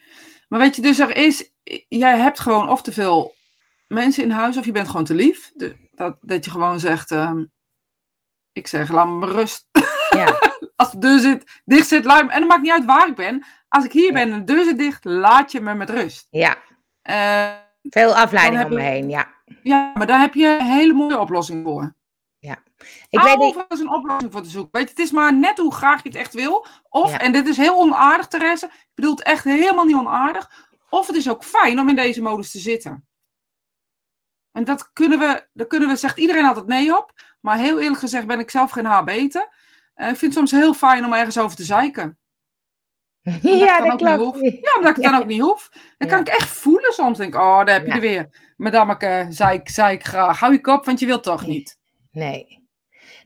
Maar 0.47 0.59
weet 0.59 0.75
je, 0.75 0.81
dus 0.81 0.99
er 0.99 1.15
is, 1.15 1.51
jij 1.87 2.17
hebt 2.17 2.39
gewoon 2.39 2.69
of 2.69 2.81
te 2.81 2.91
veel 2.91 3.35
mensen 3.87 4.23
in 4.23 4.31
huis, 4.31 4.57
of 4.57 4.65
je 4.65 4.71
bent 4.71 4.87
gewoon 4.87 5.05
te 5.05 5.15
lief. 5.15 5.51
Dat, 5.95 6.17
dat 6.21 6.45
je 6.45 6.51
gewoon 6.51 6.79
zegt, 6.79 7.11
uh, 7.11 7.31
ik 8.51 8.67
zeg, 8.67 8.91
laat 8.91 9.07
me 9.07 9.25
rust. 9.25 9.67
Ja. 10.09 10.39
Als 10.75 10.91
de 10.91 10.97
deur 10.97 11.19
zit, 11.19 11.61
dicht 11.65 11.87
zit, 11.87 12.05
luim. 12.05 12.29
En 12.29 12.39
het 12.39 12.47
maakt 12.47 12.61
niet 12.61 12.71
uit 12.71 12.85
waar 12.85 13.07
ik 13.07 13.15
ben. 13.15 13.45
Als 13.67 13.85
ik 13.85 13.91
hier 13.91 14.13
ben 14.13 14.31
en 14.31 14.45
de 14.45 14.53
deur 14.53 14.63
zit 14.63 14.77
dicht, 14.77 15.05
laat 15.05 15.51
je 15.51 15.61
me 15.61 15.73
met 15.73 15.89
rust. 15.89 16.27
Ja, 16.29 16.57
uh, 17.03 17.63
Veel 17.89 18.15
afleiding 18.15 18.63
om 18.63 18.73
me 18.73 18.81
heen, 18.81 19.09
ja. 19.09 19.33
Ja, 19.63 19.91
maar 19.93 20.07
daar 20.07 20.19
heb 20.19 20.33
je 20.33 20.57
een 20.59 20.65
hele 20.65 20.93
mooie 20.93 21.19
oplossing 21.19 21.63
voor. 21.63 21.95
Ja. 22.39 22.57
Ik 23.09 23.19
weet 23.19 23.37
niet... 23.37 23.55
een 23.69 23.89
oplossing 23.89 24.31
voor 24.31 24.41
te 24.41 24.49
zoeken. 24.49 24.71
Weet 24.71 24.83
je, 24.83 24.89
het 24.89 24.99
is 24.99 25.11
maar 25.11 25.33
net 25.33 25.57
hoe 25.57 25.73
graag 25.73 26.03
je 26.03 26.09
het 26.09 26.17
echt 26.17 26.33
wil. 26.33 26.65
Of, 26.89 27.17
en 27.17 27.31
dit 27.31 27.47
is 27.47 27.57
heel 27.57 27.79
onaardig, 27.79 28.27
Therese. 28.27 28.65
Ik 28.65 28.91
bedoel 28.93 29.11
het 29.11 29.23
echt 29.23 29.43
helemaal 29.43 29.85
niet 29.85 29.95
onaardig. 29.95 30.51
Of 30.89 31.07
het 31.07 31.15
is 31.15 31.29
ook 31.29 31.43
fijn 31.43 31.79
om 31.79 31.89
in 31.89 31.95
deze 31.95 32.21
modus 32.21 32.51
te 32.51 32.59
zitten. 32.59 33.07
En 34.53 34.63
dat 34.63 34.93
kunnen 34.93 35.19
we, 35.19 35.47
daar 35.53 35.67
kunnen 35.67 35.89
we, 35.89 35.95
zegt 35.95 36.17
iedereen 36.17 36.45
altijd 36.45 36.67
nee 36.67 36.97
op. 36.97 37.11
Maar 37.39 37.57
heel 37.57 37.79
eerlijk 37.79 37.99
gezegd 37.99 38.27
ben 38.27 38.39
ik 38.39 38.49
zelf 38.49 38.71
geen 38.71 38.85
haarbeter. 38.85 39.47
Uh, 39.95 40.09
ik 40.09 40.15
vind 40.15 40.21
het 40.21 40.33
soms 40.33 40.51
heel 40.61 40.73
fijn 40.73 41.05
om 41.05 41.13
ergens 41.13 41.37
over 41.37 41.57
te 41.57 41.63
zeiken. 41.63 42.17
Ja, 43.41 43.79
dat 43.79 43.95
klopt. 43.95 44.39
Ja, 44.39 44.75
omdat 44.77 44.97
ik 44.97 45.03
het 45.03 45.11
dan 45.11 45.15
ook 45.21 45.25
niet 45.25 45.41
hoef. 45.41 45.69
Dan 45.97 46.07
kan 46.07 46.19
ik 46.19 46.27
echt 46.27 46.49
voelen 46.49 46.93
soms. 46.93 47.17
Denk 47.17 47.35
oh, 47.35 47.65
daar 47.65 47.73
heb 47.73 47.85
je 47.85 47.91
er 47.91 47.99
weer. 47.99 48.53
Madameke, 48.57 49.25
zei 49.29 49.57
ik, 49.57 49.69
zei 49.69 49.93
ik 49.95 50.05
graag. 50.05 50.39
Hou 50.39 50.53
je 50.53 50.61
kop, 50.61 50.85
want 50.85 50.99
je 50.99 51.05
wilt 51.05 51.23
toch 51.23 51.47
niet. 51.47 51.79
Nee. 52.11 52.61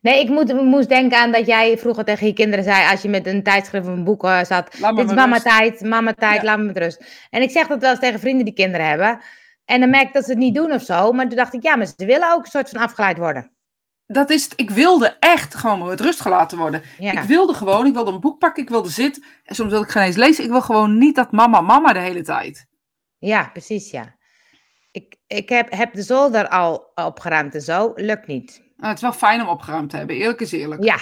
Nee, 0.02 0.20
ik 0.20 0.30
moet, 0.30 0.54
moest 0.54 0.90
denken 0.90 1.18
aan 1.18 1.32
dat 1.32 1.46
jij 1.46 1.78
vroeger 1.78 2.04
tegen 2.04 2.28
je 2.28 2.34
kinderen 2.34 2.64
zei, 2.64 2.92
als 2.92 3.02
je 3.02 3.10
met 3.10 3.28
een 3.28 3.44
tijdschrift 3.44 3.88
of 3.88 3.94
een 3.94 4.04
boek 4.04 4.24
uh, 4.24 4.44
zat, 4.44 4.72
dit 4.72 5.10
is 5.10 5.14
mama 5.14 5.40
tijd, 5.40 5.82
mama 5.82 6.14
tijd, 6.14 6.44
laat 6.44 6.58
me 6.58 6.64
met 6.64 6.78
rust. 6.78 7.28
En 7.30 7.42
ik 7.42 7.52
zeg 7.52 7.68
dat 7.68 7.82
wel 7.82 7.90
eens 7.90 8.00
tegen 8.00 8.20
vrienden 8.20 8.46
die 8.46 8.54
kinderen 8.54 8.88
hebben. 8.88 9.22
En 9.68 9.80
dan 9.80 9.90
merk 9.90 10.08
ik 10.08 10.14
dat 10.14 10.24
ze 10.24 10.30
het 10.30 10.40
niet 10.40 10.56
doen 10.56 10.72
of 10.72 10.82
zo. 10.82 11.12
Maar 11.12 11.28
toen 11.28 11.38
dacht 11.38 11.54
ik, 11.54 11.64
ja, 11.64 11.76
maar 11.76 11.88
ze 11.88 12.06
willen 12.06 12.34
ook 12.34 12.44
een 12.46 12.52
soort 12.52 12.70
van 12.70 12.82
afgeleid 12.82 13.18
worden 13.18 13.58
dat 14.08 14.30
is 14.30 14.50
ik 14.56 14.70
wilde 14.70 15.18
echt 15.20 15.56
gewoon 15.56 15.88
met 15.88 16.02
rust 16.02 16.22
gelaten 16.22 16.58
worden. 16.58 16.82
Ik 17.00 17.20
wilde 17.20 17.54
gewoon, 17.54 17.86
ik 17.86 17.94
wilde 17.94 18.12
een 18.12 18.20
boek 18.20 18.40
pakken, 18.40 18.64
ik 18.64 18.70
wilde 18.70 18.90
zitten. 18.90 19.24
En 19.44 19.56
soms 19.56 19.72
wil 19.72 19.82
ik 19.82 19.90
geen 19.90 20.04
eens 20.04 20.16
lezen. 20.16 20.44
Ik 20.44 20.50
wil 20.50 20.62
gewoon 20.62 20.98
niet 20.98 21.16
dat 21.16 21.32
mama, 21.32 21.62
mama 21.62 21.94
de 21.94 22.00
hele 22.00 22.22
tijd. 22.22 22.68
Ja, 23.18 23.50
precies, 23.54 23.92
ja. 23.92 24.16
Ik, 24.92 25.16
ik 25.28 25.50
heb, 25.50 25.72
heb 25.72 25.94
de 25.94 26.04
zolder 26.04 26.48
al 26.48 26.92
opgeruimd 26.96 27.56
en 27.56 27.62
zo. 27.62 27.92
Lukt 27.96 28.28
niet. 28.28 28.62
Nou, 28.76 28.88
het 28.88 28.96
is 28.96 29.02
wel 29.02 29.14
fijn 29.14 29.42
om 29.42 29.48
opgeruimd 29.48 29.90
te 29.90 29.98
hebben, 29.98 30.16
eerlijk 30.16 30.42
is 30.42 30.52
eerlijk. 30.52 30.84
Ja, 30.84 30.98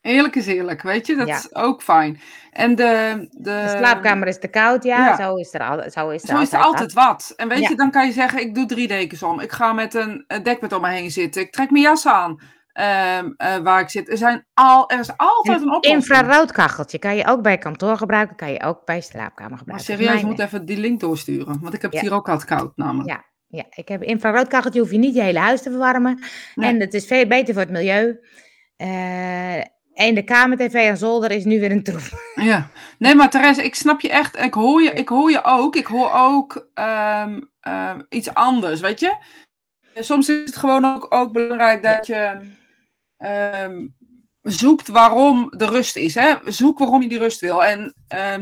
Eerlijk 0.00 0.36
is 0.36 0.46
eerlijk, 0.46 0.82
weet 0.82 1.06
je, 1.06 1.16
dat 1.16 1.28
is 1.28 1.54
ook 1.54 1.82
fijn. 1.82 2.20
En 2.50 2.74
de, 2.74 3.16
de, 3.30 3.42
de 3.42 3.74
slaapkamer 3.76 4.28
is 4.28 4.38
te 4.38 4.48
koud, 4.48 4.84
ja, 4.84 5.16
Zo, 5.16 5.34
is 5.34 5.54
er 5.54 5.60
al, 5.60 5.90
zo 5.90 6.08
is 6.08 6.22
er, 6.22 6.28
zo 6.28 6.34
altijd, 6.34 6.42
is 6.42 6.52
er 6.52 6.64
altijd 6.64 6.92
wat. 6.92 7.32
En 7.36 7.48
weet 7.48 7.68
je, 7.68 7.74
dan 7.74 7.90
kan 7.90 8.06
je 8.06 8.12
zeggen, 8.12 8.40
ik 8.40 8.54
doe 8.54 8.66
drie 8.66 8.88
dekens 8.88 9.22
om. 9.22 9.40
Ik 9.40 9.52
ga 9.52 9.72
met 9.72 9.94
een, 9.94 10.24
dekbed 10.42 10.72
om 10.72 10.80
me 10.80 10.88
heen 10.88 11.10
zitten. 11.10 11.42
Ik 11.42 11.52
trek 11.52 11.70
mijn 11.70 11.82
jas 11.82 12.06
aan 12.06 12.30
um, 12.30 13.34
uh, 13.38 13.56
waar 13.56 13.80
ik 13.80 13.88
zit. 13.88 14.10
Er, 14.10 14.16
zijn 14.16 14.46
al, 14.54 14.90
er 14.90 14.98
is 14.98 15.16
altijd 15.16 15.60
een 15.60 15.66
oplossing. 15.66 15.94
infraroodkacheltje 15.94 16.98
kan 16.98 17.16
je 17.16 17.26
ook 17.26 17.42
bij 17.42 17.58
kantoor 17.58 17.96
gebruiken, 17.96 18.36
kan 18.36 18.52
je 18.52 18.62
ook 18.62 18.84
bij 18.84 19.00
slaapkamer 19.00 19.58
gebruiken. 19.58 19.88
Maar 19.88 19.98
serieus, 19.98 20.20
je 20.20 20.26
moet 20.26 20.38
even 20.38 20.64
die 20.64 20.78
link 20.78 21.00
doorsturen, 21.00 21.58
want 21.60 21.74
ik 21.74 21.82
heb 21.82 21.92
het 21.92 22.00
hier 22.00 22.14
ook 22.14 22.28
altijd 22.28 22.58
koud 22.58 22.76
namelijk. 22.76 23.08
Ja. 23.08 23.28
Ja, 23.52 23.64
ik 23.70 23.88
heb 23.88 24.02
infraroodkacheltje, 24.02 24.80
hoef 24.80 24.90
je 24.90 24.98
niet 24.98 25.14
je 25.14 25.22
hele 25.22 25.38
huis 25.38 25.62
te 25.62 25.70
verwarmen. 25.70 26.22
En 26.54 26.80
het 26.80 26.94
is 26.94 27.06
veel 27.06 27.26
beter 27.26 27.54
voor 27.54 27.62
het 27.62 27.72
milieu. 27.72 28.20
Uh, 28.76 29.62
en 30.00 30.14
de 30.14 30.22
kamer-tv 30.22 30.74
en 30.74 30.96
zolder 30.96 31.30
is 31.30 31.44
nu 31.44 31.60
weer 31.60 31.70
een 31.70 31.82
troef. 31.82 32.12
Ja, 32.34 32.70
nee, 32.98 33.14
maar 33.14 33.30
Therese, 33.30 33.64
ik 33.64 33.74
snap 33.74 34.00
je 34.00 34.08
echt. 34.08 34.38
Ik 34.38 34.54
hoor 34.54 34.82
je, 34.82 34.92
ik 34.92 35.08
hoor 35.08 35.30
je 35.30 35.44
ook. 35.44 35.76
Ik 35.76 35.86
hoor 35.86 36.12
ook 36.12 36.68
um, 36.74 37.50
um, 37.68 38.06
iets 38.08 38.34
anders, 38.34 38.80
weet 38.80 39.00
je. 39.00 39.16
Soms 39.94 40.28
is 40.28 40.40
het 40.44 40.56
gewoon 40.56 40.84
ook, 40.84 41.06
ook 41.14 41.32
belangrijk 41.32 41.82
dat 41.82 42.06
je 42.06 42.40
um, 43.64 43.94
zoekt 44.42 44.88
waarom 44.88 45.52
de 45.56 45.66
rust 45.66 45.96
is. 45.96 46.14
Hè? 46.14 46.34
Zoek 46.44 46.78
waarom 46.78 47.02
je 47.02 47.08
die 47.08 47.18
rust 47.18 47.40
wil. 47.40 47.64
En 47.64 47.94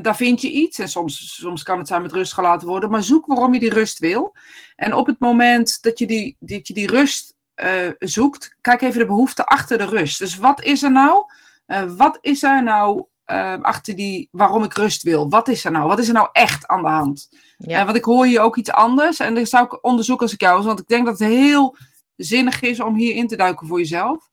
daar 0.03 0.17
vind 0.17 0.41
je 0.41 0.51
iets. 0.51 0.79
En 0.79 0.89
soms, 0.89 1.37
soms 1.41 1.63
kan 1.63 1.79
het 1.79 1.89
zijn 1.89 2.03
met 2.03 2.13
rust 2.13 2.33
gelaten 2.33 2.69
worden. 2.69 2.91
Maar 2.91 3.03
zoek 3.03 3.27
waarom 3.27 3.55
je 3.55 3.61
die 3.61 3.75
rust 3.75 3.99
wil. 3.99 4.37
En 4.77 4.95
op 4.95 5.07
het 5.07 5.19
moment 5.19 5.83
dat 5.83 5.99
je 5.99 6.07
die, 6.07 6.37
dat 6.41 6.69
je 6.69 6.75
die 6.75 6.91
rust 6.91 7.37
uh, 7.57 7.91
zoekt, 7.99 8.57
kijk 8.61 8.83
even 8.83 8.99
de 8.99 9.07
behoefte 9.07 9.45
achter 9.47 9.79
de 9.79 9.87
rust. 9.87 10.19
Dus 10.19 10.37
wat 10.37 10.63
is 10.63 10.83
er 10.83 10.93
nou? 10.93 11.25
Uh, 11.69 11.83
wat 11.97 12.19
is 12.21 12.43
er 12.43 12.63
nou 12.63 13.05
uh, 13.27 13.55
achter 13.61 13.97
die 13.97 14.29
waarom 14.31 14.65
ik 14.65 14.75
rust 14.75 15.03
wil? 15.03 15.29
Wat 15.29 15.49
is 15.49 15.65
er 15.65 15.71
nou? 15.71 15.89
Wat 15.89 15.99
is 15.99 16.09
er 16.09 16.15
nou 16.15 16.29
echt 16.33 16.67
aan 16.67 16.83
de 16.83 16.89
hand? 16.89 17.29
Ja. 17.57 17.79
Uh, 17.79 17.85
want 17.85 17.97
ik 17.97 18.05
hoor 18.05 18.27
hier 18.27 18.41
ook 18.41 18.57
iets 18.57 18.73
anders. 18.73 19.21
En 19.21 19.35
dat 19.35 19.49
zou 19.49 19.65
ik 19.65 19.85
onderzoeken 19.85 20.25
als 20.25 20.35
ik 20.35 20.41
jou 20.41 20.57
was. 20.57 20.65
Want 20.65 20.81
ik 20.81 20.89
denk 20.89 21.07
dat 21.07 21.19
het 21.19 21.29
heel 21.29 21.77
zinnig 22.17 22.61
is 22.61 22.81
om 22.81 22.95
hier 22.95 23.15
in 23.15 23.27
te 23.27 23.37
duiken 23.37 23.67
voor 23.67 23.79
jezelf. 23.79 24.31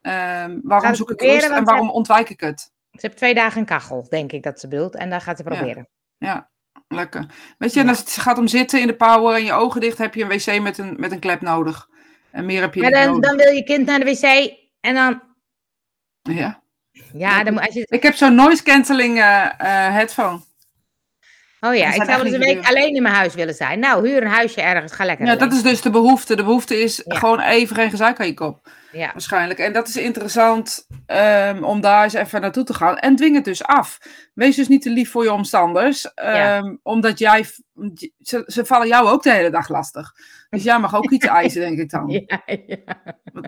Ehm, 0.00 0.58
waarom 0.62 0.94
zoek 0.94 1.10
ik 1.10 1.20
rust 1.20 1.48
en 1.48 1.64
waarom 1.64 1.90
ontwijk 1.90 2.30
ik 2.30 2.40
het? 2.40 2.60
Ze 2.90 3.06
heeft 3.06 3.16
twee 3.16 3.34
dagen 3.34 3.60
een 3.60 3.66
kachel, 3.66 4.06
denk 4.08 4.32
ik 4.32 4.42
dat 4.42 4.60
ze 4.60 4.68
bedoelt. 4.68 4.94
En 4.94 5.10
daar 5.10 5.20
gaat 5.20 5.36
ze 5.36 5.42
proberen. 5.42 5.88
Ja, 6.18 6.28
ja 6.28 6.50
lekker. 6.88 7.26
Weet 7.58 7.74
je, 7.74 7.80
en 7.80 7.88
als 7.88 7.98
het 7.98 8.10
gaat 8.10 8.38
om 8.38 8.48
zitten 8.48 8.80
in 8.80 8.86
de 8.86 8.96
power 8.96 9.34
en 9.34 9.44
je 9.44 9.52
ogen 9.52 9.80
dicht, 9.80 9.98
heb 9.98 10.14
je 10.14 10.22
een 10.22 10.28
wc 10.28 10.62
met 10.62 10.78
een, 10.78 10.96
met 10.98 11.12
een 11.12 11.18
klep 11.18 11.40
nodig. 11.40 11.88
En 12.30 12.46
meer 12.46 12.60
heb 12.60 12.74
je 12.74 12.80
maar 12.80 12.90
dan, 12.90 13.20
dan 13.20 13.36
wil 13.36 13.52
je 13.52 13.64
kind 13.64 13.86
naar 13.86 13.98
de 13.98 14.04
wc 14.04 14.52
en 14.80 14.94
dan 14.94 15.22
ja. 16.36 16.60
Ja, 17.12 17.44
dan, 17.44 17.58
als 17.58 17.74
je... 17.74 17.86
Ik 17.88 18.02
heb 18.02 18.14
zo'n 18.14 18.34
noise 18.34 18.62
cancelling 18.62 19.16
uh, 19.16 19.22
uh, 19.22 19.48
headphone. 19.92 20.40
Oh 21.60 21.74
ja, 21.74 21.86
ik 21.88 21.94
zou 22.02 22.08
echt 22.08 22.32
een 22.32 22.38
week 22.40 22.66
alleen 22.68 22.94
in 22.94 23.02
mijn 23.02 23.14
huis 23.14 23.34
willen 23.34 23.54
zijn. 23.54 23.78
Nou, 23.78 24.08
huur 24.08 24.22
een 24.22 24.28
huisje 24.28 24.60
ergens, 24.62 24.92
ga 24.92 25.04
lekker 25.04 25.26
Ja, 25.26 25.32
alleen. 25.32 25.48
dat 25.48 25.56
is 25.58 25.62
dus 25.62 25.80
de 25.82 25.90
behoefte. 25.90 26.36
De 26.36 26.44
behoefte 26.44 26.80
is 26.82 27.02
Ja. 27.06 27.18
gewoon 27.18 27.40
even 27.40 27.76
geen 27.76 27.90
gezeik 27.90 28.20
aan 28.20 28.26
je 28.26 28.34
kop. 28.34 28.68
Ja, 28.92 29.10
Waarschijnlijk. 29.12 29.58
En 29.58 29.72
dat 29.72 29.88
is 29.88 29.96
interessant 29.96 30.86
ehm, 31.06 31.62
om 31.64 31.80
daar 31.80 32.04
eens 32.04 32.12
even 32.12 32.40
naartoe 32.40 32.64
te 32.64 32.74
gaan. 32.74 32.96
En 32.98 33.16
dwing 33.16 33.34
het 33.34 33.44
dus 33.44 33.64
af. 33.64 33.98
Wees 34.34 34.56
dus 34.56 34.68
niet 34.68 34.82
te 34.82 34.90
lief 34.90 35.10
voor 35.10 35.22
je 35.22 35.32
omstanders. 35.32 36.02
Ja. 36.14 36.56
ehm, 36.56 36.76
Omdat 36.82 37.18
jij. 37.18 37.44
Ze, 38.18 38.42
ze 38.46 38.64
vallen 38.64 38.88
jou 38.88 39.08
ook 39.08 39.22
de 39.22 39.32
hele 39.32 39.50
dag 39.50 39.68
lastig. 39.68 40.12
Dus 40.50 40.62
jij 40.62 40.78
mag 40.78 40.94
ook 40.96 41.10
iets 41.16 41.26
eisen, 41.26 41.60
denk 41.60 41.78
ik 41.78 41.90
dan. 41.90 42.08
ja, 42.08 42.40
ja. 42.66 42.76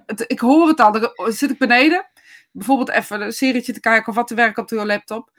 Het- 0.07 0.25
ik 0.27 0.41
hoor 0.41 0.69
het 0.69 0.81
al. 0.81 0.93
Dan 0.93 1.11
zit 1.33 1.51
ik 1.51 1.59
beneden. 1.59 2.07
Bijvoorbeeld 2.53 2.91
even 2.91 3.21
een 3.21 3.33
serietje 3.33 3.73
te 3.73 3.81
kijken 3.81 4.09
of 4.09 4.15
wat 4.15 4.29
te 4.29 4.35
werken 4.35 4.63
op 4.63 4.69
de 4.69 4.87
laptop. 4.87 5.31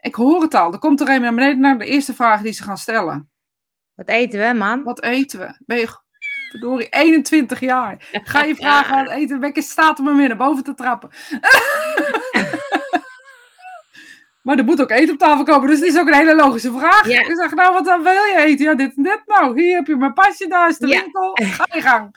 Ik 0.00 0.14
hoor 0.14 0.42
het 0.42 0.54
al. 0.54 0.72
Er 0.72 0.78
komt 0.78 1.00
er 1.00 1.08
een 1.08 1.20
naar 1.20 1.34
beneden 1.34 1.60
naar 1.60 1.78
de 1.78 1.84
eerste 1.86 2.14
vraag 2.14 2.42
die 2.42 2.52
ze 2.52 2.62
gaan 2.62 2.78
stellen. 2.78 3.30
Wat 3.94 4.08
eten 4.08 4.40
we, 4.48 4.54
man? 4.58 4.82
Wat 4.82 5.02
eten 5.02 5.38
we? 5.38 5.56
Ben 5.66 5.78
je 5.78 5.88
verdorie 6.50 6.88
21 6.88 7.60
jaar? 7.60 8.08
Ga 8.12 8.42
je 8.42 8.54
vragen 8.54 9.04
wat 9.04 9.14
eten? 9.14 9.40
Wekker 9.40 9.62
staat 9.62 9.98
om 9.98 10.04
me 10.04 10.14
weer 10.14 10.28
naar 10.28 10.36
boven 10.36 10.64
te 10.64 10.74
trappen. 10.74 11.10
maar 14.42 14.58
er 14.58 14.64
moet 14.64 14.80
ook 14.80 14.90
eten 14.90 15.12
op 15.14 15.18
tafel 15.18 15.44
komen, 15.44 15.68
dus 15.68 15.78
het 15.78 15.88
is 15.88 15.98
ook 15.98 16.06
een 16.06 16.14
hele 16.14 16.34
logische 16.34 16.72
vraag. 16.72 17.08
Ja. 17.08 17.20
Ik 17.20 17.36
zeg, 17.36 17.54
nou, 17.54 17.72
wat 17.72 17.84
dan 17.84 18.02
wil 18.02 18.12
je 18.12 18.34
eten? 18.36 18.64
Ja, 18.64 18.74
dit 18.74 18.96
en 18.96 19.02
dit. 19.02 19.22
Nou, 19.26 19.60
hier 19.62 19.76
heb 19.76 19.86
je 19.86 19.96
mijn 19.96 20.12
pasje, 20.14 20.48
daar 20.48 20.68
is 20.68 20.78
de 20.78 20.86
Ja. 20.86 21.00
winkel. 21.00 21.30
Ga 21.42 21.66
je 21.72 21.80
gang. 21.80 22.08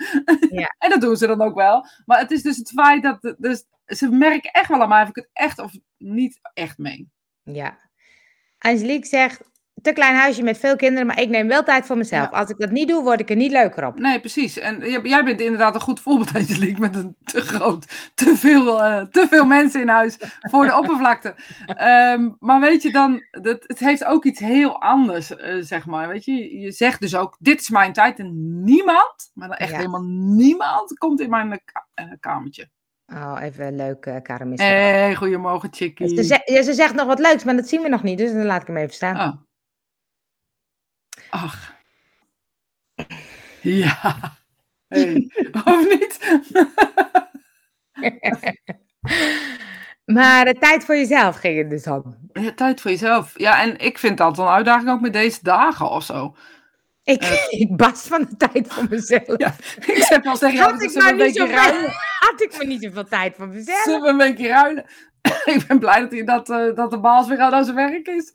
Ja. 0.50 0.76
en 0.84 0.90
dat 0.90 1.02
doen 1.02 1.16
ze 1.18 1.28
dan 1.28 1.42
ook 1.42 1.56
wel. 1.56 1.86
Maar 2.06 2.20
het 2.20 2.32
is 2.32 2.42
dus 2.42 2.58
het 2.58 2.72
feit 2.76 3.04
dat... 3.04 3.36
Dus, 3.38 3.64
ze 3.88 4.10
merken 4.10 4.52
echt 4.52 4.70
wel 4.70 4.82
aan 4.82 4.90
mij 4.90 5.02
of 5.02 5.10
ik 5.10 5.16
het 5.16 5.30
echt 5.34 5.60
of 5.60 5.72
niet 5.98 6.40
echt 6.54 6.78
meen. 6.78 7.12
Ja. 7.44 7.78
Angelique 8.58 9.08
zegt, 9.08 9.42
te 9.82 9.94
klein 9.94 10.16
huisje 10.16 10.44
met 10.44 10.58
veel 10.58 10.76
kinderen, 10.76 11.08
maar 11.08 11.20
ik 11.20 11.30
neem 11.30 11.48
wel 11.48 11.64
tijd 11.64 11.86
voor 11.86 11.98
mezelf. 11.98 12.32
Ja. 12.32 12.38
Als 12.38 12.50
ik 12.50 12.58
dat 12.58 12.72
niet 12.72 12.88
doe, 12.88 13.04
word 13.04 13.20
ik 13.20 13.30
er 13.30 13.36
niet 13.36 13.52
leuker 13.52 13.86
op. 13.86 14.00
Nee, 14.00 14.20
precies. 14.20 14.58
En 14.58 15.02
jij 15.04 15.24
bent 15.24 15.42
inderdaad 15.42 15.76
een 15.76 15.82
goed 15.82 16.00
voorbeeld, 16.00 16.36
Angelique, 16.36 16.80
met 16.80 16.96
een 16.96 17.16
te 17.24 17.42
groot, 17.42 18.12
te 18.16 18.36
veel, 18.38 18.84
eh, 18.84 19.02
te 19.06 19.28
veel 19.30 19.46
mensen 19.46 19.82
in 19.82 19.88
huis 19.88 20.18
voor 20.40 20.66
de 20.66 20.78
oppervlakte. 20.78 21.36
Ehm, 21.66 22.30
maar 22.40 22.60
weet 22.60 22.82
je 22.82 22.92
dan, 22.92 23.24
dat, 23.32 23.64
het 23.68 23.80
heeft 23.80 24.04
ook 24.06 24.26
iets 24.26 24.40
heel 24.40 24.82
anders, 24.82 25.36
eh, 25.36 25.56
zeg 25.60 25.86
maar. 25.86 26.08
Weet 26.08 26.26
je, 26.26 26.60
je 26.60 26.72
zegt 26.72 27.02
dus 27.02 27.16
ook, 27.16 27.36
dit 27.40 27.62
is 27.62 27.70
mijn 27.70 27.94
tijd 27.94 28.20
en 28.20 28.64
niemand, 28.64 29.32
maar 29.34 29.48
dan 29.48 29.58
echt 29.58 29.72
Ja. 29.72 29.78
helemaal 29.78 30.04
niemand, 30.36 30.98
komt 30.98 31.20
in 31.22 31.30
mijn 31.30 31.62
eh, 31.94 32.06
kamertje. 32.20 32.70
Oh, 33.14 33.38
even 33.42 33.76
leuk, 33.76 34.06
uh, 34.06 34.16
Karamis. 34.22 34.60
Hé, 34.60 34.66
hey, 34.68 35.16
goedemorgen, 35.16 35.70
chickie. 35.74 36.08
Ze, 36.08 36.24
ze- 36.24 36.42
ja, 36.46 36.62
ze 36.62 36.74
zegt 36.74 36.94
nog 36.94 37.06
wat 37.08 37.20
leuks, 37.20 37.44
maar 37.44 37.56
dat 37.56 37.68
zien 37.68 37.82
we 37.82 37.90
nog 37.90 38.04
niet, 38.04 38.18
dus 38.18 38.32
dan 38.32 38.46
laat 38.46 38.62
ik 38.62 38.68
hem 38.68 38.78
even 38.78 38.94
staan. 38.94 39.16
Oh. 39.16 39.34
Ach. 41.30 41.76
Ja. 43.62 43.98
Hey. 44.88 45.32
Of 45.66 45.88
niet? 45.88 46.20
Maar 50.06 50.46
de 50.46 50.54
tijd 50.54 50.86
voor 50.86 50.96
jezelf 50.96 51.36
ging 51.36 51.58
het 51.58 51.70
dus 51.70 51.88
om. 51.88 52.30
Ja, 52.34 52.52
tijd 52.54 52.82
voor 52.82 52.92
jezelf. 52.92 53.40
Ja, 53.40 53.62
en 53.62 53.78
ik 53.78 53.98
vind 53.98 54.18
dat 54.18 54.38
een 54.38 54.48
uitdaging 54.48 54.90
ook 54.90 55.02
met 55.02 55.14
deze 55.14 55.40
dagen 55.42 55.90
of 55.90 56.04
zo. 56.04 56.36
Ik, 57.08 57.24
ik 57.64 57.78
bast 57.78 58.08
van 58.08 58.28
de 58.30 58.36
tijd 58.38 58.68
voor 58.74 58.86
mezelf. 58.90 59.38
Ja, 59.38 59.56
ik 59.86 60.04
zeg 60.04 60.24
wel 60.24 60.38
tegen 60.38 60.56
jou, 60.56 60.72
had, 60.72 60.82
ik 60.82 60.94
maar 60.94 61.16
niet 61.16 61.38
ruilen. 61.38 61.92
had 62.20 62.42
ik 62.42 62.58
maar 62.58 62.66
niet 62.66 62.82
zoveel 62.84 63.04
tijd 63.04 63.36
voor 63.36 63.48
mezelf. 63.48 63.84
Zullen 63.84 64.02
we 64.02 64.08
een 64.10 64.18
beetje 64.18 64.48
ruilen? 64.48 64.86
ik 65.56 65.68
ben 65.68 65.80
blij 65.80 66.00
dat, 66.00 66.12
hij, 66.12 66.24
dat, 66.24 66.50
eh, 66.50 66.76
dat 66.76 66.92
de 66.92 67.00
baas 67.00 67.28
weer 67.28 67.40
aan 67.40 67.64
zijn 67.64 67.76
werk 67.76 68.08
is. 68.08 68.32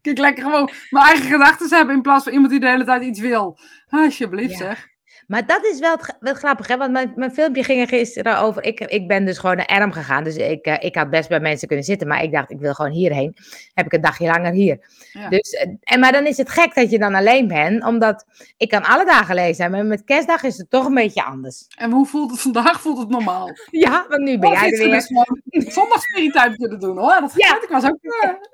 Kijk, 0.00 0.18
lekker 0.18 0.42
gewoon 0.44 0.70
mijn 0.90 1.06
eigen 1.06 1.30
gedachten 1.30 1.76
hebben 1.76 1.94
in 1.94 2.02
plaats 2.02 2.24
van 2.24 2.32
iemand 2.32 2.50
die 2.50 2.60
de 2.60 2.68
hele 2.68 2.84
tijd 2.84 3.02
iets 3.02 3.20
wil. 3.20 3.58
Alsjeblieft 3.88 4.50
Ja. 4.50 4.56
zeg. 4.58 4.88
Maar 5.30 5.46
dat 5.46 5.64
is 5.64 5.78
wel, 5.78 5.96
wel 6.20 6.34
grappig, 6.34 6.66
hè? 6.66 6.76
Want 6.76 6.92
mijn, 6.92 7.12
mijn 7.16 7.32
filmpje 7.32 7.64
ging 7.64 7.80
er 7.80 7.88
gisteren 7.88 8.38
over. 8.38 8.64
Ik, 8.64 8.80
ik 8.80 9.08
ben 9.08 9.24
dus 9.24 9.38
gewoon 9.38 9.56
naar 9.56 9.66
Erm 9.66 9.92
gegaan. 9.92 10.24
Dus 10.24 10.36
ik, 10.36 10.64
eh, 10.64 10.76
ik 10.78 10.94
had 10.94 11.10
best 11.10 11.28
bij 11.28 11.40
mensen 11.40 11.68
kunnen 11.68 11.84
zitten. 11.84 12.08
Maar 12.08 12.22
ik 12.22 12.32
dacht, 12.32 12.50
ik 12.50 12.58
wil 12.58 12.74
gewoon 12.74 12.90
hierheen. 12.90 13.36
Heb 13.74 13.86
ik 13.86 13.92
een 13.92 14.00
dagje 14.00 14.26
langer 14.26 14.52
hier. 14.52 14.78
Ja. 15.12 15.28
Dus, 15.28 15.50
eh, 15.50 15.70
en, 15.80 16.00
maar 16.00 16.12
dan 16.12 16.26
is 16.26 16.36
het 16.36 16.50
gek 16.50 16.74
dat 16.74 16.90
je 16.90 16.98
dan 16.98 17.14
alleen 17.14 17.48
bent. 17.48 17.84
Omdat 17.84 18.24
ik 18.56 18.68
kan 18.68 18.82
alle 18.82 19.04
dagen 19.04 19.54
zijn. 19.54 19.70
Maar 19.70 19.84
met 19.84 20.04
kerstdag 20.04 20.42
is 20.42 20.56
het 20.58 20.70
toch 20.70 20.86
een 20.86 20.94
beetje 20.94 21.24
anders. 21.24 21.66
En 21.76 21.90
hoe 21.90 22.06
voelt 22.06 22.30
het 22.30 22.40
vandaag? 22.40 22.80
Voelt 22.80 22.98
het 22.98 23.08
normaal? 23.08 23.48
Ja, 23.70 24.06
want 24.08 24.22
nu 24.22 24.38
ben 24.38 24.50
jij 24.50 24.72
er 24.72 24.88
weer. 24.88 25.72
zondagsspiritype 25.72 26.56
kunnen 26.56 26.80
doen 26.80 26.98
hoor. 26.98 27.20
Dat 27.20 27.32
Ja. 27.36 27.62
ik 27.62 27.68
was 27.68 27.84
ook. 27.84 27.98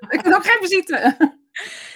ik 0.09 0.21
ben 0.21 0.35
ook 0.35 0.45
geen 0.45 0.67
visite. 0.67 1.15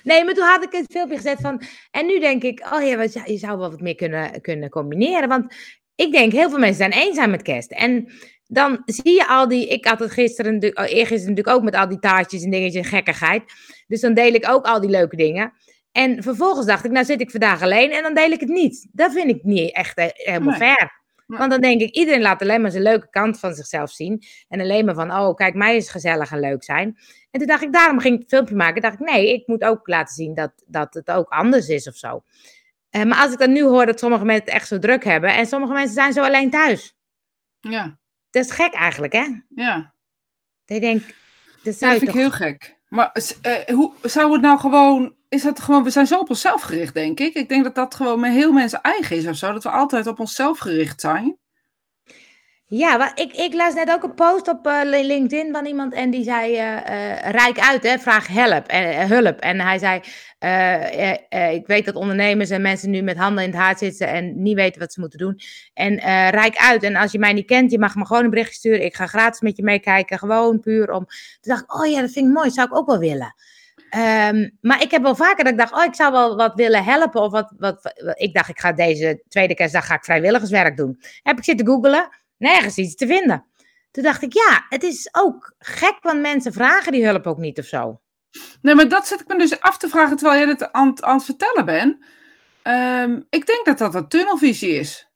Nee, 0.04 0.24
maar 0.24 0.34
toen 0.34 0.46
had 0.46 0.64
ik 0.64 0.72
het 0.72 0.92
filmpje 0.92 1.16
gezet 1.16 1.42
van. 1.42 1.62
En 1.92 2.06
nu 2.06 2.20
denk 2.20 2.44
ik, 2.44 2.68
oh 2.74 2.84
ja, 2.88 2.98
wat, 2.98 3.14
je 3.14 3.38
zou 3.38 3.58
wel 3.58 3.70
wat 3.70 3.82
meer 3.82 3.96
kunnen, 3.96 4.42
kunnen 4.42 4.70
combineren. 4.70 5.30
Want 5.30 5.56
ik 5.96 6.12
denk, 6.12 6.32
heel 6.32 6.50
veel 6.50 6.60
mensen 6.60 6.92
zijn 6.92 7.08
eenzaam 7.08 7.30
met 7.30 7.42
kerst. 7.42 7.72
En 7.72 8.12
dan 8.48 8.82
zie 8.86 9.14
je 9.14 9.28
al 9.28 9.48
die. 9.48 9.68
Ik 9.68 9.86
had 9.86 10.00
het 10.00 10.12
gisteren, 10.12 10.56
oh, 10.56 10.84
eergisteren 10.86 11.30
natuurlijk 11.30 11.58
ook 11.58 11.64
met 11.64 11.76
al 11.76 11.88
die 11.88 12.00
taartjes 12.00 12.44
en 12.44 12.52
dingetjes 12.52 12.84
en 12.84 12.90
gekkigheid. 12.90 13.44
Dus 13.88 14.02
dan 14.02 14.14
deel 14.14 14.34
ik 14.34 14.50
ook 14.50 14.66
al 14.66 14.82
die 14.82 14.90
leuke 14.90 15.16
dingen. 15.16 15.54
En 15.92 16.24
vervolgens 16.24 16.66
dacht 16.66 16.86
ik, 16.86 16.92
nou 16.92 17.06
zit 17.06 17.22
ik 17.22 17.32
vandaag 17.32 17.62
alleen 17.62 17.92
en 17.92 18.04
dan 18.04 18.14
deel 18.14 18.32
ik 18.32 18.40
het 18.40 18.50
niet. 18.50 18.88
Dat 18.92 19.14
vind 19.14 19.30
ik 19.30 19.44
niet 19.44 19.76
echt 19.76 19.98
eh, 19.98 20.06
helemaal 20.12 20.58
Nee. 20.58 20.58
fair. 20.58 21.01
Want 21.38 21.52
dan 21.52 21.62
denk 21.62 21.82
ik, 21.82 21.96
iedereen 21.96 22.22
laat 22.22 22.42
alleen 22.42 22.62
maar 22.62 22.72
zijn 22.72 22.84
leuke 22.84 23.10
kant 23.10 23.40
van 23.40 23.54
zichzelf 23.54 23.92
zien. 23.92 24.24
En 24.48 24.60
alleen 24.60 24.86
maar 24.86 24.96
van, 24.96 25.12
oh, 25.12 25.36
kijk, 25.36 25.54
mij 25.54 25.76
is 25.76 25.90
gezellig 25.90 26.32
en 26.32 26.40
leuk 26.40 26.64
zijn. 26.64 26.98
En 27.32 27.40
toen 27.40 27.48
dacht 27.48 27.64
ik, 27.64 27.74
daarom 27.74 28.00
ging 28.00 28.14
ik 28.14 28.20
het 28.20 28.30
filmpje 28.30 28.56
maken. 28.56 28.82
dacht 28.82 29.00
ik, 29.00 29.10
nee, 29.10 29.34
ik 29.34 29.48
moet 29.48 29.64
ook 29.64 29.88
laten 29.88 30.16
zien 30.16 30.34
dat, 30.34 30.52
dat 30.68 30.94
het 30.94 31.12
ook 31.12 31.30
anders 31.30 31.68
is 31.68 31.88
of 31.88 31.96
zo. 31.96 32.24
Eh, 32.90 33.04
maar 33.04 33.18
als 33.18 33.32
ik 33.32 33.40
dan 33.40 33.52
nu 33.52 33.64
hoor 33.64 33.86
dat 33.86 34.00
sommige 34.00 34.26
mensen 34.26 34.46
het 34.46 34.54
echt 34.54 34.68
zo 34.68 34.80
druk 34.80 35.04
hebben. 35.04 35.36
En 35.36 35.46
sommige 35.46 35.74
mensen 35.74 35.94
zijn 35.94 36.14
zo 36.14 36.24
alleen 36.24 36.50
thuis. 36.50 36.96
Ja, 37.60 38.00
Dat 38.30 38.46
is 38.46 38.52
gek 38.52 38.74
eigenlijk, 38.74 39.14
hè? 39.14 39.26
ja. 39.56 39.94
Dat 40.66 40.78
je 40.78 40.80
denkt, 40.80 41.14
dat 41.64 41.80
Ja, 41.80 41.90
dat 41.90 41.98
vind 41.98 42.10
ik 42.10 42.18
heel 42.18 42.32
gek. 42.32 42.80
Maar 42.88 43.12
eh, 43.42 43.76
hoe 43.76 43.94
zou 44.02 44.32
het 44.32 44.42
nou 44.42 44.60
gewoon. 44.60 45.16
Is 45.32 45.42
dat 45.42 45.60
gewoon. 45.60 45.84
We 45.84 45.90
zijn 45.90 46.08
zo 46.08 46.20
op 46.20 46.30
onszelf 46.30 46.62
gericht, 46.62 46.94
denk 46.94 47.20
ik. 47.20 47.34
Ik 47.34 47.50
denk 47.50 47.64
dat 47.64 47.76
dat 47.76 47.96
gewoon 47.96 48.20
met 48.20 48.32
heel 48.32 48.52
mensen 48.52 48.82
eigen 48.82 49.16
is 49.16 49.28
of 49.28 49.36
zo. 49.36 49.52
Dat 49.52 49.64
we 49.64 49.70
altijd 49.70 50.08
op 50.08 50.20
onszelf 50.20 50.60
gericht 50.60 51.02
zijn. 51.02 51.38
Ja, 52.66 52.98
maar 52.98 53.12
ik, 53.16 53.34
ik 53.34 53.54
las 53.54 53.74
net 53.74 53.92
ook 53.92 54.04
een 54.04 54.14
post 54.14 54.48
op 54.48 54.68
eh, 54.68 54.80
LinkedIn 54.84 55.52
van 55.52 55.66
iemand 55.66 55.94
en 55.94 56.10
die 56.10 56.24
zei, 56.24 56.56
eh, 56.56 56.78
eh, 56.78 57.32
rijk 57.32 57.60
uit, 57.60 57.84
hè, 57.84 58.00
vraag 58.00 58.28
help, 58.28 58.68
eh, 58.68 59.10
hulp. 59.10 59.40
En 59.40 59.60
hij 59.60 59.78
zei, 59.78 59.98
ik 61.54 61.68
weet 61.68 61.86
dat 61.86 61.96
ondernemers 61.96 62.50
en 62.50 62.62
mensen 62.62 62.90
nu 62.90 63.02
met 63.02 63.18
handen 63.18 63.44
in 63.44 63.50
het 63.50 63.60
haar 63.60 63.78
zitten 63.78 64.08
en 64.08 64.42
niet 64.42 64.56
weten 64.56 64.80
wat 64.80 64.94
ze 64.94 65.00
moeten 65.00 65.20
doen. 65.20 65.40
En 65.74 66.00
rijk 66.30 66.58
uit, 66.58 66.84
en 66.84 66.96
als 66.96 67.12
je 67.12 67.20
mij 67.20 67.34
niet 67.34 67.46
kent, 67.46 67.72
je 67.72 67.80
mag 67.80 67.96
me 67.96 68.06
gewoon 68.06 68.24
een 68.24 68.30
berichtje 68.30 68.56
sturen. 68.56 68.86
Ik 68.86 68.96
ga 68.96 69.08
gratis 69.08 69.42
met 69.42 69.58
je 69.58 69.64
meekijken, 69.64 70.18
gewoon 70.18 70.60
puur 70.60 70.92
om... 70.92 71.06
Toen 71.42 71.54
dacht 71.54 71.64
ik, 71.64 71.76
oh 71.76 71.86
ja, 71.86 72.02
dat 72.02 72.12
vind 72.12 72.28
ik 72.28 72.34
mooi, 72.34 72.50
zou 72.50 72.68
ik 72.68 72.76
ook 72.76 72.88
wel 72.88 73.00
willen. 73.00 73.36
Ehm, 73.92 74.50
maar 74.62 74.82
ik 74.82 74.92
heb 74.92 75.02
wel 75.02 75.16
vaker 75.16 75.44
dat 75.44 75.54
ik 75.54 75.60
dacht, 75.60 75.74
oh, 75.74 75.84
ik 75.84 75.96
zou 75.96 76.12
wel 76.12 76.36
wat 76.36 76.56
willen 76.56 76.84
helpen. 76.84 77.22
Of 77.22 77.32
wat, 77.32 77.54
wat, 77.58 77.94
ik 78.14 78.34
dacht, 78.34 78.50
ik 78.50 78.60
ga 78.60 78.72
deze 78.72 79.24
tweede 79.28 79.54
kerstdag 79.54 79.86
ga 79.86 79.96
ik 79.96 80.04
vrijwilligerswerk 80.04 80.78
doen. 80.78 81.02
Heb 81.24 81.38
ik 81.38 81.44
zitten 81.44 81.66
googelen, 81.68 82.10
nergens 82.38 82.78
iets 82.78 82.96
te 82.96 83.08
vinden. 83.08 83.46
Toen 83.92 84.04
dacht 84.04 84.22
ik, 84.22 84.34
ja, 84.34 84.66
het 84.70 84.84
is 84.84 85.10
ook 85.12 85.54
gek, 85.60 85.98
want 86.02 86.22
mensen 86.22 86.54
vragen 86.54 86.92
die 86.92 87.06
hulp 87.06 87.28
ook 87.28 87.38
niet 87.38 87.60
of 87.60 87.66
zo. 87.66 88.02
Nee, 88.62 88.76
maar 88.76 88.88
dat 88.88 89.08
zit 89.08 89.20
ik 89.22 89.28
me 89.28 89.38
dus 89.38 89.60
af 89.60 89.78
te 89.78 89.90
vragen 89.90 90.18
terwijl 90.18 90.40
jij 90.40 90.50
het 90.50 90.72
aan, 90.72 90.88
het- 90.88 91.04
aan 91.04 91.16
het 91.16 91.26
vertellen 91.26 91.66
bent. 91.66 92.06
Ehm, 92.62 93.20
ik 93.30 93.46
denk 93.46 93.66
dat 93.66 93.78
dat 93.78 93.96
een 93.96 94.08
tunnelvisie 94.08 94.74
is. 94.74 95.08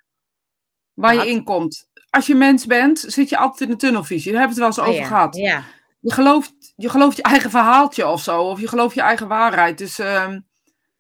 Waar 0.93 1.15
Wat? 1.15 1.25
je 1.25 1.31
in 1.31 1.43
komt. 1.43 1.89
Als 2.09 2.27
je 2.27 2.35
mens 2.35 2.65
bent, 2.65 2.99
zit 2.99 3.29
je 3.29 3.37
altijd 3.37 3.61
in 3.61 3.69
een 3.71 3.77
tunnelvisie. 3.77 4.31
Daar 4.31 4.39
hebben 4.41 4.57
we 4.57 4.63
het 4.63 4.75
wel 4.77 4.85
eens 4.85 4.93
over 4.93 5.03
Oh 5.03 5.09
ja, 5.09 5.15
gehad. 5.17 5.35
Ja, 5.35 5.63
Je, 6.05 6.13
gelooft, 6.13 6.73
je 6.75 6.89
gelooft 6.89 7.17
je 7.17 7.23
eigen 7.23 7.49
verhaaltje 7.49 8.07
of 8.07 8.21
zo. 8.21 8.41
Of 8.41 8.59
je 8.59 8.67
gelooft 8.67 8.95
je 8.95 9.01
eigen 9.01 9.27
waarheid. 9.27 9.77
Dus 9.77 9.99
ehm, 9.99 10.39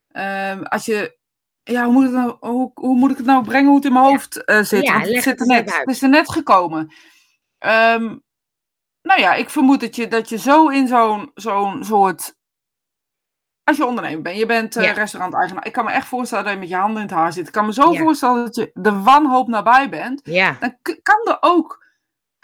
ehm, 0.07 0.63
als 0.63 0.85
je. 0.85 1.17
Ja, 1.63 1.83
hoe 1.83 1.93
moet, 1.93 2.03
het 2.03 2.11
nou, 2.13 2.37
hoe, 2.39 2.71
hoe 2.73 2.95
moet 2.95 3.11
ik 3.11 3.17
het 3.17 3.25
nou 3.25 3.43
brengen 3.43 3.67
hoe 3.67 3.75
het 3.75 3.85
in 3.85 3.93
mijn 3.93 4.05
hoofd 4.05 4.43
eh, 4.43 4.61
zit? 4.61 4.85
Ja, 4.85 4.99
het, 4.99 5.23
zit 5.23 5.39
er 5.39 5.47
net, 5.47 5.77
het 5.77 5.89
is 5.89 6.01
er 6.01 6.09
net 6.09 6.31
gekomen. 6.31 6.93
Ehm, 7.57 8.17
nou 9.01 9.19
ja, 9.19 9.33
ik 9.33 9.49
vermoed 9.49 9.79
dat 9.79 9.95
je, 9.95 10.07
dat 10.07 10.29
je 10.29 10.37
zo 10.37 10.67
in 10.67 10.87
zo'n 10.87 11.31
zo'n 11.35 11.83
soort. 11.83 12.35
Als 13.63 13.77
je 13.77 13.85
ondernemer 13.85 14.21
bent, 14.21 14.37
je 14.37 14.45
bent 14.45 14.73
Ja. 14.73 14.91
restaurant-eigenaar. 14.91 15.65
Ik 15.65 15.71
kan 15.71 15.85
me 15.85 15.91
echt 15.91 16.07
voorstellen 16.07 16.43
dat 16.43 16.53
je 16.53 16.59
met 16.59 16.69
je 16.69 16.75
handen 16.75 17.01
in 17.01 17.07
het 17.07 17.17
haar 17.17 17.33
zit. 17.33 17.47
Ik 17.47 17.53
kan 17.53 17.65
me 17.65 17.73
zo 17.73 17.93
voorstellen 17.93 18.45
dat 18.45 18.55
je 18.55 18.71
de 18.73 19.01
wanhoop 19.01 19.47
nabij 19.47 19.89
bent 19.89 20.21
ja, 20.23 20.57
dan 20.59 20.77
kan 20.81 21.27
er 21.27 21.37
ook 21.39 21.84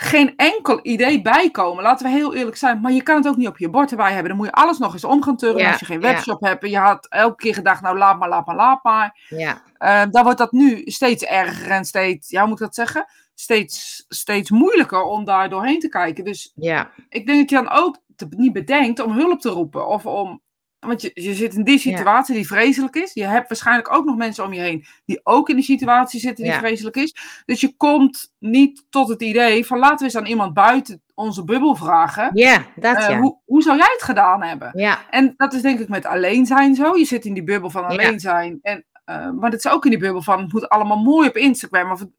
geen 0.03 0.33
enkel 0.35 0.79
idee 0.81 1.21
bij 1.21 1.49
komen. 1.51 1.83
Laten 1.83 2.05
we 2.05 2.11
heel 2.11 2.35
eerlijk 2.35 2.57
zijn. 2.57 2.81
Maar 2.81 2.91
je 2.91 3.03
kan 3.03 3.15
het 3.15 3.27
ook 3.27 3.35
niet 3.35 3.47
op 3.47 3.57
je 3.57 3.69
bord 3.69 3.91
erbij 3.91 4.11
hebben. 4.11 4.27
Dan 4.27 4.37
moet 4.37 4.45
je 4.45 4.51
alles 4.51 4.77
nog 4.77 4.93
eens 4.93 5.03
om 5.03 5.23
gaan 5.23 5.37
turnen. 5.37 5.61
Ja, 5.61 5.71
Als 5.71 5.79
je 5.79 5.85
geen 5.85 6.01
ja. 6.01 6.13
webshop 6.13 6.41
hebt. 6.41 6.63
En 6.63 6.69
je 6.69 6.77
had 6.77 7.07
elke 7.09 7.35
keer 7.35 7.53
gedacht, 7.53 7.81
nou 7.81 7.97
laat 7.97 8.19
maar, 8.19 8.29
laat 8.29 8.45
maar, 8.45 8.55
laat 8.55 8.83
maar. 8.83 9.25
ja, 9.29 9.61
Eh, 9.77 10.03
dan 10.11 10.23
wordt 10.23 10.37
dat 10.37 10.51
nu 10.51 10.81
steeds 10.85 11.23
erger 11.23 11.71
en 11.71 11.85
steeds, 11.85 12.29
ja, 12.29 12.39
hoe 12.39 12.49
moet 12.49 12.59
ik 12.59 12.65
dat 12.65 12.75
zeggen? 12.75 13.05
Steeds, 13.35 14.05
steeds 14.07 14.49
moeilijker 14.49 15.03
om 15.03 15.25
daar 15.25 15.49
doorheen 15.49 15.79
te 15.79 15.89
kijken. 15.89 16.23
Dus 16.23 16.51
ja, 16.55 16.89
ik 17.09 17.25
denk 17.25 17.39
dat 17.39 17.49
je 17.49 17.55
dan 17.55 17.69
ook 17.83 17.97
te, 18.15 18.27
niet 18.29 18.53
bedenkt 18.53 18.99
om 18.99 19.11
hulp 19.11 19.39
te 19.41 19.49
roepen. 19.49 19.87
Of 19.87 20.05
om, 20.05 20.41
want 20.87 21.01
je, 21.01 21.11
je 21.13 21.33
zit 21.33 21.53
in 21.53 21.63
die 21.63 21.79
situatie 21.79 22.35
die 22.35 22.47
vreselijk 22.47 22.95
is. 22.95 23.13
Je 23.13 23.23
hebt 23.25 23.47
waarschijnlijk 23.47 23.93
ook 23.93 24.05
nog 24.05 24.15
mensen 24.15 24.43
om 24.45 24.53
je 24.53 24.59
heen 24.61 24.85
die 25.05 25.19
ook 25.23 25.49
in 25.49 25.55
die 25.55 25.65
situatie 25.65 26.19
zitten 26.19 26.43
die 26.43 26.53
vreselijk 26.59 26.95
is. 26.95 27.15
Dus 27.45 27.61
je 27.61 27.75
komt 27.77 28.31
niet 28.39 28.85
tot 28.89 29.07
het 29.09 29.21
idee 29.21 29.65
van 29.65 29.79
laten 29.79 29.97
we 29.97 30.03
eens 30.03 30.15
aan 30.15 30.25
iemand 30.25 30.53
buiten 30.53 31.01
onze 31.13 31.43
bubbel 31.43 31.75
vragen. 31.75 32.29
Ja, 32.33 32.65
dat 32.75 32.95
eh, 32.97 33.09
ja. 33.09 33.19
hoe, 33.19 33.37
hoe 33.45 33.61
zou 33.61 33.77
jij 33.77 33.89
het 33.91 34.03
gedaan 34.03 34.43
hebben? 34.43 34.71
Ja, 34.75 34.99
En 35.09 35.33
dat 35.37 35.53
is 35.53 35.61
denk 35.61 35.79
ik 35.79 35.89
met 35.89 36.05
alleen 36.05 36.45
zijn 36.45 36.75
zo. 36.75 36.95
Je 36.97 37.05
zit 37.05 37.25
in 37.25 37.33
die 37.33 37.43
bubbel 37.43 37.69
van 37.69 37.85
alleen 37.85 38.19
zijn. 38.19 38.59
En, 38.61 38.85
eh, 39.05 39.29
maar 39.31 39.49
dat 39.51 39.65
is 39.65 39.71
ook 39.71 39.83
in 39.85 39.89
die 39.91 39.99
bubbel 39.99 40.21
van 40.21 40.39
het 40.41 40.53
moet 40.53 40.69
allemaal 40.69 40.97
mooi 41.01 41.27
op 41.27 41.35
Instagram. 41.37 41.91
Of 41.91 41.99
het- 41.99 42.11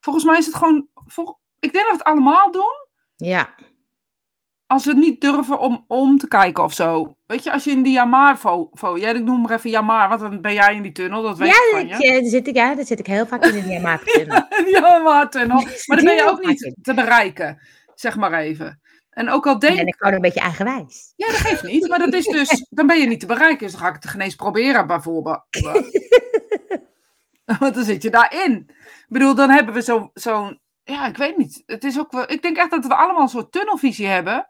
volgens 0.00 0.24
mij 0.24 0.38
is 0.38 0.46
het 0.46 0.54
gewoon. 0.54 0.86
vol- 1.06 1.38
ik 1.58 1.72
denk 1.72 1.84
dat 1.84 1.92
we 1.96 1.98
het 1.98 2.06
allemaal 2.06 2.50
doen. 2.52 2.86
ja. 3.16 3.54
Als 4.70 4.84
we 4.84 4.90
het 4.90 4.98
niet 5.00 5.20
durven 5.20 5.58
om, 5.58 5.84
om 5.88 6.18
te 6.18 6.28
kijken 6.28 6.64
of 6.64 6.72
zo. 6.72 7.16
Weet 7.26 7.44
je, 7.44 7.52
als 7.52 7.64
je 7.64 7.70
in 7.70 7.82
die 7.82 7.92
Jamar 7.92 8.38
jij 8.96 9.14
ik 9.14 9.24
noem 9.24 9.40
maar 9.40 9.50
even 9.50 9.70
Jamar, 9.70 10.08
want 10.08 10.20
dan 10.20 10.40
ben 10.40 10.52
jij 10.52 10.74
in 10.74 10.82
die 10.82 10.92
tunnel, 10.92 11.22
dat 11.22 11.38
weet 11.38 11.48
ik 11.48 11.54
Ja, 11.54 11.78
van 11.78 11.88
dat, 11.88 11.98
je. 12.02 12.06
eh, 12.08 12.20
daar 12.20 12.30
zit 12.30 12.46
ik, 12.48 12.54
ja, 12.54 12.74
daar 12.74 12.84
zit 12.84 12.98
ik 12.98 13.06
heel 13.06 13.26
vaak 13.26 13.44
in 13.44 13.52
de 13.62 13.68
Yamaha-tunnel. 13.72 14.42
Jamar 14.66 15.30
tunnel. 15.30 15.56
Maar 15.86 15.96
dan 15.96 16.04
ben 16.04 16.14
je 16.14 16.28
ook 16.30 16.44
niet 16.44 16.74
te 16.82 16.94
bereiken, 16.94 17.58
zeg 17.94 18.16
maar 18.16 18.32
even. 18.32 18.80
En 19.10 19.28
ook 19.30 19.46
al 19.46 19.58
denk 19.58 19.78
En 19.78 19.86
ik 19.86 19.94
gewoon 19.98 20.14
een 20.14 20.20
beetje 20.20 20.40
eigenwijs. 20.40 21.12
Ja, 21.16 21.26
dat 21.26 21.36
geeft 21.36 21.62
niet. 21.62 21.88
Maar 21.88 21.98
dat 21.98 22.12
is 22.14 22.26
dus, 22.26 22.66
dan 22.70 22.86
ben 22.86 22.98
je 23.00 23.06
niet 23.06 23.20
te 23.20 23.26
bereiken. 23.26 23.58
Dus 23.62 23.72
dan 23.72 23.80
ga 23.80 23.88
ik 23.88 23.94
het 23.94 24.08
geen 24.08 24.20
eens 24.20 24.34
proberen, 24.34 24.86
bijvoorbeeld. 24.86 25.42
Want 27.58 27.74
dan 27.74 27.84
zit 27.84 28.02
je 28.02 28.10
daarin. 28.10 28.52
Ik 28.68 29.06
bedoel, 29.08 29.34
dan 29.34 29.50
hebben 29.50 29.74
we 29.74 29.82
zo- 29.82 30.10
zo'n, 30.14 30.60
ja, 30.84 31.06
ik 31.06 31.16
weet 31.16 31.36
niet. 31.36 31.62
Het 31.66 31.84
is 31.84 31.98
ook 31.98 32.12
wel, 32.12 32.30
ik 32.32 32.42
denk 32.42 32.56
echt 32.56 32.70
dat 32.70 32.86
we 32.86 32.94
allemaal 32.94 33.22
een 33.22 33.28
soort 33.28 33.52
tunnelvisie 33.52 34.06
hebben. 34.06 34.46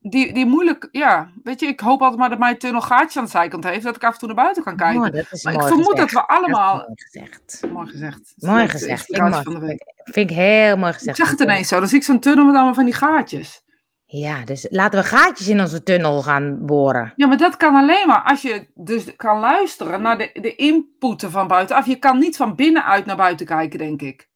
Die, 0.00 0.32
die 0.32 0.46
moeilijk, 0.46 0.88
ja, 0.92 1.30
weet 1.42 1.60
je, 1.60 1.66
ik 1.66 1.80
hoop 1.80 2.00
altijd 2.00 2.20
maar 2.20 2.28
dat 2.28 2.38
mijn 2.38 2.58
tunnel 2.58 2.80
gaatjes 2.80 3.16
aan 3.16 3.24
de 3.24 3.30
zijkant 3.30 3.64
heeft, 3.64 3.82
dat 3.82 3.96
ik 3.96 4.04
af 4.04 4.12
en 4.12 4.18
toe 4.18 4.28
naar 4.28 4.36
buiten 4.36 4.62
kan 4.62 4.76
kijken. 4.76 4.98
Mooi, 4.98 5.10
dat 5.10 5.26
is 5.32 5.44
maar 5.44 5.52
ik 5.52 5.58
mooi 5.58 5.72
vermoed 5.72 5.90
gezegd. 5.90 6.12
dat 6.12 6.22
we 6.26 6.28
allemaal, 6.34 6.76
Dat 6.78 6.86
mooi 6.86 6.96
gezegd. 6.96 7.62
mooi 7.72 7.88
gezegd. 7.88 8.34
Mooi 8.36 8.68
gezegd. 8.68 9.04
Vind 9.04 9.18
ik, 9.18 9.24
inspiratie 9.26 9.30
mooi. 9.32 9.42
van 9.44 9.54
de 9.54 9.66
week. 9.66 9.82
Vind 10.04 10.30
ik 10.30 10.36
heel 10.36 10.76
mooi 10.76 10.90
Ik 10.90 10.96
gezegd. 10.98 11.16
zeg 11.16 11.30
het 11.30 11.40
ineens 11.40 11.68
zo, 11.68 11.78
dan 11.78 11.88
zie 11.88 11.98
ik 11.98 12.04
zo'n 12.04 12.20
tunnel 12.20 12.44
met 12.44 12.54
allemaal 12.54 12.74
van 12.74 12.84
die 12.84 12.94
gaatjes. 12.94 13.62
Ja, 14.04 14.44
dus 14.44 14.66
laten 14.70 15.00
we 15.00 15.06
gaatjes 15.06 15.48
in 15.48 15.60
onze 15.60 15.82
tunnel 15.82 16.22
gaan 16.22 16.66
boren. 16.66 17.12
Ja, 17.16 17.26
maar 17.26 17.36
dat 17.36 17.56
kan 17.56 17.74
alleen 17.74 18.06
maar 18.06 18.22
als 18.22 18.42
je 18.42 18.66
dus 18.74 19.16
kan 19.16 19.38
luisteren 19.40 20.02
naar 20.02 20.18
de, 20.18 20.30
de 20.40 20.54
inputen 20.54 21.30
van 21.30 21.46
buitenaf. 21.46 21.86
Je 21.86 21.96
kan 21.96 22.18
niet 22.18 22.36
van 22.36 22.54
binnenuit 22.54 23.06
naar 23.06 23.16
buiten 23.16 23.46
kijken, 23.46 23.78
denk 23.78 24.02
ik. 24.02 24.28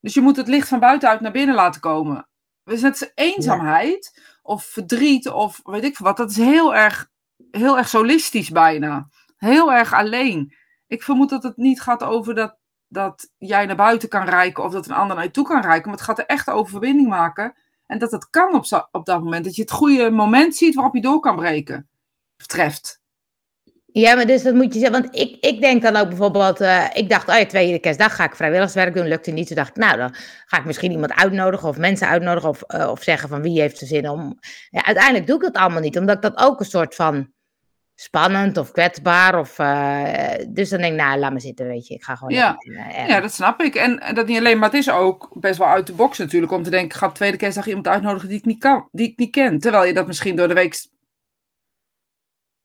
Dus 0.00 0.14
je 0.14 0.20
moet 0.20 0.36
het 0.36 0.48
licht 0.48 0.68
van 0.68 0.80
buitenuit 0.80 1.20
naar 1.20 1.32
binnen 1.32 1.54
laten 1.54 1.80
komen. 1.80 2.28
Dus 2.66 2.80
net 2.80 3.12
eenzaamheid 3.14 4.20
of 4.42 4.64
verdriet 4.64 5.28
of 5.28 5.60
weet 5.64 5.84
ik 5.84 5.98
wat. 5.98 6.16
Dat 6.16 6.30
is 6.30 6.36
heel 6.36 6.74
erg, 6.74 7.10
heel 7.50 7.78
erg 7.78 7.88
solistisch 7.88 8.50
bijna. 8.50 9.08
Heel 9.36 9.72
erg 9.72 9.92
alleen. 9.92 10.54
Ik 10.86 11.02
vermoed 11.02 11.28
dat 11.28 11.42
het 11.42 11.56
niet 11.56 11.80
gaat 11.80 12.02
over 12.02 12.34
dat, 12.34 12.56
dat 12.88 13.30
jij 13.38 13.66
naar 13.66 13.76
buiten 13.76 14.08
kan 14.08 14.24
reiken 14.24 14.64
of 14.64 14.72
dat 14.72 14.86
een 14.86 14.94
ander 14.94 15.16
naar 15.16 15.24
je 15.24 15.30
toe 15.30 15.44
kan 15.44 15.60
reiken. 15.60 15.88
Maar 15.88 15.96
het 15.98 16.06
gaat 16.06 16.18
er 16.18 16.26
echt 16.26 16.50
over 16.50 16.70
verbinding 16.70 17.08
maken. 17.08 17.54
En 17.86 17.98
dat 17.98 18.10
het 18.10 18.30
kan 18.30 18.54
op, 18.54 18.88
op 18.90 19.06
dat 19.06 19.22
moment. 19.22 19.44
Dat 19.44 19.56
je 19.56 19.62
het 19.62 19.70
goede 19.70 20.10
moment 20.10 20.56
ziet 20.56 20.74
waarop 20.74 20.94
je 20.94 21.00
door 21.00 21.20
kan 21.20 21.36
breken. 21.36 21.88
Of 22.38 22.46
treft. 22.46 23.00
Ja, 23.98 24.14
maar 24.14 24.26
dus 24.26 24.42
dat 24.42 24.54
moet 24.54 24.74
je 24.74 24.80
zeggen. 24.80 25.02
Want 25.02 25.16
ik, 25.16 25.36
ik 25.40 25.60
denk 25.60 25.82
dan 25.82 25.96
ook 25.96 26.08
bijvoorbeeld. 26.08 26.60
eh, 26.60 26.84
ik 26.92 27.08
dacht, 27.08 27.28
oh 27.28 27.36
ja, 27.36 27.46
tweede 27.46 27.78
kerstdag 27.78 28.16
ga 28.16 28.24
ik 28.24 28.34
vrijwilligerswerk 28.36 28.94
doen. 28.94 29.08
Lukte 29.08 29.30
niet. 29.30 29.46
Toen 29.46 29.56
dacht 29.56 29.68
ik, 29.68 29.76
nou, 29.76 29.96
dan 29.96 30.14
ga 30.46 30.58
ik 30.58 30.64
misschien 30.64 30.90
iemand 30.90 31.14
uitnodigen. 31.14 31.68
Of 31.68 31.76
mensen 31.76 32.08
uitnodigen. 32.08 32.48
Of, 32.48 32.62
eh, 32.62 32.90
of 32.90 33.02
zeggen 33.02 33.28
van 33.28 33.42
wie 33.42 33.60
heeft 33.60 33.80
er 33.80 33.86
zin 33.86 34.08
om. 34.08 34.38
Ja, 34.70 34.84
uiteindelijk 34.84 35.26
doe 35.26 35.36
ik 35.36 35.42
dat 35.42 35.62
allemaal 35.62 35.80
niet. 35.80 35.98
Omdat 35.98 36.16
ik 36.16 36.22
dat 36.22 36.38
ook 36.38 36.60
een 36.60 36.66
soort 36.66 36.94
van. 36.94 37.34
Spannend 37.94 38.56
of 38.56 38.70
kwetsbaar. 38.70 39.38
Of, 39.38 39.58
eh, 39.58 40.32
dus 40.48 40.68
dan 40.68 40.80
denk 40.80 40.92
ik, 40.92 41.00
nou, 41.00 41.18
laat 41.18 41.32
me 41.32 41.40
zitten, 41.40 41.66
weet 41.66 41.86
je. 41.86 41.94
Ik 41.94 42.04
ga 42.04 42.14
gewoon. 42.14 42.34
Ja. 42.34 42.56
even, 42.58 43.06
Ja, 43.06 43.20
dat 43.20 43.32
snap 43.32 43.60
ik. 43.60 43.74
En, 43.74 44.14
dat 44.14 44.26
niet 44.26 44.38
alleen, 44.38 44.58
maar 44.58 44.70
het 44.70 44.78
is 44.78 44.90
ook 44.90 45.28
best 45.40 45.58
wel 45.58 45.68
uit 45.68 45.86
de 45.86 45.92
box 45.92 46.18
natuurlijk. 46.18 46.52
Om 46.52 46.62
te 46.62 46.70
denken, 46.70 46.88
ik 46.88 46.94
ga 46.94 47.06
op 47.06 47.14
tweede 47.14 47.36
kerstdag 47.36 47.66
iemand 47.66 47.88
uitnodigen 47.88 48.28
die 48.28 48.38
ik 48.38 48.44
niet 48.44 48.58
kan. 48.58 48.88
Die 48.92 49.10
ik 49.10 49.18
niet 49.18 49.30
ken. 49.30 49.58
Terwijl 49.58 49.84
je 49.84 49.94
dat 49.94 50.06
misschien 50.06 50.36
door 50.36 50.48
de 50.48 50.54
week 50.54 50.74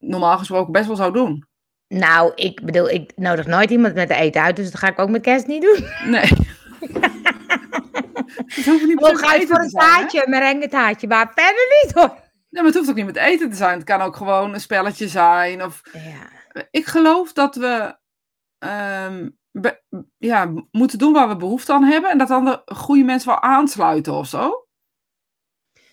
normaal 0.01 0.37
gesproken 0.37 0.71
best 0.71 0.87
wel 0.87 0.95
zou 0.95 1.13
doen. 1.13 1.45
Nou, 1.87 2.31
ik 2.35 2.65
bedoel, 2.65 2.89
ik 2.89 3.11
nodig 3.15 3.45
nooit 3.45 3.69
iemand 3.69 3.93
met 3.93 4.07
de 4.07 4.15
eten 4.15 4.41
uit. 4.41 4.55
Dus 4.55 4.71
dat 4.71 4.79
ga 4.79 4.87
ik 4.87 4.99
ook 4.99 5.09
met 5.09 5.21
kerst 5.21 5.47
niet 5.47 5.61
doen. 5.61 5.85
Nee. 6.11 6.29
Oh, 8.95 9.17
ga 9.17 9.33
je 9.33 9.47
voor 9.47 9.59
een 9.59 9.69
zijn, 9.69 9.83
taartje, 9.89 10.23
een 10.25 10.29
merengue 10.29 10.67
taartje. 10.69 11.07
Maar 11.07 11.31
verder 11.35 11.65
niet 11.83 11.93
hoor. 11.93 12.07
Nee, 12.09 12.63
maar 12.63 12.65
het 12.65 12.75
hoeft 12.75 12.89
ook 12.89 12.95
niet 12.95 13.05
met 13.05 13.15
eten 13.15 13.49
te 13.49 13.55
zijn. 13.55 13.73
Het 13.77 13.83
kan 13.83 14.01
ook 14.01 14.15
gewoon 14.15 14.53
een 14.53 14.61
spelletje 14.61 15.07
zijn. 15.07 15.63
Of 15.63 15.81
Ja. 15.93 16.29
ik 16.71 16.85
geloof 16.85 17.33
dat 17.33 17.55
we 17.55 17.97
ehm, 18.57 19.29
be- 19.51 19.81
ja, 20.17 20.53
moeten 20.71 20.97
doen 20.97 21.13
waar 21.13 21.27
we 21.27 21.35
behoefte 21.35 21.73
aan 21.73 21.83
hebben. 21.83 22.09
En 22.09 22.17
dat 22.17 22.27
dan 22.27 22.45
de 22.45 22.61
goede 22.65 23.03
mensen 23.03 23.29
wel 23.29 23.41
aansluiten 23.41 24.13
of 24.13 24.27
zo. 24.27 24.67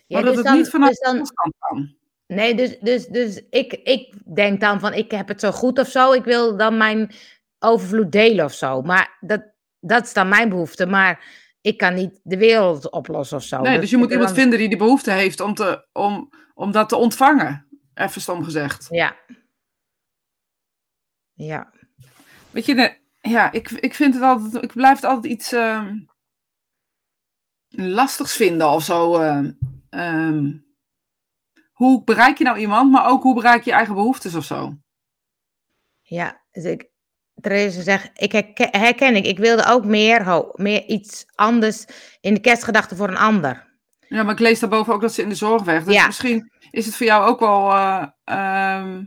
Ja, 0.06 0.16
Maar 0.16 0.22
dat 0.22 0.24
dus 0.24 0.36
het 0.36 0.44
dan- 0.44 0.56
niet 0.56 0.70
vanuit 0.70 0.98
dus 0.98 1.12
dan- 1.12 1.52
kan. 1.58 1.96
Nee, 2.28 2.54
dus, 2.54 2.78
dus, 2.78 3.06
dus 3.06 3.42
ik, 3.50 3.72
ik 3.72 4.34
denk 4.34 4.60
dan 4.60 4.80
van, 4.80 4.92
ik 4.94 5.10
heb 5.10 5.28
het 5.28 5.40
zo 5.40 5.50
goed 5.50 5.78
of 5.78 5.88
zo. 5.88 6.12
Ik 6.12 6.24
wil 6.24 6.56
dan 6.56 6.76
mijn 6.76 7.10
overvloed 7.58 8.12
delen 8.12 8.44
of 8.44 8.52
zo. 8.52 8.82
Maar 8.82 9.16
dat, 9.20 9.42
dat 9.80 10.04
is 10.04 10.12
dan 10.12 10.28
mijn 10.28 10.48
behoefte. 10.48 10.86
Maar 10.86 11.24
ik 11.60 11.76
kan 11.76 11.94
niet 11.94 12.20
de 12.22 12.36
wereld 12.36 12.90
oplossen 12.90 13.36
of 13.36 13.42
zo. 13.44 13.60
Nee, 13.60 13.72
Dat- 13.72 13.80
dus 13.80 13.90
je 13.90 13.96
moet 13.96 14.10
iemand 14.10 14.28
dan- 14.28 14.36
vinden 14.38 14.58
die 14.58 14.68
die 14.68 14.78
behoefte 14.78 15.10
heeft 15.10 15.40
om, 15.40 15.54
te, 15.54 15.86
om, 15.92 16.30
om 16.54 16.72
dat 16.72 16.88
te 16.88 16.96
ontvangen. 16.96 17.66
Even 17.94 18.20
stom 18.20 18.44
gezegd. 18.44 18.86
Ja. 18.90 19.16
Ja. 21.32 21.72
Weet 22.50 22.66
je, 22.66 22.96
ja, 23.20 23.52
ik, 23.52 23.70
ik 23.70 23.94
vind 23.94 24.14
het 24.14 24.22
altijd, 24.22 24.64
ik 24.64 24.72
blijf 24.72 24.94
het 24.96 25.04
altijd 25.04 25.32
iets 25.32 25.52
ehm, 25.52 25.98
lastigs 27.68 28.36
vinden 28.36 28.70
of 28.70 28.84
zo. 28.84 29.14
ehm, 29.20 29.52
ehm. 29.90 30.56
Hoe 31.78 32.04
bereik 32.04 32.38
je 32.38 32.44
nou 32.44 32.58
iemand, 32.58 32.90
maar 32.90 33.06
ook 33.08 33.22
hoe 33.22 33.34
bereik 33.34 33.62
je 33.64 33.70
je 33.70 33.76
eigen 33.76 33.94
behoeftes 33.94 34.34
of 34.34 34.44
zo? 34.44 34.74
Ja, 36.00 36.40
dus 36.50 36.64
ik, 36.64 36.88
Therese 37.40 37.82
zegt, 37.82 38.10
ik 38.14 38.32
herken, 38.32 38.68
herken 38.70 39.16
ik, 39.16 39.26
ik 39.26 39.38
wilde 39.38 39.64
ook 39.66 39.84
meer, 39.84 40.24
ho, 40.24 40.50
meer 40.54 40.84
iets 40.86 41.26
anders 41.34 41.84
in 42.20 42.34
de 42.34 42.40
kerstgedachte 42.40 42.96
voor 42.96 43.08
een 43.08 43.16
ander. 43.16 43.66
Ja, 44.08 44.22
maar 44.22 44.32
ik 44.32 44.38
lees 44.38 44.60
daarboven 44.60 44.94
ook 44.94 45.00
dat 45.00 45.12
ze 45.14 45.22
in 45.22 45.28
de 45.28 45.34
zorg 45.34 45.62
werkt. 45.62 45.86
Dus 45.86 45.94
Ja. 45.94 46.06
misschien 46.06 46.50
is 46.70 46.86
het 46.86 46.96
voor 46.96 47.06
jou 47.06 47.28
ook 47.28 47.40
wel 47.40 47.70
eh, 47.70 48.06
ehm, 48.24 49.04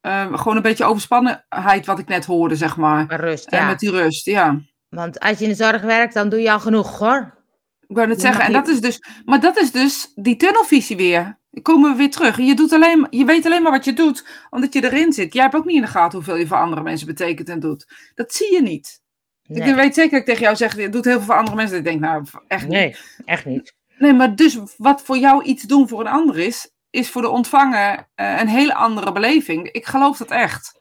ehm, 0.00 0.34
gewoon 0.34 0.56
een 0.56 0.62
beetje 0.62 0.84
overspannenheid 0.84 1.86
wat 1.86 1.98
ik 1.98 2.08
net 2.08 2.24
hoorde, 2.24 2.56
zeg 2.56 2.76
maar. 2.76 3.06
Maar 3.06 3.20
rust, 3.20 3.46
En 3.46 3.58
ja. 3.58 3.66
met 3.66 3.78
die 3.78 3.90
rust, 3.90 4.24
ja. 4.26 4.60
Want 4.88 5.20
als 5.20 5.38
je 5.38 5.44
in 5.44 5.50
de 5.50 5.56
zorg 5.56 5.82
werkt, 5.82 6.14
dan 6.14 6.28
doe 6.28 6.40
je 6.40 6.52
al 6.52 6.60
genoeg 6.60 6.98
hoor. 6.98 7.40
Ik 7.86 7.96
wou 7.96 8.08
net 8.08 8.20
zeggen, 8.20 8.44
en 8.44 8.52
dat 8.52 8.68
is 8.68 8.80
dus, 8.80 9.02
maar 9.24 9.40
dat 9.40 9.56
is 9.56 9.72
dus 9.72 10.12
die 10.14 10.36
tunnelvisie 10.36 10.96
weer. 10.96 11.40
Komen 11.62 11.90
we 11.90 11.96
weer 11.96 12.10
terug. 12.10 12.36
Je, 12.36 12.54
doet 12.54 12.72
alleen, 12.72 13.06
je 13.10 13.24
weet 13.24 13.46
alleen 13.46 13.62
maar 13.62 13.72
wat 13.72 13.84
je 13.84 13.92
doet, 13.92 14.26
omdat 14.50 14.72
je 14.72 14.84
erin 14.84 15.12
zit. 15.12 15.32
Jij 15.32 15.42
hebt 15.42 15.54
ook 15.54 15.64
niet 15.64 15.76
in 15.76 15.82
de 15.82 15.88
gaten 15.88 16.18
hoeveel 16.18 16.36
je 16.36 16.46
voor 16.46 16.56
andere 16.56 16.82
mensen 16.82 17.06
betekent 17.06 17.48
en 17.48 17.60
doet. 17.60 17.86
Dat 18.14 18.34
zie 18.34 18.52
je 18.52 18.62
niet. 18.62 19.00
Nee, 19.46 19.68
Ik 19.68 19.74
weet 19.74 19.94
zeker 19.94 20.10
dat 20.10 20.20
ik 20.20 20.26
tegen 20.26 20.42
jou 20.42 20.56
zeg, 20.56 20.76
je 20.76 20.88
doet 20.88 21.04
heel 21.04 21.16
veel 21.16 21.24
voor 21.26 21.36
andere 21.36 21.56
mensen. 21.56 21.78
Ik 21.78 21.84
denk, 21.84 22.00
nou, 22.00 22.24
echt 22.48 22.62
niet. 22.62 22.72
nee 22.72 22.96
echt 23.24 23.44
niet. 23.44 23.74
Nee, 23.98 24.12
maar 24.12 24.36
dus 24.36 24.58
wat 24.76 25.02
voor 25.02 25.18
jou 25.18 25.42
iets 25.44 25.62
doen 25.62 25.88
voor 25.88 26.00
een 26.00 26.06
ander 26.06 26.38
is, 26.38 26.70
is 26.90 27.10
voor 27.10 27.22
de 27.22 27.28
ontvanger 27.28 28.08
eh, 28.14 28.40
een 28.40 28.48
hele 28.48 28.74
andere 28.74 29.12
beleving. 29.12 29.70
Ik 29.70 29.86
geloof 29.86 30.16
dat 30.16 30.30
echt. 30.30 30.80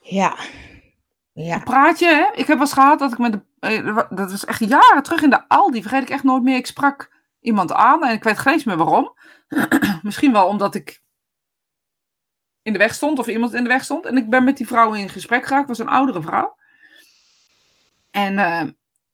Ja. 0.00 0.36
Ja. 1.32 1.58
Praat 1.58 1.98
je, 1.98 2.06
hè? 2.06 2.24
Ik 2.32 2.46
heb 2.46 2.46
wel 2.46 2.60
eens 2.60 2.72
gehad 2.72 2.98
dat 2.98 3.12
ik 3.12 3.18
met 3.18 3.32
de, 3.32 3.40
eh, 3.58 3.96
dat 4.10 4.30
was 4.30 4.44
echt 4.44 4.68
jaren 4.68 5.02
terug 5.02 5.22
in 5.22 5.30
de 5.30 5.48
Aldi, 5.48 5.82
vergeet 5.82 6.02
ik 6.02 6.10
echt 6.10 6.22
nooit 6.22 6.42
meer. 6.42 6.56
Ik 6.56 6.66
sprak 6.66 7.15
iemand 7.46 7.72
aan 7.72 8.04
en 8.04 8.12
ik 8.14 8.24
weet 8.24 8.38
geen 8.38 8.52
eens 8.52 8.64
meer 8.64 8.76
waarom. 8.76 9.14
Misschien 10.02 10.32
wel 10.32 10.46
omdat 10.46 10.74
ik 10.74 11.02
in 12.62 12.72
de 12.72 12.78
weg 12.78 12.94
stond 12.94 13.18
of 13.18 13.26
iemand 13.26 13.54
in 13.54 13.62
de 13.62 13.68
weg 13.68 13.84
stond. 13.84 14.04
En 14.04 14.16
ik 14.16 14.30
ben 14.30 14.44
met 14.44 14.56
die 14.56 14.66
vrouw 14.66 14.92
in 14.92 15.08
gesprek 15.08 15.46
geraakt, 15.46 15.68
was 15.68 15.78
een 15.78 15.88
oudere 15.88 16.22
vrouw. 16.22 16.56
En 18.10 18.38
eh, 18.38 18.60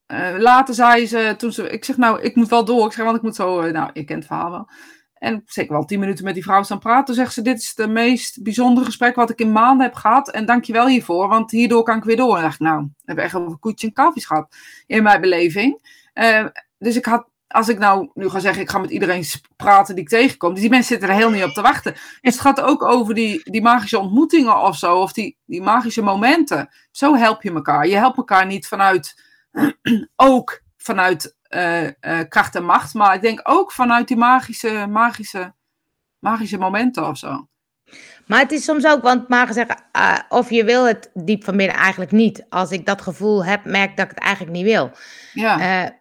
eh, 0.06 0.40
later 0.40 0.74
zei 0.74 1.06
ze, 1.06 1.34
toen 1.36 1.52
ze, 1.52 1.68
ik 1.68 1.84
zeg 1.84 1.96
nou, 1.96 2.20
ik 2.20 2.34
moet 2.34 2.48
wel 2.48 2.64
door. 2.64 2.86
Ik 2.86 2.92
zeg, 2.92 3.04
want 3.04 3.16
ik 3.16 3.22
moet 3.22 3.34
zo, 3.34 3.60
eh, 3.60 3.72
nou, 3.72 3.90
je 3.92 4.04
kent 4.04 4.18
het 4.18 4.26
verhaal 4.26 4.50
wel. 4.50 4.68
En 5.14 5.42
zeker 5.46 5.72
wel 5.72 5.84
tien 5.84 6.00
minuten 6.00 6.24
met 6.24 6.34
die 6.34 6.42
vrouw 6.42 6.62
staan 6.62 6.78
praten. 6.78 7.04
Toen 7.04 7.14
zegt 7.14 7.32
ze, 7.32 7.42
dit 7.42 7.58
is 7.58 7.72
het 7.76 7.90
meest 7.90 8.42
bijzondere 8.42 8.86
gesprek 8.86 9.14
wat 9.14 9.30
ik 9.30 9.40
in 9.40 9.52
maanden 9.52 9.86
heb 9.86 9.94
gehad. 9.94 10.30
En 10.30 10.46
dank 10.46 10.64
je 10.64 10.72
wel 10.72 10.86
hiervoor, 10.86 11.28
want 11.28 11.50
hierdoor 11.50 11.82
kan 11.82 11.96
ik 11.96 12.04
weer 12.04 12.16
door. 12.16 12.36
En 12.36 12.42
dacht 12.42 12.54
ik, 12.54 12.60
nou, 12.60 12.82
we 12.82 13.02
hebben 13.04 13.24
echt 13.24 13.34
over 13.34 13.58
koetje 13.58 13.86
en 13.86 13.92
kalfjes 13.92 14.26
gehad 14.26 14.56
in 14.86 15.02
mijn 15.02 15.20
beleving. 15.20 16.00
Dus 16.78 16.96
ik 16.96 17.04
had, 17.04 17.28
als 17.52 17.68
ik 17.68 17.78
nou 17.78 18.10
nu 18.14 18.28
ga 18.28 18.38
zeggen, 18.38 18.62
ik 18.62 18.70
ga 18.70 18.78
met 18.78 18.90
iedereen 18.90 19.24
praten 19.56 19.94
die 19.94 20.04
ik 20.04 20.10
tegenkom. 20.10 20.52
Dus 20.52 20.60
die 20.60 20.70
mensen 20.70 20.88
zitten 20.88 21.08
er 21.08 21.14
heel 21.14 21.30
niet 21.30 21.44
op 21.44 21.52
te 21.52 21.62
wachten. 21.62 21.92
Dus 21.92 22.32
het 22.32 22.40
gaat 22.40 22.60
ook 22.60 22.82
over 22.82 23.14
die, 23.14 23.50
die 23.50 23.62
magische 23.62 23.98
ontmoetingen 23.98 24.62
of 24.62 24.76
zo. 24.76 24.96
Of 24.96 25.12
die, 25.12 25.38
die 25.44 25.62
magische 25.62 26.02
momenten. 26.02 26.68
Zo 26.90 27.14
help 27.14 27.42
je 27.42 27.52
elkaar. 27.52 27.86
Je 27.86 27.96
helpt 27.96 28.16
elkaar 28.16 28.46
niet 28.46 28.66
vanuit, 28.66 29.22
ook 30.16 30.62
vanuit 30.76 31.36
eh, 31.42 31.86
eh, 31.86 32.28
kracht 32.28 32.54
en 32.54 32.64
macht. 32.64 32.94
Maar 32.94 33.14
ik 33.14 33.22
denk 33.22 33.40
ook 33.42 33.72
vanuit 33.72 34.08
die 34.08 34.16
magische, 34.16 34.86
magische, 34.90 35.54
magische 36.18 36.58
momenten 36.58 37.08
of 37.08 37.18
zo. 37.18 37.46
Maar 38.26 38.40
het 38.40 38.52
is 38.52 38.64
soms 38.64 38.86
ook, 38.86 39.02
want 39.02 39.28
magen 39.28 39.54
zeggen, 39.54 39.76
uh, 39.96 40.18
of 40.28 40.50
je 40.50 40.64
wil 40.64 40.86
het 40.86 41.10
diep 41.14 41.44
van 41.44 41.56
binnen 41.56 41.76
eigenlijk 41.76 42.10
niet. 42.12 42.46
Als 42.48 42.70
ik 42.70 42.86
dat 42.86 43.02
gevoel 43.02 43.44
heb, 43.44 43.64
merk 43.64 43.96
dat 43.96 44.04
ik 44.04 44.14
het 44.14 44.24
eigenlijk 44.24 44.56
niet 44.56 44.64
wil. 44.64 44.90
Ja. 45.32 46.00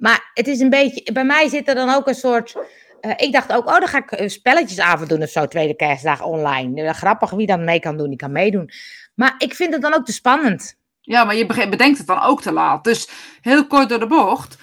Maar 0.00 0.30
het 0.34 0.46
is 0.46 0.60
een 0.60 0.70
beetje, 0.70 1.12
bij 1.12 1.24
mij 1.24 1.48
zit 1.48 1.68
er 1.68 1.74
dan 1.74 1.94
ook 1.94 2.06
een 2.06 2.14
soort. 2.14 2.54
Uh, 3.00 3.12
ik 3.16 3.32
dacht 3.32 3.52
ook, 3.52 3.66
oh, 3.66 3.78
dan 3.78 3.88
ga 3.88 4.04
ik 4.06 4.30
spelletjesavond 4.30 5.08
doen 5.08 5.22
of 5.22 5.28
zo, 5.28 5.46
tweede 5.46 5.76
kerstdag 5.76 6.22
online. 6.22 6.94
Grappig 6.94 7.30
wie 7.30 7.46
dan 7.46 7.64
mee 7.64 7.80
kan 7.80 7.96
doen, 7.96 8.08
die 8.08 8.18
kan 8.18 8.32
meedoen. 8.32 8.70
Maar 9.14 9.34
ik 9.38 9.54
vind 9.54 9.72
het 9.72 9.82
dan 9.82 9.94
ook 9.94 10.04
te 10.04 10.12
spannend. 10.12 10.78
Ja, 11.00 11.24
maar 11.24 11.36
je 11.36 11.46
bedenkt 11.46 11.98
het 11.98 12.06
dan 12.06 12.22
ook 12.22 12.42
te 12.42 12.52
laat. 12.52 12.84
Dus 12.84 13.08
heel 13.40 13.66
kort 13.66 13.88
door 13.88 13.98
de 13.98 14.06
bocht. 14.06 14.58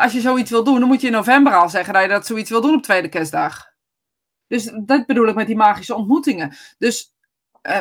als 0.00 0.12
je 0.12 0.20
zoiets 0.20 0.50
wil 0.50 0.64
doen, 0.64 0.78
dan 0.80 0.88
moet 0.88 1.00
je 1.00 1.06
in 1.06 1.12
november 1.12 1.54
al 1.54 1.68
zeggen 1.68 1.94
dat 1.94 2.02
je 2.02 2.08
dat 2.08 2.26
zoiets 2.26 2.50
wil 2.50 2.60
doen 2.60 2.74
op 2.74 2.82
tweede 2.82 3.08
kerstdag. 3.08 3.70
Dus 4.46 4.72
dat 4.84 5.06
bedoel 5.06 5.28
ik 5.28 5.34
met 5.34 5.46
die 5.46 5.56
magische 5.56 5.94
ontmoetingen. 5.94 6.56
Dus 6.78 7.11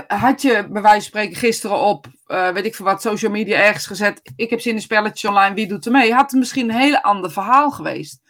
had 0.07 0.41
je 0.41 0.67
bij 0.69 0.81
wijze 0.81 0.99
van 0.99 1.01
spreken 1.01 1.35
gisteren 1.35 1.77
op, 1.77 2.05
uh, 2.27 2.49
weet 2.49 2.65
ik 2.65 2.75
veel 2.75 2.85
wat, 2.85 3.01
social 3.01 3.31
media 3.31 3.57
ergens 3.57 3.85
gezet. 3.85 4.21
Ik 4.35 4.49
heb 4.49 4.59
zin 4.59 4.73
in 4.73 4.81
spelletjes 4.81 5.29
online, 5.29 5.55
wie 5.55 5.67
doet 5.67 5.85
er 5.85 5.91
mee? 5.91 6.13
Had 6.13 6.31
het 6.31 6.39
misschien 6.39 6.69
een 6.69 6.79
heel 6.79 6.97
ander 6.97 7.31
verhaal 7.31 7.71
geweest. 7.71 8.21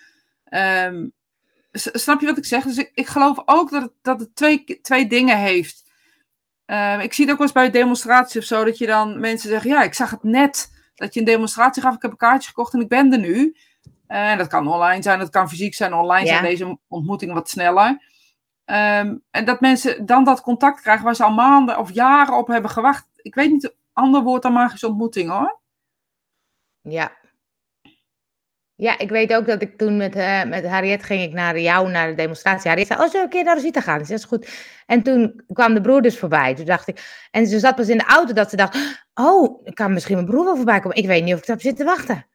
Um, 0.49 1.14
snap 1.72 2.20
je 2.20 2.26
wat 2.26 2.38
ik 2.38 2.45
zeg? 2.45 2.64
Dus 2.64 2.78
ik, 2.78 2.91
ik 2.93 3.08
geloof 3.08 3.41
ook 3.45 3.72
dat 3.72 3.82
het, 3.82 3.91
dat 4.02 4.20
het 4.20 4.36
twee, 4.36 4.80
twee 4.82 5.08
dingen 5.08 5.38
heeft. 5.38 5.84
Uh, 6.66 7.04
ik 7.04 7.14
zie 7.14 7.24
het 7.24 7.34
ook 7.34 7.39
wel 7.39 7.47
eens 7.47 7.56
bij 7.56 7.82
demonstraties 7.82 8.38
of 8.38 8.43
zo, 8.43 8.64
dat 8.64 8.78
je 8.78 8.86
dan 8.86 9.20
mensen 9.20 9.49
zeggen: 9.49 9.70
Ja, 9.70 9.84
ik 9.84 9.93
zag 9.93 10.10
het 10.10 10.24
net 10.24 10.72
dat 10.95 11.14
je 11.14 11.20
een 11.20 11.26
demonstratie 11.26 11.82
gaf, 11.82 11.95
ik 11.95 12.02
heb 12.02 12.12
een 12.12 12.18
kaartje 12.18 12.47
gekocht 12.47 12.74
en 12.74 12.80
ik 12.80 12.88
ben 12.88 13.12
er 13.12 13.20
nu. 13.20 13.56
En 14.08 14.38
dat 14.38 14.47
kan 14.47 14.68
online 14.68 15.02
zijn, 15.02 15.20
dat 15.20 15.30
kan 15.30 15.49
fysiek 15.49 15.74
zijn. 15.74 15.93
Online 15.93 16.26
ja. 16.26 16.32
zijn 16.32 16.43
deze 16.43 16.78
ontmoetingen 16.88 17.36
wat 17.36 17.49
sneller. 17.49 18.11
Um, 18.72 19.24
en 19.32 19.45
dat 19.45 19.61
mensen 19.61 20.05
dan 20.05 20.24
dat 20.24 20.41
contact 20.41 20.82
krijgen 20.82 21.05
waar 21.05 21.15
ze 21.15 21.24
al 21.24 21.34
maanden 21.34 21.78
of 21.78 21.91
jaren 21.91 22.38
op 22.38 22.47
hebben 22.47 22.72
gewacht. 22.72 23.07
Ik 23.15 23.36
weet 23.36 23.51
niet, 23.51 23.76
ander 23.93 24.22
woord 24.22 24.41
dan 24.41 24.53
magische 24.53 24.88
ontmoeting 24.88 25.30
hoor. 25.30 25.59
Ja. 26.82 27.19
Ja, 28.76 28.97
ik 28.97 29.09
weet 29.09 29.34
ook 29.34 29.45
dat 29.45 29.61
ik 29.61 29.78
toen 29.78 29.97
met, 29.97 30.15
uh, 30.15 30.43
met 30.43 30.67
Harriet 30.67 31.03
ging 31.03 31.22
ik 31.22 31.34
naar 31.34 31.59
jou, 31.59 31.89
naar 31.89 32.07
de 32.07 32.15
demonstratie. 32.15 32.69
Harriet 32.69 32.88
zei, 32.88 32.99
oh, 32.99 33.05
zullen 33.05 33.19
we 33.19 33.26
een 33.26 33.30
keer 33.30 33.43
naar 33.43 33.55
de 33.55 33.61
Zita 33.61 33.82
gaan? 33.82 33.97
Dat 33.99 34.09
is 34.09 34.24
goed. 34.24 34.49
En 34.86 35.03
toen 35.03 35.43
kwam 35.53 35.74
de 35.74 35.82
broer 35.82 36.01
dus 36.01 36.19
voorbij. 36.19 36.55
Toen 36.55 36.65
dacht 36.65 36.88
ik, 36.88 37.28
en 37.32 37.47
ze 37.47 37.59
zat 37.59 37.76
pas 37.76 37.89
in 37.89 37.97
de 37.97 38.05
auto 38.05 38.34
dat 38.34 38.49
ze 38.49 38.55
dacht, 38.55 39.03
oh, 39.13 39.65
ik 39.67 39.76
kan 39.76 39.93
misschien 39.93 40.15
mijn 40.15 40.28
broer 40.28 40.45
wel 40.45 40.55
voorbij 40.55 40.80
komen. 40.80 40.97
Ik 40.97 41.07
weet 41.07 41.24
niet 41.24 41.34
of 41.34 41.39
ik 41.39 41.45
daarop 41.45 41.65
zit 41.65 41.78
te 41.78 41.84
wachten. 41.84 42.26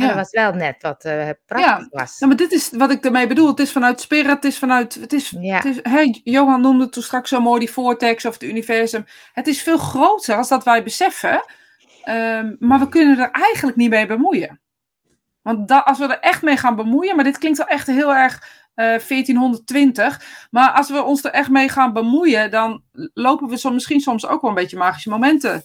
Ja. 0.00 0.06
dat 0.06 0.16
was 0.16 0.30
wel 0.30 0.52
net 0.52 0.82
wat 0.82 1.04
uh, 1.04 1.28
prachtig 1.46 1.88
ja. 1.88 1.88
was. 1.90 2.18
Ja, 2.18 2.26
maar 2.26 2.36
dit 2.36 2.52
is 2.52 2.70
wat 2.70 2.90
ik 2.90 3.04
ermee 3.04 3.26
bedoel. 3.26 3.46
Het 3.46 3.58
is 3.58 3.72
vanuit 3.72 4.00
spirit, 4.00 4.30
het 4.30 4.44
is 4.44 4.58
vanuit... 4.58 4.94
Het 4.94 5.12
is, 5.12 5.34
ja. 5.40 5.56
het 5.56 5.64
is, 5.64 5.78
hey, 5.82 6.20
Johan 6.24 6.60
noemde 6.60 6.88
toen 6.88 7.02
straks 7.02 7.28
zo 7.28 7.40
mooi 7.40 7.58
die 7.58 7.70
vortex 7.70 8.24
of 8.24 8.32
het 8.32 8.42
universum. 8.42 9.04
Het 9.32 9.46
is 9.46 9.62
veel 9.62 9.78
groter 9.78 10.36
als 10.36 10.48
dat 10.48 10.64
wij 10.64 10.82
beseffen. 10.82 11.44
Um, 12.08 12.56
maar 12.58 12.78
we 12.78 12.88
kunnen 12.88 13.18
er 13.18 13.30
eigenlijk 13.30 13.76
niet 13.76 13.90
mee 13.90 14.06
bemoeien. 14.06 14.60
Want 15.42 15.68
da, 15.68 15.78
als 15.78 15.98
we 15.98 16.04
er 16.04 16.20
echt 16.20 16.42
mee 16.42 16.56
gaan 16.56 16.76
bemoeien... 16.76 17.14
Maar 17.14 17.24
dit 17.24 17.38
klinkt 17.38 17.58
wel 17.58 17.66
echt 17.66 17.86
heel 17.86 18.14
erg 18.14 18.42
uh, 18.74 18.86
1420. 18.86 20.48
Maar 20.50 20.70
als 20.70 20.90
we 20.90 21.02
ons 21.02 21.24
er 21.24 21.30
echt 21.30 21.50
mee 21.50 21.68
gaan 21.68 21.92
bemoeien... 21.92 22.50
Dan 22.50 22.82
lopen 23.14 23.48
we 23.48 23.56
soms, 23.56 23.74
misschien 23.74 24.00
soms 24.00 24.26
ook 24.26 24.40
wel 24.40 24.50
een 24.50 24.56
beetje 24.56 24.76
magische 24.76 25.10
momenten 25.10 25.64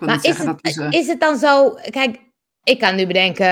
Maar 0.00 0.18
is 0.24 0.38
het, 0.38 0.58
is, 0.60 0.76
is 0.76 1.06
het 1.06 1.20
dan 1.20 1.36
zo, 1.38 1.74
kijk, 1.90 2.18
ik 2.64 2.78
kan 2.78 2.94
nu 2.94 3.06
bedenken, 3.06 3.46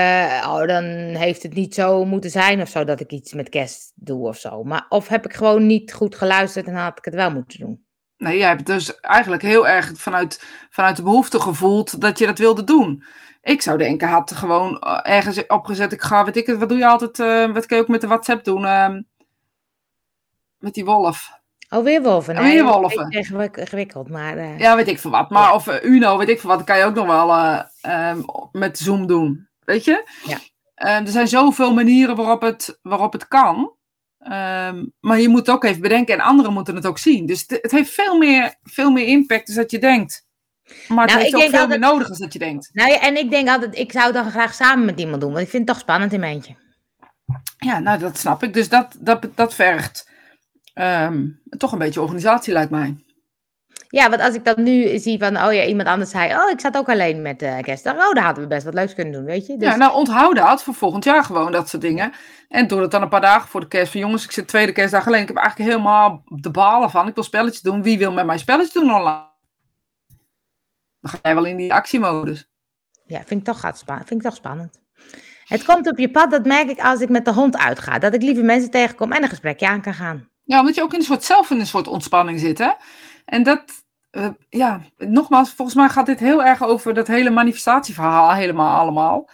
oh, 0.45 0.67
dan 0.67 0.83
heeft 1.15 1.43
het 1.43 1.53
niet 1.53 1.73
zo 1.73 2.05
moeten 2.05 2.29
zijn 2.29 2.61
of 2.61 2.69
zo 2.69 2.83
dat 2.83 2.99
ik 2.99 3.11
iets 3.11 3.33
met 3.33 3.49
kerst 3.49 3.91
doe 3.95 4.27
of 4.27 4.37
zo. 4.37 4.63
Maar 4.63 4.85
of 4.89 5.07
heb 5.07 5.25
ik 5.25 5.33
gewoon 5.33 5.65
niet 5.65 5.93
goed 5.93 6.15
geluisterd 6.15 6.67
en 6.67 6.75
had 6.75 6.97
ik 6.97 7.05
het 7.05 7.13
wel 7.13 7.31
moeten 7.31 7.59
doen? 7.59 7.83
Nee, 8.17 8.37
jij 8.37 8.47
hebt 8.47 8.65
dus 8.65 8.99
eigenlijk 8.99 9.41
heel 9.41 9.67
erg 9.67 9.91
vanuit, 9.95 10.43
vanuit 10.69 10.95
de 10.95 11.03
behoefte 11.03 11.39
gevoeld 11.39 12.01
dat 12.01 12.19
je 12.19 12.25
dat 12.25 12.37
wilde 12.37 12.63
doen. 12.63 13.03
Ik 13.41 13.61
zou 13.61 13.77
denken, 13.77 14.07
had 14.07 14.31
gewoon 14.31 14.79
ergens 15.03 15.47
opgezet, 15.47 15.91
ik 15.91 16.01
ga, 16.01 16.25
weet 16.25 16.37
ik 16.37 16.45
het, 16.45 16.57
wat 16.57 16.69
doe 16.69 16.77
je 16.77 16.87
altijd, 16.87 17.19
uh, 17.19 17.53
wat 17.53 17.65
kun 17.65 17.77
je 17.77 17.83
ook 17.83 17.89
met 17.89 18.01
de 18.01 18.07
WhatsApp 18.07 18.43
doen? 18.43 18.63
Uh, 18.63 18.95
met 20.57 20.73
die 20.73 20.85
wolf. 20.85 21.38
Oh, 21.69 21.83
weerwolven. 21.83 22.35
Nee, 22.35 22.53
weerwolven. 22.53 23.09
Ingewikkeld, 23.09 24.09
maar... 24.09 24.37
Uh... 24.37 24.59
Ja, 24.59 24.75
weet 24.75 24.87
ik 24.87 24.99
veel 24.99 25.11
wat. 25.11 25.29
Maar 25.29 25.43
ja. 25.43 25.53
of 25.53 25.67
uh, 25.67 25.83
Uno, 25.83 26.17
weet 26.17 26.29
ik 26.29 26.39
veel 26.39 26.49
wat, 26.49 26.57
dat 26.57 26.67
kan 26.67 26.77
je 26.77 26.83
ook 26.83 26.95
nog 26.95 27.05
wel 27.05 27.29
uh, 27.29 27.61
um, 28.09 28.25
met 28.51 28.77
Zoom 28.77 29.07
doen. 29.07 29.47
Weet 29.65 29.83
je? 29.83 30.09
Ja. 30.25 30.37
Um, 30.97 31.05
er 31.05 31.11
zijn 31.11 31.27
zoveel 31.27 31.73
manieren 31.73 32.15
waarop 32.15 32.41
het, 32.41 32.79
waarop 32.81 33.13
het 33.13 33.27
kan. 33.27 33.71
Um, 34.19 34.93
maar 34.99 35.19
je 35.19 35.29
moet 35.29 35.49
ook 35.49 35.63
even 35.63 35.81
bedenken, 35.81 36.13
en 36.13 36.21
anderen 36.21 36.53
moeten 36.53 36.75
het 36.75 36.85
ook 36.85 36.97
zien. 36.97 37.25
Dus 37.25 37.41
het, 37.47 37.59
het 37.61 37.71
heeft 37.71 37.91
veel 37.91 38.17
meer, 38.17 38.55
veel 38.63 38.91
meer 38.91 39.05
impact 39.05 39.47
dan 39.47 39.55
dat 39.55 39.71
je 39.71 39.79
denkt. 39.79 40.27
Maar 40.87 41.05
het 41.05 41.11
nou, 41.11 41.21
heeft 41.21 41.35
ook 41.35 41.41
veel 41.41 41.59
altijd, 41.59 41.79
meer 41.79 41.89
nodig 41.89 42.07
dan 42.07 42.17
dat 42.17 42.33
je 42.33 42.39
denkt. 42.39 42.69
Nou 42.73 42.91
ja, 42.91 42.99
en 42.99 43.17
ik 43.17 43.29
denk 43.29 43.47
altijd, 43.47 43.77
ik 43.77 43.91
zou 43.91 44.13
dan 44.13 44.31
graag 44.31 44.53
samen 44.53 44.85
met 44.85 44.99
iemand 44.99 45.21
doen. 45.21 45.31
Want 45.31 45.43
ik 45.43 45.49
vind 45.49 45.67
het 45.67 45.71
toch 45.71 45.83
spannend 45.83 46.13
in 46.13 46.19
mijn 46.19 46.33
eentje. 46.33 46.55
Ja, 47.57 47.79
nou 47.79 47.99
dat 47.99 48.17
snap 48.17 48.43
ik. 48.43 48.53
Dus 48.53 48.69
dat, 48.69 48.95
dat, 48.99 49.27
dat 49.35 49.53
vergt 49.53 50.08
um, 50.73 51.41
toch 51.57 51.71
een 51.71 51.77
beetje 51.77 52.01
organisatie 52.01 52.53
lijkt 52.53 52.71
mij. 52.71 52.95
Ja, 53.87 54.09
want 54.09 54.21
als 54.21 54.35
ik 54.35 54.45
dan 54.45 54.63
nu 54.63 54.97
zie 54.97 55.19
van, 55.19 55.37
oh 55.37 55.53
ja, 55.53 55.65
iemand 55.65 55.87
anders 55.87 56.09
zei, 56.09 56.35
oh, 56.35 56.49
ik 56.49 56.59
zat 56.59 56.77
ook 56.77 56.89
alleen 56.89 57.21
met 57.21 57.41
uh, 57.41 57.59
kerstdag. 57.59 57.93
Oh, 57.93 58.13
daar 58.13 58.23
hadden 58.23 58.43
we 58.43 58.49
best 58.49 58.63
wat 58.63 58.73
leuks 58.73 58.93
kunnen 58.93 59.13
doen, 59.13 59.23
weet 59.23 59.45
je. 59.45 59.57
Dus... 59.57 59.67
Ja, 59.67 59.75
nou 59.75 59.93
onthoud 59.93 60.35
dat 60.35 60.63
voor 60.63 60.73
volgend 60.73 61.03
jaar 61.03 61.23
gewoon, 61.23 61.51
dat 61.51 61.69
soort 61.69 61.81
dingen. 61.81 62.11
En 62.47 62.67
doe 62.67 62.81
het 62.81 62.91
dan 62.91 63.01
een 63.01 63.09
paar 63.09 63.21
dagen 63.21 63.49
voor 63.49 63.59
de 63.59 63.67
kerst. 63.67 63.91
Van 63.91 64.01
jongens, 64.01 64.23
ik 64.23 64.31
zit 64.31 64.47
tweede 64.47 64.71
kerstdag 64.71 65.07
alleen. 65.07 65.21
Ik 65.21 65.27
heb 65.27 65.37
eigenlijk 65.37 65.69
helemaal 65.71 66.21
de 66.25 66.51
balen 66.51 66.89
van. 66.89 67.07
Ik 67.07 67.15
wil 67.15 67.23
spelletjes 67.23 67.61
doen. 67.61 67.83
Wie 67.83 67.97
wil 67.97 68.11
met 68.11 68.25
mij 68.25 68.37
spelletjes 68.37 68.73
doen 68.73 68.93
online? 68.93 69.27
Dan 71.01 71.11
ga 71.11 71.17
jij 71.21 71.35
wel 71.35 71.45
in 71.45 71.57
die 71.57 71.73
actiemodus. 71.73 72.49
Ja, 73.05 73.17
vind 73.25 73.39
ik 73.39 73.45
toch, 73.45 73.59
gaat 73.59 73.83
vind 73.85 74.11
ik 74.11 74.21
toch 74.21 74.35
spannend. 74.35 74.79
Het 75.45 75.65
komt 75.65 75.87
op 75.87 75.97
je 75.97 76.11
pad, 76.11 76.31
dat 76.31 76.45
merk 76.45 76.69
ik 76.69 76.79
als 76.79 77.01
ik 77.01 77.09
met 77.09 77.25
de 77.25 77.33
hond 77.33 77.57
uitga. 77.57 77.99
Dat 77.99 78.13
ik 78.13 78.21
liever 78.21 78.43
mensen 78.43 78.71
tegenkom 78.71 79.11
en 79.11 79.23
een 79.23 79.29
gesprekje 79.29 79.67
aan 79.67 79.81
kan 79.81 79.93
gaan. 79.93 80.28
Ja, 80.49 80.59
omdat 80.59 80.75
je 80.75 80.81
ook 80.81 80.93
in 80.93 80.99
een 80.99 81.05
soort 81.05 81.23
zelf 81.23 81.49
in 81.49 81.59
een 81.59 81.67
soort 81.67 81.87
ontspanning 81.87 82.39
zit. 82.39 82.57
Hè? 82.57 82.69
En 83.25 83.43
dat, 83.43 83.63
uh, 84.11 84.29
ja, 84.49 84.81
nogmaals, 84.97 85.49
volgens 85.49 85.77
mij 85.77 85.89
gaat 85.89 86.05
dit 86.05 86.19
heel 86.19 86.43
erg 86.43 86.63
over 86.63 86.93
dat 86.93 87.07
hele 87.07 87.29
manifestatieverhaal 87.29 88.33
helemaal 88.33 88.79
allemaal. 88.79 89.29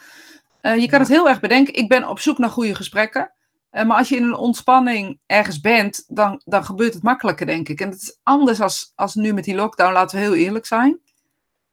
Uh, 0.61 0.77
je 0.77 0.87
kan 0.87 0.99
het 0.99 1.09
heel 1.09 1.29
erg 1.29 1.39
bedenken. 1.39 1.73
Ik 1.73 1.87
ben 1.87 2.09
op 2.09 2.19
zoek 2.19 2.37
naar 2.37 2.49
goede 2.49 2.75
gesprekken. 2.75 3.31
Uh, 3.71 3.83
maar 3.83 3.97
als 3.97 4.09
je 4.09 4.15
in 4.15 4.23
een 4.23 4.35
ontspanning 4.35 5.19
ergens 5.25 5.59
bent, 5.59 6.03
dan, 6.07 6.41
dan 6.45 6.65
gebeurt 6.65 6.93
het 6.93 7.03
makkelijker, 7.03 7.45
denk 7.45 7.69
ik. 7.69 7.81
En 7.81 7.89
het 7.89 8.01
is 8.01 8.19
anders 8.23 8.61
als, 8.61 8.91
als 8.95 9.15
nu 9.15 9.33
met 9.33 9.43
die 9.43 9.55
lockdown, 9.55 9.93
laten 9.93 10.17
we 10.17 10.23
heel 10.23 10.35
eerlijk 10.35 10.65
zijn. 10.65 10.99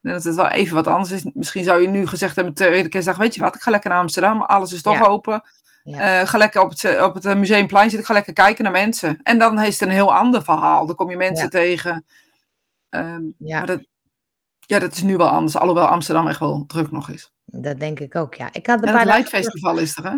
Denk 0.02 0.14
dat 0.14 0.24
het 0.24 0.34
wel 0.34 0.48
even 0.48 0.74
wat 0.74 0.86
anders 0.86 1.10
is. 1.10 1.24
Misschien 1.34 1.64
zou 1.64 1.82
je 1.82 1.88
nu 1.88 2.06
gezegd 2.06 2.36
hebben, 2.36 2.54
tweede 2.54 2.88
keer 2.88 3.16
weet 3.18 3.34
je 3.34 3.40
wat, 3.40 3.54
ik 3.54 3.60
ga 3.60 3.70
lekker 3.70 3.90
naar 3.90 3.98
Amsterdam, 3.98 4.42
alles 4.42 4.72
is 4.72 4.82
toch 4.82 4.98
ja. 4.98 5.04
open. 5.04 5.42
Ja. 5.84 6.20
Uh, 6.20 6.28
ga 6.28 6.38
lekker 6.38 6.60
op 6.60 6.70
het, 6.70 7.00
op 7.02 7.14
het 7.14 7.38
museumplein 7.38 7.88
zitten, 7.90 8.06
ga 8.06 8.14
lekker 8.14 8.32
kijken 8.32 8.64
naar 8.64 8.72
mensen. 8.72 9.20
En 9.22 9.38
dan 9.38 9.60
is 9.60 9.80
het 9.80 9.88
een 9.88 9.94
heel 9.94 10.14
ander 10.14 10.42
verhaal. 10.42 10.86
Dan 10.86 10.96
kom 10.96 11.10
je 11.10 11.16
mensen 11.16 11.44
ja. 11.44 11.50
tegen. 11.50 12.04
Um, 12.90 13.34
ja. 13.38 13.58
Maar 13.58 13.66
dat, 13.66 13.86
ja, 14.60 14.78
dat 14.78 14.92
is 14.92 15.02
nu 15.02 15.16
wel 15.16 15.28
anders. 15.28 15.56
Alhoewel 15.56 15.86
Amsterdam 15.86 16.28
echt 16.28 16.38
wel 16.38 16.64
druk 16.66 16.90
nog 16.90 17.08
is. 17.08 17.32
Dat 17.44 17.80
denk 17.80 18.00
ik 18.00 18.16
ook, 18.16 18.34
ja. 18.34 18.48
Ik 18.52 18.66
had 18.66 18.82
een 18.82 18.88
en 18.88 18.96
het 18.96 19.04
Leidfestival 19.04 19.78
is 19.78 19.96
er, 19.96 20.04
hè? 20.04 20.16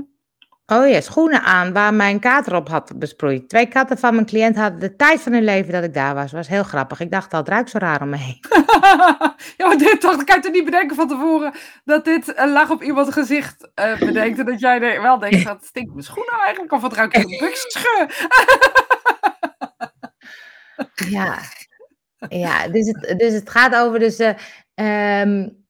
Oh 0.66 0.88
ja, 0.88 1.00
schoenen 1.00 1.42
aan 1.42 1.72
waar 1.72 1.94
mijn 1.94 2.20
kater 2.20 2.54
op 2.54 2.68
had 2.68 2.98
besproeid. 2.98 3.48
Twee 3.48 3.66
katten 3.66 3.98
van 3.98 4.14
mijn 4.14 4.26
cliënt 4.26 4.56
hadden 4.56 4.80
de 4.80 4.96
tijd 4.96 5.20
van 5.20 5.32
hun 5.32 5.44
leven 5.44 5.72
dat 5.72 5.84
ik 5.84 5.94
daar 5.94 6.14
was. 6.14 6.30
Dat 6.30 6.40
was 6.40 6.48
heel 6.48 6.62
grappig. 6.62 7.00
Ik 7.00 7.10
dacht 7.10 7.32
al, 7.32 7.38
het 7.38 7.48
ruikt 7.48 7.70
zo 7.70 7.78
raar 7.78 8.02
om 8.02 8.08
me 8.08 8.16
heen. 8.16 8.38
ja, 9.56 9.66
maar 9.66 9.78
dit 9.78 10.00
dacht 10.00 10.20
ik 10.20 10.30
uit 10.30 10.52
niet 10.52 10.64
bedenken 10.64 10.96
van 10.96 11.08
tevoren 11.08 11.54
dat 11.84 12.04
dit 12.04 12.38
een 12.38 12.52
lach 12.52 12.70
op 12.70 12.82
iemands 12.82 13.12
gezicht 13.12 13.70
uh, 13.74 13.98
bedenkt. 13.98 14.38
En 14.38 14.44
dat 14.44 14.60
jij 14.60 14.78
de, 14.78 15.00
wel 15.00 15.18
denkt, 15.18 15.44
dat 15.54 15.64
stinkt 15.64 15.92
mijn 15.92 16.04
schoenen 16.04 16.40
eigenlijk? 16.40 16.72
Of 16.72 16.80
wat 16.80 16.92
ruikt 16.92 17.16
een 17.16 17.28
ja, 21.10 21.38
ja 22.28 22.68
dus, 22.68 22.86
het, 22.86 23.18
dus 23.18 23.32
het 23.32 23.50
gaat 23.50 23.74
over 23.74 23.98
dus... 23.98 24.20
Uh, 24.20 25.20
um, 25.20 25.63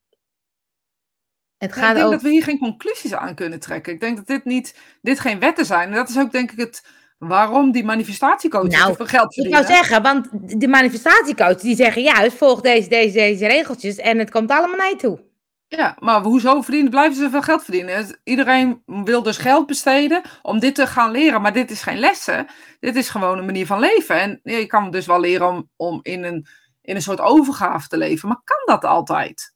het 1.64 1.72
gaat 1.72 1.90
ik 1.90 1.96
denk 1.96 2.10
dat 2.10 2.22
we 2.22 2.28
hier 2.28 2.42
geen 2.42 2.58
conclusies 2.58 3.14
aan 3.14 3.34
kunnen 3.34 3.60
trekken. 3.60 3.92
Ik 3.92 4.00
denk 4.00 4.16
dat 4.16 4.26
dit, 4.26 4.44
niet, 4.44 4.76
dit 5.02 5.20
geen 5.20 5.38
wetten 5.38 5.66
zijn. 5.66 5.88
En 5.88 5.94
dat 5.94 6.08
is 6.08 6.18
ook 6.18 6.32
denk 6.32 6.52
ik 6.52 6.58
het 6.58 6.84
waarom 7.18 7.72
die 7.72 7.84
manifestatiecoaches 7.84 8.78
nou, 8.78 8.94
veel 8.96 9.06
geld 9.06 9.34
verdienen. 9.34 9.60
Ik 9.60 9.66
wou 9.66 9.78
zeggen, 9.78 10.02
want 10.02 10.28
de 10.60 10.68
manifestatiecoaches 10.68 11.62
die 11.62 11.76
zeggen 11.76 12.02
juist, 12.02 12.36
volg 12.36 12.60
deze, 12.60 12.88
deze, 12.88 13.12
deze 13.12 13.46
regeltjes 13.46 13.96
en 13.96 14.18
het 14.18 14.30
komt 14.30 14.50
allemaal 14.50 14.76
naar 14.76 14.88
je 14.88 14.96
toe. 14.96 15.32
Ja, 15.68 15.96
maar 15.98 16.22
hoezo 16.22 16.62
verdienen, 16.62 16.90
blijven 16.90 17.16
ze 17.16 17.30
veel 17.30 17.42
geld 17.42 17.64
verdienen? 17.64 18.18
Iedereen 18.24 18.82
wil 18.86 19.22
dus 19.22 19.36
geld 19.36 19.66
besteden 19.66 20.22
om 20.42 20.58
dit 20.58 20.74
te 20.74 20.86
gaan 20.86 21.10
leren, 21.10 21.42
maar 21.42 21.52
dit 21.52 21.70
is 21.70 21.82
geen 21.82 21.98
lessen. 21.98 22.46
Dit 22.80 22.96
is 22.96 23.08
gewoon 23.08 23.38
een 23.38 23.44
manier 23.44 23.66
van 23.66 23.80
leven. 23.80 24.20
En 24.20 24.40
je 24.42 24.66
kan 24.66 24.90
dus 24.90 25.06
wel 25.06 25.20
leren 25.20 25.48
om, 25.48 25.70
om 25.76 25.98
in, 26.02 26.24
een, 26.24 26.46
in 26.82 26.94
een 26.96 27.02
soort 27.02 27.20
overgave 27.20 27.88
te 27.88 27.96
leven, 27.96 28.28
maar 28.28 28.40
kan 28.44 28.74
dat 28.74 28.84
altijd? 28.84 29.53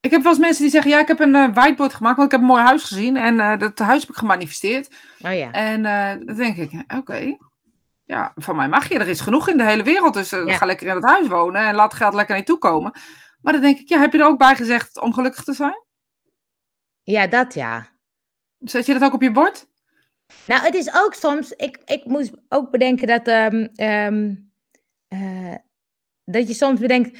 Ik 0.00 0.10
heb 0.10 0.22
wel 0.22 0.32
eens 0.32 0.40
mensen 0.40 0.62
die 0.62 0.70
zeggen, 0.70 0.90
ja, 0.90 0.98
ik 1.00 1.08
heb 1.08 1.20
een 1.20 1.34
eh, 1.34 1.54
whiteboard 1.54 1.94
gemaakt, 1.94 2.16
want 2.16 2.32
ik 2.32 2.38
heb 2.38 2.40
een 2.40 2.54
mooi 2.54 2.62
huis 2.62 2.82
gezien 2.84 3.16
en 3.16 3.40
eh, 3.40 3.58
dat 3.58 3.78
huis 3.78 4.00
heb 4.00 4.10
ik 4.10 4.16
gemanifesteerd. 4.16 4.94
Oh 5.20 5.34
ja. 5.34 5.50
En 5.52 5.84
eh, 5.84 6.26
dan 6.26 6.36
denk 6.36 6.56
ik, 6.56 6.84
oké, 6.96 7.36
ja, 8.04 8.32
van 8.34 8.56
mij 8.56 8.68
mag 8.68 8.88
je, 8.88 8.98
er 8.98 9.08
is 9.08 9.20
genoeg 9.20 9.48
in 9.48 9.56
de 9.56 9.64
hele 9.64 9.82
wereld, 9.82 10.14
dus 10.14 10.30
Ja. 10.30 10.56
ga 10.56 10.66
lekker 10.66 10.86
in 10.86 10.94
het 10.94 11.04
huis 11.04 11.26
wonen 11.28 11.62
en 11.66 11.74
laat 11.74 11.94
geld 11.94 12.14
lekker 12.14 12.34
naar 12.34 12.44
je 12.44 12.50
toe 12.50 12.58
komen. 12.58 12.92
Maar 13.42 13.52
dan 13.52 13.62
denk 13.62 13.78
ik, 13.78 13.88
ja, 13.88 13.98
heb 13.98 14.12
je 14.12 14.18
er 14.18 14.26
ook 14.26 14.38
bij 14.38 14.56
gezegd 14.56 15.00
om 15.00 15.12
gelukkig 15.12 15.44
te 15.44 15.52
zijn? 15.52 15.84
Ja, 17.02 17.26
dat 17.26 17.54
ja. 17.54 17.86
Zet 18.58 18.86
je 18.86 18.92
dat 18.92 19.02
ook 19.02 19.14
op 19.14 19.22
je 19.22 19.30
bord? 19.32 19.66
Nou, 20.46 20.62
het 20.62 20.74
is 20.74 20.94
ook 20.94 21.14
soms, 21.14 21.50
ik, 21.52 21.78
ik 21.84 22.04
moest 22.04 22.32
ook 22.48 22.70
bedenken 22.70 23.06
dat, 23.06 23.26
ehm, 23.26 23.66
ehm, 23.74 24.34
eh, 25.08 25.54
dat 26.24 26.48
je 26.48 26.54
soms 26.54 26.80
bedenkt, 26.80 27.18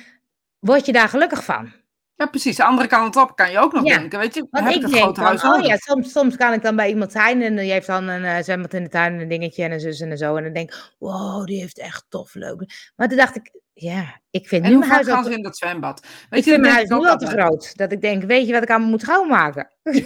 word 0.58 0.86
je 0.86 0.92
daar 0.92 1.08
gelukkig 1.08 1.44
van? 1.44 1.72
Ja, 2.20 2.26
precies. 2.26 2.56
De 2.56 2.64
andere 2.64 2.88
kant 2.88 3.16
op 3.16 3.36
kan 3.36 3.50
je 3.50 3.58
ook 3.58 3.72
nog 3.72 3.86
Ja, 3.86 3.98
denken, 3.98 4.18
weet 4.18 4.34
je, 4.34 4.46
Want 4.50 4.64
heb 4.64 4.74
ik 4.74 4.82
een 4.82 4.90
denk 4.90 5.02
groot 5.02 5.16
dan, 5.16 5.24
huis 5.24 5.44
oh 5.44 5.60
ja, 5.60 5.76
soms, 5.76 6.12
soms 6.12 6.36
kan 6.36 6.52
ik 6.52 6.62
dan 6.62 6.76
bij 6.76 6.88
iemand 6.88 7.12
zijn 7.12 7.42
en 7.42 7.56
die 7.56 7.70
heeft 7.70 7.86
dan 7.86 8.08
een 8.08 8.24
eh, 8.24 8.42
zwembad 8.42 8.74
in 8.74 8.82
de 8.82 8.88
tuin 8.88 9.14
en 9.14 9.20
een 9.20 9.28
dingetje 9.28 9.62
en 9.62 9.72
een 9.72 9.80
zus 9.80 10.00
en 10.00 10.10
een 10.10 10.16
zo. 10.16 10.36
En 10.36 10.42
dan 10.42 10.52
denk 10.52 10.70
ik, 10.70 10.94
wow, 10.98 11.46
die 11.46 11.60
heeft 11.60 11.78
echt 11.78 12.04
tof 12.08 12.34
leuk. 12.34 12.92
Maar 12.96 13.08
toen 13.08 13.16
dacht 13.16 13.36
ik, 13.36 13.60
ja, 13.72 14.20
ik 14.30 14.48
vind 14.48 14.64
En 14.64 14.70
nu 14.70 14.78
mijn 14.78 14.90
huis 14.90 15.06
gaan 15.06 15.24
ze 15.24 15.32
in 15.32 15.42
dat 15.42 15.56
zwembad? 15.56 16.06
Weet 16.30 16.46
ik 16.46 16.52
je, 16.52 16.58
mijn 16.58 16.72
huis 16.72 16.88
nu 16.88 17.08
al 17.08 17.16
te 17.16 17.26
groot. 17.26 17.76
Dat 17.76 17.92
ik 17.92 18.00
denk, 18.00 18.22
weet 18.22 18.46
je 18.46 18.52
wat 18.52 18.62
ik 18.62 18.70
allemaal 18.70 18.88
moet 18.88 19.00
schoonmaken? 19.02 19.70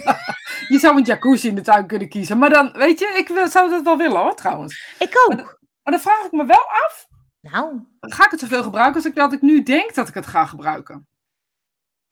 Je 0.67 0.79
zou 0.79 0.97
een 0.97 1.03
jacuzzi 1.03 1.47
in 1.47 1.55
de 1.55 1.61
tuin 1.61 1.87
kunnen 1.87 2.09
kiezen. 2.09 2.37
Maar 2.37 2.49
dan, 2.49 2.71
weet 2.73 2.99
je, 2.99 3.05
ik 3.17 3.49
zou 3.49 3.69
dat 3.69 3.83
wel 3.83 3.97
willen 3.97 4.19
hoor, 4.19 4.35
trouwens. 4.35 4.95
Ik 4.99 5.27
ook. 5.27 5.59
Maar 5.83 5.93
dan 5.93 5.99
vraag 5.99 6.25
ik 6.25 6.31
me 6.31 6.45
wel 6.45 6.65
af, 6.85 7.07
Nou, 7.41 7.79
ga 7.99 8.25
ik 8.25 8.31
het 8.31 8.39
zoveel 8.39 8.63
gebruiken 8.63 8.95
als 8.95 9.05
ik 9.05 9.15
dat 9.15 9.33
ik 9.33 9.41
nu 9.41 9.63
denk 9.63 9.93
dat 9.93 10.07
ik 10.07 10.13
het 10.13 10.27
ga 10.27 10.45
gebruiken? 10.45 11.07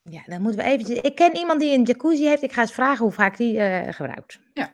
Ja, 0.03 0.21
dan 0.25 0.41
moeten 0.41 0.63
we 0.63 0.69
eventjes... 0.69 0.99
Ik 0.99 1.15
ken 1.15 1.35
iemand 1.35 1.59
die 1.59 1.77
een 1.77 1.83
jacuzzi 1.83 2.25
heeft. 2.25 2.43
Ik 2.43 2.53
ga 2.53 2.61
eens 2.61 2.73
vragen 2.73 3.03
hoe 3.03 3.13
vaak 3.13 3.37
die 3.37 3.59
eh, 3.59 3.93
gebruikt. 3.93 4.39
Ja. 4.53 4.73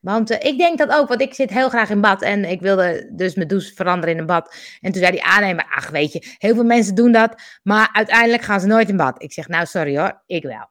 Want 0.00 0.30
eh, 0.30 0.50
ik 0.50 0.58
denk 0.58 0.78
dat 0.78 0.90
ook, 0.90 1.08
want 1.08 1.20
ik 1.20 1.34
zit 1.34 1.50
heel 1.50 1.68
graag 1.68 1.90
in 1.90 2.00
bad 2.00 2.22
en 2.22 2.44
ik 2.44 2.60
wilde 2.60 3.10
dus 3.12 3.34
mijn 3.34 3.48
douche 3.48 3.74
veranderen 3.74 4.14
in 4.14 4.20
een 4.20 4.26
bad. 4.26 4.54
En 4.80 4.92
toen 4.92 5.00
zei 5.00 5.12
die 5.12 5.24
aannemer, 5.24 5.66
ach 5.70 5.90
weet 5.90 6.12
je, 6.12 6.34
heel 6.38 6.54
veel 6.54 6.64
mensen 6.64 6.94
doen 6.94 7.12
dat, 7.12 7.42
maar 7.62 7.90
uiteindelijk 7.92 8.42
gaan 8.42 8.60
ze 8.60 8.66
nooit 8.66 8.88
in 8.88 8.96
bad. 8.96 9.22
Ik 9.22 9.32
zeg, 9.32 9.48
nou 9.48 9.66
sorry 9.66 9.98
hoor, 9.98 10.22
ik 10.26 10.42
wel. 10.42 10.70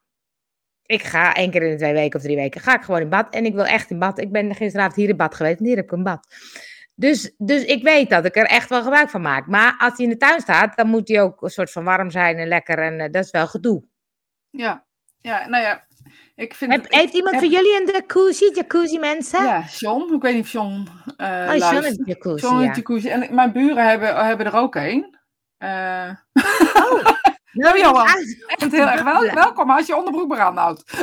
Ik 0.86 1.04
ga 1.04 1.34
één 1.34 1.52
keer 1.52 1.64
in 1.64 1.72
de 1.72 1.78
twee 1.78 1.94
weken 1.94 2.20
of 2.20 2.26
drie 2.26 2.36
weken, 2.36 2.62
ga 2.62 2.76
ik 2.76 2.82
gewoon 2.82 3.02
in 3.02 3.10
bad 3.10 3.34
en 3.34 3.46
ik 3.46 3.54
wil 3.54 3.66
echt 3.66 3.90
in 3.90 4.00
bad. 4.00 4.20
Ik 4.20 4.32
ben 4.32 4.56
gisteravond 4.56 4.96
hier 4.96 5.10
in 5.10 5.18
bad 5.18 5.36
geweest 5.36 5.60
en 5.60 5.66
hier 5.66 5.76
heb 5.76 5.86
ik 5.86 5.92
een 5.92 6.04
bad. 6.04 6.28
Dus, 7.00 7.34
dus 7.38 7.64
ik 7.64 7.84
weet 7.84 8.10
dat 8.10 8.26
ik 8.26 8.36
er 8.36 8.46
echt 8.46 8.70
wel 8.70 8.82
gebruik 8.84 9.10
van 9.10 9.22
maak. 9.22 9.48
Maar 9.48 9.76
als 9.78 9.94
hij 9.96 10.06
in 10.06 10.12
de 10.12 10.18
tuin 10.18 10.42
staat, 10.42 10.78
dan 10.78 10.88
moet 10.88 11.08
hij 11.08 11.22
ook 11.22 11.42
een 11.42 11.50
soort 11.50 11.72
van 11.72 11.84
warm 11.84 12.12
zijn 12.12 12.38
en 12.38 12.48
lekker 12.48 12.80
en 12.80 13.00
eh, 13.00 13.12
dat 13.12 13.24
is 13.24 13.32
wel 13.32 13.48
gedoe. 13.48 13.84
Ja, 14.50 14.86
ja 15.18 15.48
nou 15.48 15.64
ja, 15.64 15.86
ik 16.36 16.54
vind... 16.54 16.72
Heb, 16.72 16.82
het- 16.84 16.94
ik 16.94 17.00
heeft 17.00 17.14
iemand 17.14 17.36
heb- 17.36 17.44
van 17.44 17.52
jullie 17.52 17.82
een 17.82 17.90
jacuzzi? 17.94 18.52
Jacuzzi 18.54 19.00
mensen? 19.00 19.44
Ja, 19.44 19.64
John. 19.78 20.14
Ik 20.14 20.22
weet 20.22 20.34
niet 20.34 20.44
of 20.44 20.52
John 20.52 20.88
eh 21.18 21.28
oh, 21.50 21.56
John 21.58 21.84
heeft 21.84 22.00
een 22.00 22.06
jacuzzi, 22.06 22.48
John 22.48 22.60
ja. 22.64 22.74
jacuzzi. 22.74 23.10
En 23.10 23.36
mijn 23.36 23.52
buren 23.52 23.88
hebben, 23.88 24.26
hebben 24.26 24.46
er 24.46 24.56
ook 24.56 24.76
een. 24.76 25.18
Eh 25.58 26.10
Oh, 26.74 27.04
nou, 27.64 27.80
Johan. 27.80 28.06
echt 28.48 28.72
heel 28.72 28.88
erg 28.88 29.04
wel, 29.04 29.34
welkom 29.34 29.72
als 29.72 29.88
je 29.88 29.96
onderbroek 29.96 30.28
maar 30.28 30.40
aanhoudt. 30.40 30.84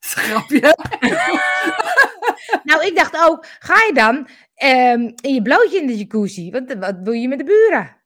Schrapje. 0.10 0.76
Nou, 2.64 2.84
ik 2.86 2.96
dacht 2.96 3.28
ook, 3.28 3.46
ga 3.58 3.74
je 3.86 3.92
dan 3.94 4.28
ehm, 4.54 5.00
in 5.20 5.34
je 5.34 5.42
blootje 5.42 5.80
in 5.80 5.86
de 5.86 5.96
jacuzzi? 5.98 6.50
Want 6.50 6.72
wat 6.74 7.04
doe 7.04 7.16
je 7.16 7.28
met 7.28 7.38
de 7.38 7.44
buren? 7.44 7.96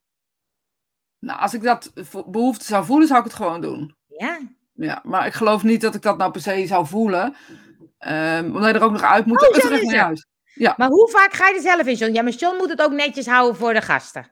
Nou, 1.18 1.40
als 1.40 1.54
ik 1.54 1.62
dat 1.62 1.92
behoefte 2.26 2.64
zou 2.64 2.84
voelen, 2.84 3.06
zou 3.08 3.18
ik 3.18 3.24
het 3.26 3.34
gewoon 3.34 3.60
doen. 3.60 3.96
Ja, 4.06 4.38
Ja, 4.74 5.00
maar 5.04 5.26
ik 5.26 5.32
geloof 5.32 5.62
niet 5.62 5.80
dat 5.80 5.94
ik 5.94 6.02
dat 6.02 6.18
nou 6.18 6.30
per 6.30 6.40
se 6.40 6.66
zou 6.66 6.86
voelen. 6.86 7.34
Ehm, 7.98 8.44
omdat 8.44 8.64
je 8.68 8.72
er 8.78 8.82
ook 8.84 8.92
nog 8.92 9.02
uit 9.02 9.26
moet. 9.26 9.42
Oh, 9.48 9.54
terug 9.54 9.82
naar 9.82 9.96
huis. 10.04 10.26
maar 10.76 10.88
hoe 10.88 11.08
vaak 11.10 11.32
ga 11.32 11.48
je 11.48 11.54
er 11.54 11.60
zelf 11.60 11.86
in, 11.86 11.94
John? 11.94 12.12
Ja, 12.12 12.22
maar 12.22 12.32
John 12.32 12.56
moet 12.56 12.68
het 12.68 12.82
ook 12.82 12.92
netjes 12.92 13.26
houden 13.26 13.56
voor 13.56 13.72
de 13.74 13.80
gasten. 13.82 14.30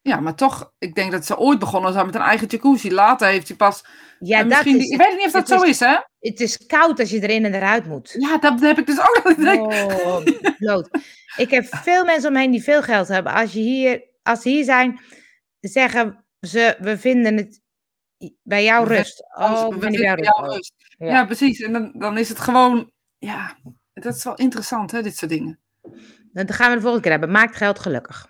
Ja, 0.00 0.20
maar 0.20 0.34
toch, 0.34 0.72
ik 0.78 0.94
denk 0.94 1.12
dat 1.12 1.26
ze 1.26 1.36
ooit 1.38 1.58
begonnen 1.58 1.92
zijn 1.92 2.06
met 2.06 2.14
een 2.14 2.20
eigen 2.20 2.46
jacuzzi. 2.46 2.92
Later 2.92 3.26
heeft 3.28 3.48
hij 3.48 3.56
pas. 3.56 3.84
Ja, 4.18 4.38
dat 4.38 4.46
misschien, 4.48 4.78
is 4.78 4.88
ik 4.88 4.98
weet 4.98 5.16
niet 5.16 5.26
of 5.26 5.32
dat 5.32 5.48
zo 5.48 5.62
is- 5.62 5.68
is, 5.68 5.80
hè? 5.80 5.96
Het 6.30 6.40
is 6.40 6.66
koud 6.66 7.00
als 7.00 7.10
je 7.10 7.22
erin 7.22 7.44
en 7.44 7.54
eruit 7.54 7.86
moet. 7.86 8.14
Ja, 8.18 8.38
dat 8.38 8.60
heb 8.60 8.78
ik 8.78 8.86
dus 8.86 8.98
ook 9.00 9.38
Oh, 9.38 10.24
bloot. 10.58 10.88
Ik 11.36 11.50
heb 11.50 11.64
veel 11.64 12.04
mensen 12.04 12.28
om 12.28 12.34
me 12.34 12.40
heen 12.40 12.50
die 12.50 12.62
veel 12.62 12.82
geld 12.82 13.08
hebben. 13.08 13.32
Als, 13.32 13.52
je 13.52 13.60
hier, 13.60 14.04
als 14.22 14.42
ze 14.42 14.48
hier 14.48 14.64
zijn, 14.64 15.00
zeggen 15.60 16.24
ze, 16.40 16.76
we 16.80 16.98
vinden 16.98 17.36
het 17.36 17.60
bij 18.42 18.64
jou 18.64 18.88
We 18.88 18.94
rust. 18.94 19.24
Oh, 19.36 19.68
we 19.68 19.80
vinden 19.80 20.00
jou 20.00 20.16
rust. 20.16 20.38
rust. 20.38 20.74
Ja. 20.98 21.06
Ja. 21.06 21.24
precies. 21.24 21.60
En 21.60 21.72
dan, 21.72 21.92
dan 21.94 22.18
is 22.18 22.28
het 22.28 22.40
gewoon. 22.40 22.92
Ja, 23.18 23.56
dat 23.92 24.14
is 24.14 24.24
wel 24.24 24.36
interessant, 24.36 24.90
hè, 24.90 25.02
dit 25.02 25.16
soort 25.16 25.30
dingen. 25.30 25.60
Dan 26.32 26.52
gaan 26.52 26.68
we 26.68 26.74
de 26.74 26.80
volgende 26.80 27.00
keer 27.00 27.10
hebben. 27.10 27.30
Maakt 27.30 27.56
geld 27.56 27.78
gelukkig. 27.78 28.26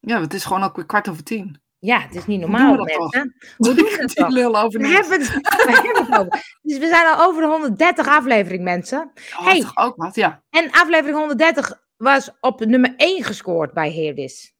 Ja, 0.00 0.20
het 0.20 0.34
is 0.34 0.44
gewoon 0.44 0.62
ook 0.62 0.76
weer 0.76 0.86
kwart 0.86 1.08
over 1.08 1.24
tien. 1.24 1.60
Ja, 1.84 2.00
het 2.00 2.14
is 2.14 2.26
niet 2.26 2.40
doen 2.40 2.50
normaal, 2.50 2.72
we 2.84 3.10
dat. 3.10 3.26
Hoe 3.56 3.74
doen 3.74 3.84
we 3.84 3.96
dat 4.00 4.06
Die 4.08 4.16
toch? 4.24 4.28
lul 4.32 4.56
over 4.60 4.80
We 4.80 4.86
niks. 4.88 5.08
hebben, 5.08 5.20
het, 5.20 5.34
we 5.66 5.80
hebben 5.84 6.04
het 6.06 6.18
over. 6.20 6.44
Dus 6.62 6.78
we 6.78 6.86
zijn 6.86 7.06
al 7.06 7.26
over 7.26 7.42
de 7.42 7.48
130 7.48 8.06
aflevering, 8.08 8.62
mensen. 8.64 9.12
Oh, 9.38 9.44
Hey. 9.44 9.64
ook 9.74 9.96
wat, 9.96 10.14
ja. 10.14 10.42
En 10.50 10.70
aflevering 10.70 11.16
130 11.16 11.82
was 11.96 12.30
op 12.40 12.64
nummer 12.64 12.94
1 12.96 13.24
gescoord 13.24 13.72
bij 13.72 13.90
Heerdis. 13.90 14.54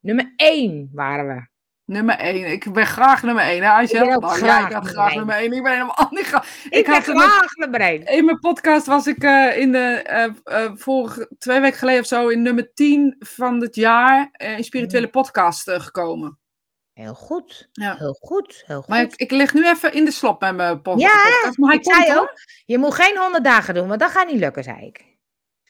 Nummer 0.00 0.32
1 0.36 0.90
waren 0.92 1.26
we. 1.26 1.50
Nummer 1.84 2.16
één. 2.16 2.52
Ik 2.52 2.72
ben 2.72 2.86
graag 2.86 3.22
nummer 3.22 3.44
één, 3.44 3.62
hè, 3.62 3.68
Aisha? 3.68 3.98
Ik 4.00 4.04
ben 4.06 4.14
ook 4.16 4.20
Nou, 4.22 4.34
graag 4.36 4.60
ja, 4.60 4.66
ik 4.66 4.72
nummer 4.72 4.90
graag 4.90 5.14
nummer 5.14 5.34
één. 5.34 5.52
Ik 5.52 5.62
ben 5.62 5.72
helemaal 5.72 6.06
niet 6.10 6.24
graag. 6.26 6.64
Ik, 6.70 6.84
ben 6.84 6.94
had 6.94 7.02
graag 7.04 7.54
nummer 7.56 7.80
1. 7.80 8.06
In 8.06 8.24
mijn 8.24 8.38
podcast 8.38 8.86
was 8.86 9.06
ik 9.06 9.22
eh, 9.22 9.56
in 9.58 9.72
de, 9.72 9.78
eh, 9.78 10.24
eh, 10.64 10.70
vorige, 10.74 11.30
twee 11.38 11.60
weken 11.60 11.78
geleden 11.78 12.00
of 12.00 12.06
zo 12.06 12.28
in 12.28 12.42
nummer 12.42 12.72
10 12.74 13.16
van 13.18 13.60
het 13.60 13.74
jaar 13.74 14.28
in 14.56 14.64
spirituele 14.64 15.08
podcast 15.08 15.68
eh, 15.68 15.80
gekomen. 15.80 16.38
Heel 17.02 17.14
goed. 17.14 17.68
Ja. 17.72 17.96
Heel 17.98 18.16
goed. 18.20 18.62
Heel 18.66 18.78
goed. 18.78 18.88
Maar 18.88 19.00
ik, 19.02 19.14
ik 19.16 19.30
lig 19.30 19.54
nu 19.54 19.68
even 19.68 19.92
in 19.92 20.04
de 20.04 20.10
slop 20.10 20.40
met 20.40 20.54
mijn 20.54 20.68
Ja, 20.70 20.76
podcast. 20.76 21.58
Maar 21.58 21.68
hij 21.70 21.78
ik 21.78 21.84
zei 21.94 22.18
ook, 22.18 22.32
je 22.64 22.78
moet 22.78 22.94
geen 22.94 23.16
100 23.16 23.44
dagen 23.44 23.74
doen, 23.74 23.88
want 23.88 24.00
dat 24.00 24.10
gaat 24.10 24.26
niet 24.26 24.40
lukken, 24.40 24.62
zei 24.64 24.86
ik. 24.86 25.04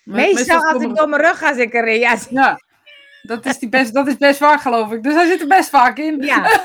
Me- 0.04 0.16
Meestal 0.16 0.64
als 0.64 0.82
ik 0.82 0.94
door 0.94 1.08
mijn 1.08 1.22
rug 1.22 1.38
ga, 1.38 1.54
zit 1.54 1.62
ik 1.66 1.74
erin. 1.74 1.98
Ja, 1.98 2.16
Ja, 2.30 2.58
dat 3.22 3.46
is, 3.46 3.58
die 3.58 3.68
best, 3.68 3.94
dat 3.94 4.06
is 4.06 4.16
best 4.16 4.38
waar, 4.38 4.58
geloof 4.58 4.92
ik. 4.92 5.02
Dus 5.02 5.14
hij 5.14 5.26
zit 5.26 5.40
er 5.40 5.46
best 5.46 5.68
vaak 5.68 5.98
in. 5.98 6.22
Ja. 6.22 6.60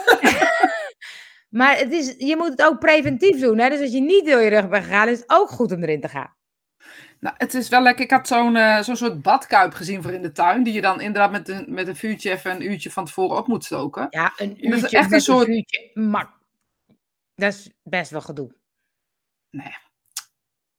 maar 1.60 1.78
het 1.78 1.92
is, 1.92 2.14
je 2.18 2.36
moet 2.38 2.50
het 2.50 2.64
ook 2.64 2.80
preventief 2.80 3.40
doen. 3.40 3.58
Hè? 3.58 3.70
Dus 3.70 3.80
als 3.82 3.92
je 3.92 4.02
niet 4.02 4.26
door 4.26 4.42
je 4.42 4.50
rug 4.50 4.70
bent 4.70 4.84
gegaan, 4.84 5.08
is 5.08 5.20
het 5.20 5.30
ook 5.30 5.50
goed 5.50 5.72
om 5.72 5.84
erin 5.84 6.02
te 6.02 6.08
gaan. 6.10 6.36
Nou, 7.28 7.40
het 7.40 7.54
is 7.54 7.70
wel 7.70 7.82
lekker. 7.82 8.04
Ik 8.04 8.12
had 8.12 8.28
zo'n 8.28 8.56
eh, 8.56 8.82
zo'n 8.82 8.96
soort 8.96 9.22
badkuip 9.22 9.74
gezien 9.74 10.02
voor 10.02 10.12
in 10.12 10.22
de 10.22 10.32
tuin. 10.32 10.64
Die 10.64 10.74
je 10.74 10.82
dan 10.82 11.02
inderdaad 11.02 11.32
met 11.32 11.50
een, 11.50 11.66
met 11.68 11.88
een 11.88 11.96
vuurtje 11.96 12.32
even 12.32 12.52
een 12.52 12.72
uurtje 12.72 12.92
van 12.92 13.06
tevoren 13.06 13.38
op 13.38 13.48
moet 13.48 13.66
stoken. 13.66 14.08
Ja, 14.10 14.34
een 14.38 14.50
Dat 14.50 14.58
is 14.74 14.82
uurtje 14.82 14.98
echt 14.98 15.12
een 15.12 15.22
soort- 15.22 15.46
vuurtje. 15.46 15.92
Maar 15.94 16.30
dat 17.36 17.54
is 17.54 17.70
best 17.84 18.12
wel 18.12 18.22
gedoe. 18.22 18.56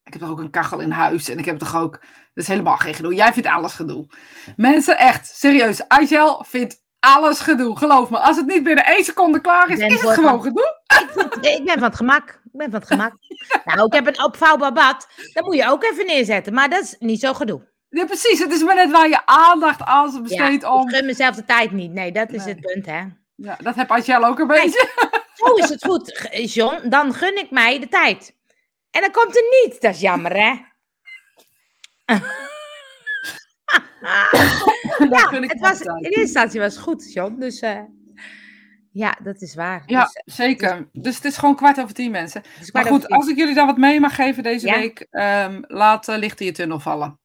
Ik 0.02 0.12
heb 0.14 0.22
toch 0.22 0.30
ook 0.30 0.38
een 0.40 0.50
kachel 0.50 0.80
in 0.80 0.90
huis. 0.90 1.28
En 1.28 1.38
ik 1.38 1.44
heb 1.44 1.58
toch 1.58 1.76
ook... 1.76 1.92
Dat 2.00 2.44
is 2.44 2.48
helemaal 2.48 2.76
geen 2.76 2.94
gedoe. 2.94 3.14
Jij 3.14 3.32
vindt 3.32 3.48
alles 3.48 3.72
gedoe. 3.74 4.06
Mensen, 4.56 4.98
echt. 4.98 5.26
Serieus. 5.26 5.88
Aijel 5.88 6.44
vindt 6.44 6.82
alles 7.00 7.40
gedoe. 7.40 7.76
Geloof 7.78 8.10
me. 8.10 8.18
Als 8.18 8.36
het 8.36 8.46
niet 8.46 8.62
binnen 8.62 8.84
één 8.84 9.04
seconde 9.04 9.40
klaar 9.40 9.70
is, 9.70 9.78
Ik 9.78 9.90
is 9.90 10.00
het 10.00 10.10
gewoon 10.10 10.30
van- 10.30 10.42
gedoe. 10.42 10.76
Ik 11.40 11.64
ben 11.64 11.74
van 11.74 11.82
het 11.82 11.96
gemak. 11.96 12.28
Ik 12.28 12.50
ben 12.58 12.70
van 12.70 12.80
het 12.80 12.88
gemak. 12.88 13.12
nou, 13.64 13.86
ik 13.86 13.92
heb 13.92 14.06
een 14.06 14.22
opvouwbaar 14.24 14.72
bad. 14.72 15.08
Dat 15.32 15.44
moet 15.44 15.54
je 15.56 15.66
ook 15.68 15.84
even 15.84 16.06
neerzetten. 16.06 16.54
Maar 16.54 16.68
dat 16.70 16.82
is 16.82 16.96
niet 16.98 17.20
zo 17.20 17.34
gedoe. 17.34 17.66
Ja, 17.88 18.04
precies. 18.04 18.38
Het 18.38 18.52
is 18.52 18.62
maar 18.62 18.74
net 18.74 18.90
waar 18.90 19.08
je 19.08 19.26
aandacht 19.26 19.82
aan 19.82 20.10
Ja, 20.12 20.20
besteedt 20.20 20.62
ik 20.64 20.70
om... 20.72 20.88
gun 20.88 21.06
mezelf 21.06 21.34
de 21.36 21.44
tijd 21.44 21.70
niet. 21.72 21.92
Nee, 21.92 22.12
dat 22.12 22.30
is 22.32 22.44
Nee. 22.44 22.54
het 22.54 22.60
punt, 22.72 22.86
hè. 22.86 23.02
Ja, 23.34 23.56
dat 23.62 23.74
heb 23.74 23.90
Aijel 23.90 24.24
ook 24.24 24.38
een 24.38 24.48
Kijk. 24.48 24.62
beetje. 24.62 24.88
Zo 25.34 25.52
is 25.54 25.68
het 25.68 25.84
goed, 25.84 26.28
John. 26.54 26.88
Dan 26.88 27.14
gun 27.14 27.38
ik 27.38 27.50
mij 27.50 27.80
de 27.80 27.88
tijd. 27.88 28.34
En 28.90 29.00
dan 29.00 29.10
komt 29.10 29.36
er 29.36 29.42
niet. 29.64 29.80
Dat 29.80 29.94
is 29.94 30.00
jammer, 30.00 30.32
hè? 30.36 30.54
Ja, 35.30 35.40
ik 35.42 35.50
het 35.50 35.60
was, 35.60 35.80
in 35.80 35.94
eerste 35.96 36.20
instantie 36.20 36.60
was 36.60 36.74
het 36.74 36.82
goed, 36.82 37.12
John. 37.12 37.36
Dus 37.38 37.60
eh, 37.60 37.80
ja, 38.92 39.18
dat 39.22 39.40
is 39.42 39.54
waar. 39.54 39.82
Ja, 39.86 40.02
Dus, 40.24 40.34
zeker. 40.36 40.88
Dus 40.92 41.14
het 41.14 41.24
is 41.24 41.36
gewoon 41.36 41.56
kwart 41.56 41.80
over 41.80 41.94
tien, 41.94 42.10
mensen. 42.10 42.42
Maar 42.72 42.84
goed, 42.86 43.08
als 43.08 43.28
ik 43.28 43.36
jullie 43.36 43.54
dan 43.54 43.66
wat 43.66 43.76
mee 43.76 44.00
mag 44.00 44.14
geven 44.14 44.42
deze 44.42 44.66
Ja. 44.66 44.74
week, 44.78 45.06
ehm, 45.10 45.62
laat 45.66 46.08
uh, 46.08 46.16
licht 46.16 46.40
in 46.40 46.46
je 46.46 46.52
tunnel 46.52 46.80
vallen. 46.80 47.18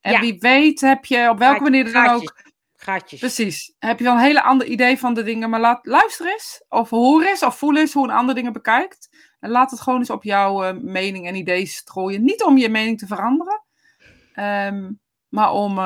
En 0.00 0.12
Ja. 0.12 0.20
wie 0.20 0.36
weet 0.38 0.80
heb 0.80 1.04
je 1.04 1.28
op 1.30 1.38
welke 1.38 1.62
manier 1.62 1.92
dan 1.92 2.08
ook, 2.08 2.42
Gaatjes. 2.76 3.20
precies, 3.20 3.74
heb 3.78 3.98
je 3.98 4.04
wel 4.04 4.14
een 4.14 4.20
hele 4.20 4.42
ander 4.42 4.66
idee 4.66 4.98
van 4.98 5.14
de 5.14 5.22
dingen. 5.22 5.50
Maar 5.50 5.60
laat, 5.60 5.86
luister 5.86 6.26
eens, 6.32 6.64
of 6.68 6.90
hoor 6.90 7.22
eens, 7.22 7.42
of 7.42 7.58
voel 7.58 7.76
eens 7.76 7.92
hoe 7.92 8.04
een 8.04 8.14
ander 8.14 8.34
dingen 8.34 8.52
bekijkt. 8.52 9.08
En 9.40 9.50
laat 9.50 9.70
het 9.70 9.80
gewoon 9.80 9.98
eens 9.98 10.10
op 10.10 10.22
jouw 10.24 10.62
eh, 10.64 10.76
mening 10.80 11.26
en 11.26 11.34
ideeën 11.34 11.66
strooien. 11.66 12.24
Niet 12.24 12.42
om 12.44 12.58
je 12.58 12.68
mening 12.68 12.98
te 12.98 13.06
veranderen, 13.06 13.64
ehm, 14.32 14.90
maar 15.28 15.52
om 15.52 15.78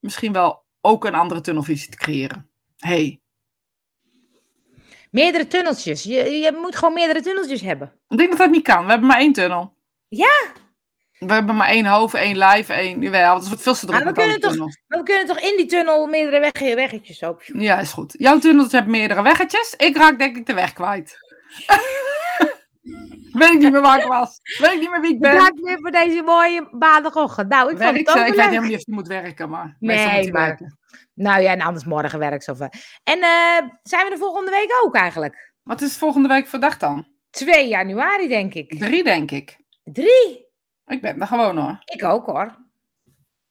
misschien 0.00 0.32
wel 0.32 0.64
ook 0.80 1.04
een 1.04 1.14
andere 1.14 1.40
tunnelvisie 1.40 1.90
te 1.90 1.96
creëren. 1.96 2.50
Hey, 2.76 3.20
Meerdere 5.10 5.46
tunneltjes. 5.46 6.02
Je, 6.02 6.30
je 6.30 6.52
moet 6.60 6.76
gewoon 6.76 6.94
meerdere 6.94 7.22
tunneltjes 7.22 7.60
hebben. 7.60 7.92
Ik 8.08 8.16
denk 8.16 8.30
dat 8.30 8.38
dat 8.38 8.50
niet 8.50 8.62
kan. 8.62 8.84
We 8.84 8.90
hebben 8.90 9.08
maar 9.08 9.18
één 9.18 9.32
tunnel. 9.32 9.74
Ja? 10.08 10.52
We 11.18 11.32
hebben 11.32 11.56
maar 11.56 11.68
één 11.68 11.86
hoofd, 11.86 12.14
één 12.14 12.36
lijf, 12.36 12.68
één... 12.68 13.00
Jawel, 13.00 13.34
dat 13.34 13.48
wordt 13.48 13.62
veel 13.62 13.74
te 13.74 13.86
druk 13.86 14.04
Maar 14.04 14.14
we 14.14 14.20
kunnen 14.20 14.40
toch-. 14.40 14.56
Maar 14.56 14.98
we 14.98 15.02
kunnen 15.02 15.26
toch 15.26 15.40
in 15.40 15.56
die 15.56 15.66
tunnel 15.66 16.06
meerdere 16.06 16.40
weg, 16.40 16.74
weggetjes 16.74 17.22
ook. 17.22 17.42
Ja, 17.44 17.80
is 17.80 17.92
goed. 17.92 18.14
Jouw 18.18 18.38
tunnels 18.38 18.72
hebben 18.72 18.90
meerdere 18.90 19.22
weggetjes. 19.22 19.74
Ik 19.76 19.96
raak 19.96 20.18
denk 20.18 20.36
ik 20.36 20.46
de 20.46 20.54
weg 20.54 20.72
kwijt. 20.72 21.18
Weet 23.32 23.50
ik 23.52 23.58
niet 23.58 23.72
meer 23.72 23.80
waar 23.80 23.98
ik 24.00 24.06
was. 24.06 24.40
Weet 24.58 24.72
ik 24.72 24.80
niet 24.80 24.90
meer 24.90 25.00
wie 25.00 25.14
ik 25.14 25.20
ben. 25.20 25.32
Bedankt 25.32 25.60
weer 25.60 25.78
voor 25.80 25.90
deze 25.90 26.22
mooie 26.22 26.68
maandagochtend. 26.70 27.48
Nou, 27.48 27.62
ik 27.70 27.78
vond 27.78 27.78
Werk, 27.78 27.96
het 27.96 28.08
ik 28.08 28.34
weet 28.34 28.44
helemaal 28.44 28.68
niet 28.68 28.76
of 28.78 28.86
je 28.86 28.92
moet 28.92 29.06
werken, 29.08 29.48
maar 29.48 29.76
Nee, 29.78 30.22
moet 30.22 30.32
maar- 30.32 30.46
werken. 30.46 30.78
Nou 31.14 31.42
ja, 31.42 31.50
en 31.52 31.60
anders 31.60 31.84
morgen 31.84 32.18
werk 32.18 32.42
ver. 32.42 32.72
En 33.04 33.18
eh, 33.20 33.68
zijn 33.82 34.04
we 34.04 34.10
de 34.10 34.16
volgende 34.18 34.50
week 34.50 34.70
ook 34.84 34.94
eigenlijk? 34.94 35.52
Wat 35.62 35.80
is 35.80 35.96
volgende 35.96 36.28
week 36.28 36.46
voor 36.46 36.60
dag 36.60 36.76
dan? 36.78 37.06
2 37.30 37.68
januari, 37.68 38.28
denk 38.28 38.54
ik. 38.54 38.78
Drie, 38.78 39.04
denk 39.04 39.30
ik. 39.30 39.58
3? 39.84 40.46
Ik 40.86 41.00
ben 41.00 41.20
er 41.20 41.26
gewoon 41.26 41.56
hoor. 41.58 41.78
Ik 41.84 42.04
ook 42.04 42.26
hoor. 42.26 42.56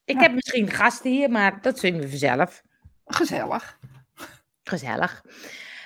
Ik 0.04 0.14
Ja. 0.16 0.22
heb 0.22 0.32
misschien 0.32 0.70
gasten 0.70 1.10
hier, 1.10 1.30
maar 1.30 1.60
dat 1.60 1.78
zien 1.78 1.96
we 2.00 2.08
vanzelf. 2.08 2.62
Gezellig. 3.04 3.78
Gezellig. 4.62 5.22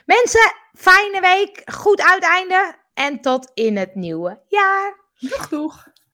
Mensen, 0.07 0.53
fijne 0.73 1.21
week. 1.21 1.63
Goed 1.75 2.03
uiteinde. 2.03 2.75
En 2.95 3.21
tot 3.21 3.51
in 3.55 3.77
het 3.77 3.95
nieuwe 3.95 4.41
jaar. 4.49 5.01
Doeg, 5.19 5.49
doeg. 5.49 5.89